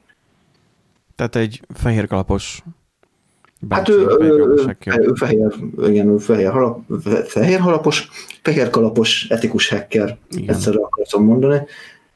Tehát 1.16 1.37
egy 1.37 1.61
fehér 1.74 2.07
kalapos 2.07 2.62
Hát 3.68 3.84
bácsi, 3.84 3.93
ő, 3.93 4.06
fehér 4.06 4.30
ő, 4.30 4.66
ő, 4.84 5.14
fehér, 5.14 5.55
igen, 5.86 6.09
ő 6.09 6.16
fehér, 6.16 6.51
halap, 6.51 6.80
fehér 7.26 7.60
halapos, 7.60 8.09
fehér 8.43 8.70
kalapos, 8.70 9.26
etikus 9.28 9.68
hacker, 9.68 10.18
Igen. 10.30 10.55
egyszerre 10.55 10.78
akartam 10.80 11.24
mondani. 11.24 11.60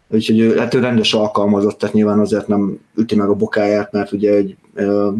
Úgyhogy 0.08 0.38
ő, 0.38 0.56
hát 0.58 0.74
ő 0.74 0.80
rendes 0.80 1.14
alkalmazott, 1.14 1.78
tehát 1.78 1.94
nyilván 1.94 2.18
azért 2.18 2.48
nem 2.48 2.78
üti 2.96 3.14
meg 3.14 3.28
a 3.28 3.34
bokáját, 3.34 3.92
mert 3.92 4.12
ugye 4.12 4.32
egy 4.32 4.56
ö, 4.74 5.10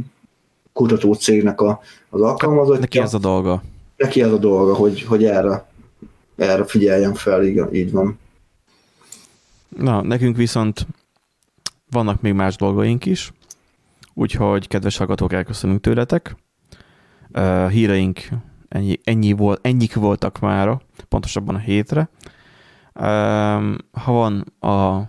kutató 0.73 1.15
cégnek 1.15 1.61
a, 1.61 1.81
az 2.11 2.21
alkalmazottja. 2.21 2.81
Neki 2.81 2.99
ez 2.99 3.15
a 3.15 3.19
dolga. 3.19 3.63
neki 3.97 4.23
ez 4.23 4.33
a 4.33 4.39
dolga, 4.39 4.75
hogy, 4.75 5.03
hogy 5.03 5.25
erre, 5.25 5.67
erre 6.37 6.65
figyeljen 6.65 7.15
fel, 7.15 7.45
igen, 7.45 7.75
így 7.75 7.93
van. 7.93 8.19
Na, 9.77 10.03
nekünk 10.03 10.37
viszont 10.37 10.87
vannak 11.91 12.21
még 12.21 12.33
más 12.33 12.57
dolgaink 12.57 13.07
is, 13.07 13.33
úgyhogy 14.17 14.69
kedves 14.69 14.97
hallgatók, 14.97 15.33
elköszönünk 15.33 15.81
tőletek. 15.81 16.37
Uh, 17.35 17.71
híreink 17.71 18.29
ennyi, 18.69 19.01
ennyi 19.05 19.33
volt, 19.33 19.67
ennyik 19.67 19.95
voltak 19.95 20.39
mára, 20.39 20.81
pontosabban 21.09 21.55
a 21.55 21.59
hétre. 21.59 22.09
Um, 22.95 23.77
ha 23.93 24.13
van 24.13 24.41
a 24.61 25.09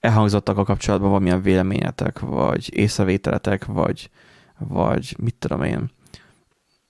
elhangzottak 0.00 0.58
a 0.58 0.64
kapcsolatban 0.64 1.08
valamilyen 1.08 1.42
véleményetek, 1.42 2.18
vagy 2.18 2.76
észrevételetek, 2.76 3.64
vagy, 3.64 4.10
vagy 4.58 5.16
mit 5.18 5.34
tudom 5.34 5.62
én, 5.62 5.90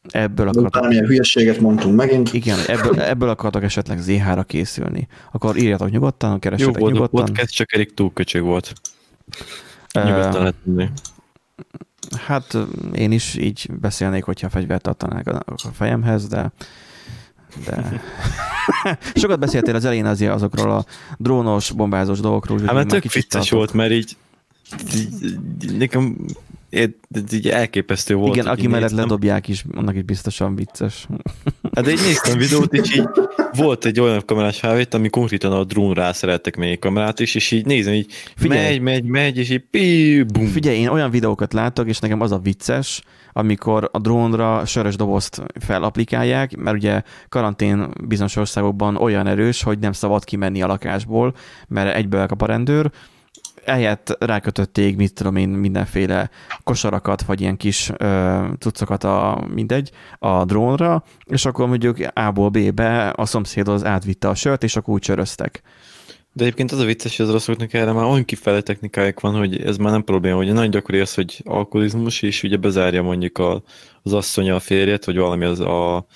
ebből 0.08 0.48
akartok 0.48 0.72
Bármilyen 0.72 1.06
hülyeséget 1.06 1.60
mondtunk 1.60 1.96
megint. 1.96 2.32
igen, 2.32 2.58
ebből, 2.66 3.00
ebből 3.00 3.28
akartok 3.28 3.62
esetleg 3.62 3.98
ZH-ra 3.98 4.42
készülni, 4.42 5.08
akkor 5.32 5.56
írjatok 5.56 5.90
nyugodtan, 5.90 6.30
Jó 6.30 6.38
keressetek 6.38 6.78
volt 6.78 6.92
a 6.92 6.94
nyugodtan. 6.94 7.24
podcast, 7.24 7.54
csak 7.54 7.74
elég 7.74 7.94
túl 7.94 8.12
köcsög 8.12 8.42
volt. 8.42 8.72
Nyugodtan 9.92 10.54
lehet. 10.64 10.90
Hát 12.26 12.56
én 12.94 13.12
is 13.12 13.34
így 13.34 13.66
beszélnék, 13.80 14.24
hogyha 14.24 14.48
fegyvert 14.48 14.82
tartanák 14.82 15.28
a 15.28 15.54
fejemhez, 15.72 16.28
de 16.28 16.52
de 17.66 18.02
sokat 19.14 19.38
beszéltél 19.38 19.74
az 19.74 19.84
elején 19.84 20.06
azért 20.06 20.32
azokról 20.32 20.70
a 20.70 20.84
drónos, 21.18 21.70
bombázós 21.70 22.20
dolgokról. 22.20 22.60
Hát 22.60 22.74
mert 22.74 22.88
tök 22.88 23.12
vicces 23.12 23.50
volt, 23.50 23.72
mert 23.72 23.92
így, 23.92 24.16
így, 24.94 25.38
így 25.62 25.76
nekem 25.76 26.16
így, 26.74 26.94
így 27.32 27.48
elképesztő 27.48 28.14
volt. 28.14 28.34
Igen, 28.36 28.46
aki 28.46 28.66
mellett 28.66 28.80
néztem. 28.80 28.98
ledobják 28.98 29.48
is, 29.48 29.64
annak 29.74 29.94
is 29.94 30.02
biztosan 30.02 30.54
vicces. 30.54 31.06
Hát 31.74 31.88
így 31.88 32.00
néztem 32.00 32.38
videót, 32.38 32.72
és 32.72 32.96
így 32.96 33.08
volt 33.52 33.84
egy 33.84 34.00
olyan 34.00 34.22
kamerás 34.26 34.58
felvét, 34.58 34.94
ami 34.94 35.08
konkrétan 35.08 35.52
a 35.52 35.64
drón 35.64 35.94
rá 35.94 36.12
szerettek 36.12 36.56
még 36.56 36.78
kamerát 36.78 37.20
is, 37.20 37.34
és 37.34 37.50
így 37.50 37.66
nézem, 37.66 37.92
így 37.92 38.12
Figyelj. 38.36 38.78
megy, 38.78 38.80
megy, 38.80 39.04
megy, 39.04 39.38
és 39.38 39.50
így 39.50 39.64
pi, 39.70 40.22
bum. 40.22 40.46
Figyelj, 40.46 40.78
én 40.78 40.88
olyan 40.88 41.10
videókat 41.10 41.52
látok, 41.52 41.88
és 41.88 41.98
nekem 41.98 42.20
az 42.20 42.32
a 42.32 42.38
vicces, 42.38 43.02
amikor 43.32 43.88
a 43.92 43.98
drónra 43.98 44.66
sörös 44.66 44.96
dobozt 44.96 45.42
felaplikálják, 45.60 46.56
mert 46.56 46.76
ugye 46.76 47.02
karantén 47.28 47.88
bizonyos 48.06 48.36
országokban 48.36 48.96
olyan 48.96 49.26
erős, 49.26 49.62
hogy 49.62 49.78
nem 49.78 49.92
szabad 49.92 50.24
kimenni 50.24 50.62
a 50.62 50.66
lakásból, 50.66 51.34
mert 51.68 51.94
egyből 51.94 52.26
a 52.38 52.46
rendőr, 52.46 52.90
ehelyett 53.66 54.16
rákötötték, 54.18 54.96
mit 54.96 55.14
tudom 55.14 55.36
én, 55.36 55.48
mindenféle 55.48 56.30
kosarakat, 56.64 57.22
vagy 57.22 57.40
ilyen 57.40 57.56
kis 57.56 57.90
ö, 57.96 58.44
cuccokat, 58.58 59.04
a, 59.04 59.46
mindegy, 59.54 59.90
a 60.18 60.44
drónra, 60.44 61.04
és 61.24 61.44
akkor 61.44 61.68
mondjuk 61.68 61.96
A-ból 62.14 62.48
B-be 62.48 63.08
a 63.08 63.26
szomszédhoz 63.26 63.84
átvitte 63.84 64.28
a 64.28 64.34
sört, 64.34 64.62
és 64.62 64.76
akkor 64.76 64.94
úgy 64.94 65.00
csöröztek. 65.00 65.62
De 66.32 66.44
egyébként 66.44 66.72
az 66.72 66.78
a 66.78 66.84
vicces, 66.84 67.16
hogy 67.16 67.26
az 67.26 67.30
oroszoknak 67.30 67.72
erre 67.72 67.92
már 67.92 68.04
olyan 68.04 68.24
kifele 68.24 68.60
technikájuk 68.60 69.20
van, 69.20 69.34
hogy 69.34 69.60
ez 69.62 69.76
már 69.76 69.92
nem 69.92 70.04
probléma, 70.04 70.36
hogy 70.36 70.52
nagyon 70.52 70.70
gyakori 70.70 71.00
az, 71.00 71.14
hogy 71.14 71.40
alkoholizmus, 71.44 72.22
és 72.22 72.42
ugye 72.42 72.56
bezárja 72.56 73.02
mondjuk 73.02 73.38
a, 73.38 73.62
az 74.02 74.12
asszonya 74.12 74.54
a 74.54 74.60
férjet, 74.60 75.04
vagy 75.04 75.16
valami 75.16 75.44
az 75.44 75.60
a, 75.60 76.06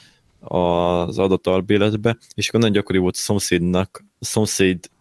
a, 0.41 0.59
az 1.07 1.19
adott 1.19 1.47
albéletbe, 1.47 2.17
és 2.35 2.49
akkor 2.49 2.61
nagyon 2.61 2.75
gyakori 2.75 2.99
volt 2.99 3.15
a 3.17 3.19
szomszédnak, 3.19 4.05
a 4.19 4.25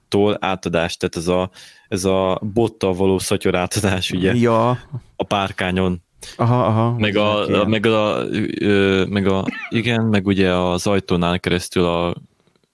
szomszédtól 0.09 0.37
átadás, 0.39 0.97
tehát 0.97 1.15
ez 1.15 1.27
a, 1.27 1.49
ez 1.87 2.05
a 2.05 2.39
bottal 2.53 2.93
való 2.93 3.19
szatyor 3.19 3.55
átadás 3.55 4.11
ugye 4.11 4.33
Ja, 4.35 4.69
a 5.15 5.23
párkányon, 5.27 6.01
aha, 6.37 6.65
aha. 6.65 6.91
meg 6.97 7.15
a, 7.15 7.61
a, 7.61 7.65
meg 7.67 7.85
a, 7.85 8.25
ö, 8.59 9.05
meg 9.05 9.27
a, 9.27 9.45
igen, 9.69 10.03
meg 10.05 10.25
ugye 10.25 10.53
az 10.53 10.87
ajtónál 10.87 11.39
keresztül 11.39 11.85
a, 11.85 12.15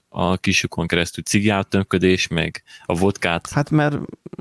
a 0.10 0.38
kisukon 0.38 0.88
keresztül 0.88 1.24
cigiátönködés, 1.24 2.28
meg 2.28 2.64
a 2.86 2.94
vodkát, 2.94 3.50
Hát 3.50 3.70
mert 3.70 3.98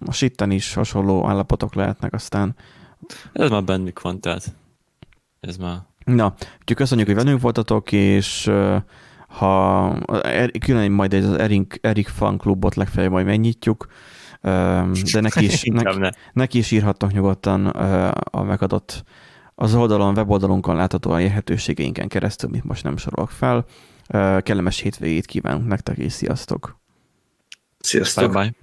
a 0.06 0.12
sitten 0.12 0.50
is 0.50 0.74
hasonló 0.74 1.28
állapotok 1.28 1.74
lehetnek 1.74 2.12
aztán. 2.14 2.54
ez 3.32 3.50
már 3.50 3.64
bennük 3.64 4.00
van, 4.00 4.20
tehát 4.20 4.54
ez 5.40 5.56
már 5.56 5.76
Na, 6.04 6.34
úgyhogy 6.60 6.76
köszönjük, 6.76 7.06
hogy 7.06 7.16
velünk 7.16 7.40
voltatok, 7.40 7.92
és 7.92 8.50
ha 9.32 9.90
er- 10.22 10.58
külön 10.58 10.90
majd 10.90 11.14
az 11.14 11.32
Erik, 11.32 11.78
Erik 11.82 12.08
Fan 12.08 12.38
Klubot 12.38 12.74
legfeljebb 12.74 13.12
majd 13.12 13.26
megnyitjuk, 13.26 13.86
de 15.12 15.20
neki 15.20 15.44
is, 15.44 15.62
inkább 15.72 15.94
ne, 15.94 16.00
ne. 16.00 16.10
neki 16.32 16.58
is 16.58 16.70
írhatnak 16.70 17.12
nyugodtan 17.12 17.66
a 18.14 18.42
megadott 18.42 19.04
az 19.54 19.74
oldalon, 19.74 20.16
weboldalunkon 20.16 20.76
látható 20.76 21.10
a 21.10 21.18
lehetőségeinken 21.18 22.08
keresztül, 22.08 22.50
mit 22.50 22.64
most 22.64 22.84
nem 22.84 22.96
sorolok 22.96 23.30
fel. 23.30 23.64
Kellemes 24.42 24.80
hétvégét 24.80 25.26
kívánunk 25.26 25.66
nektek, 25.66 25.98
és 25.98 26.12
sziasztok! 26.12 26.80
Sziasztok! 27.78 28.32
Bye 28.32 28.42
bye. 28.42 28.61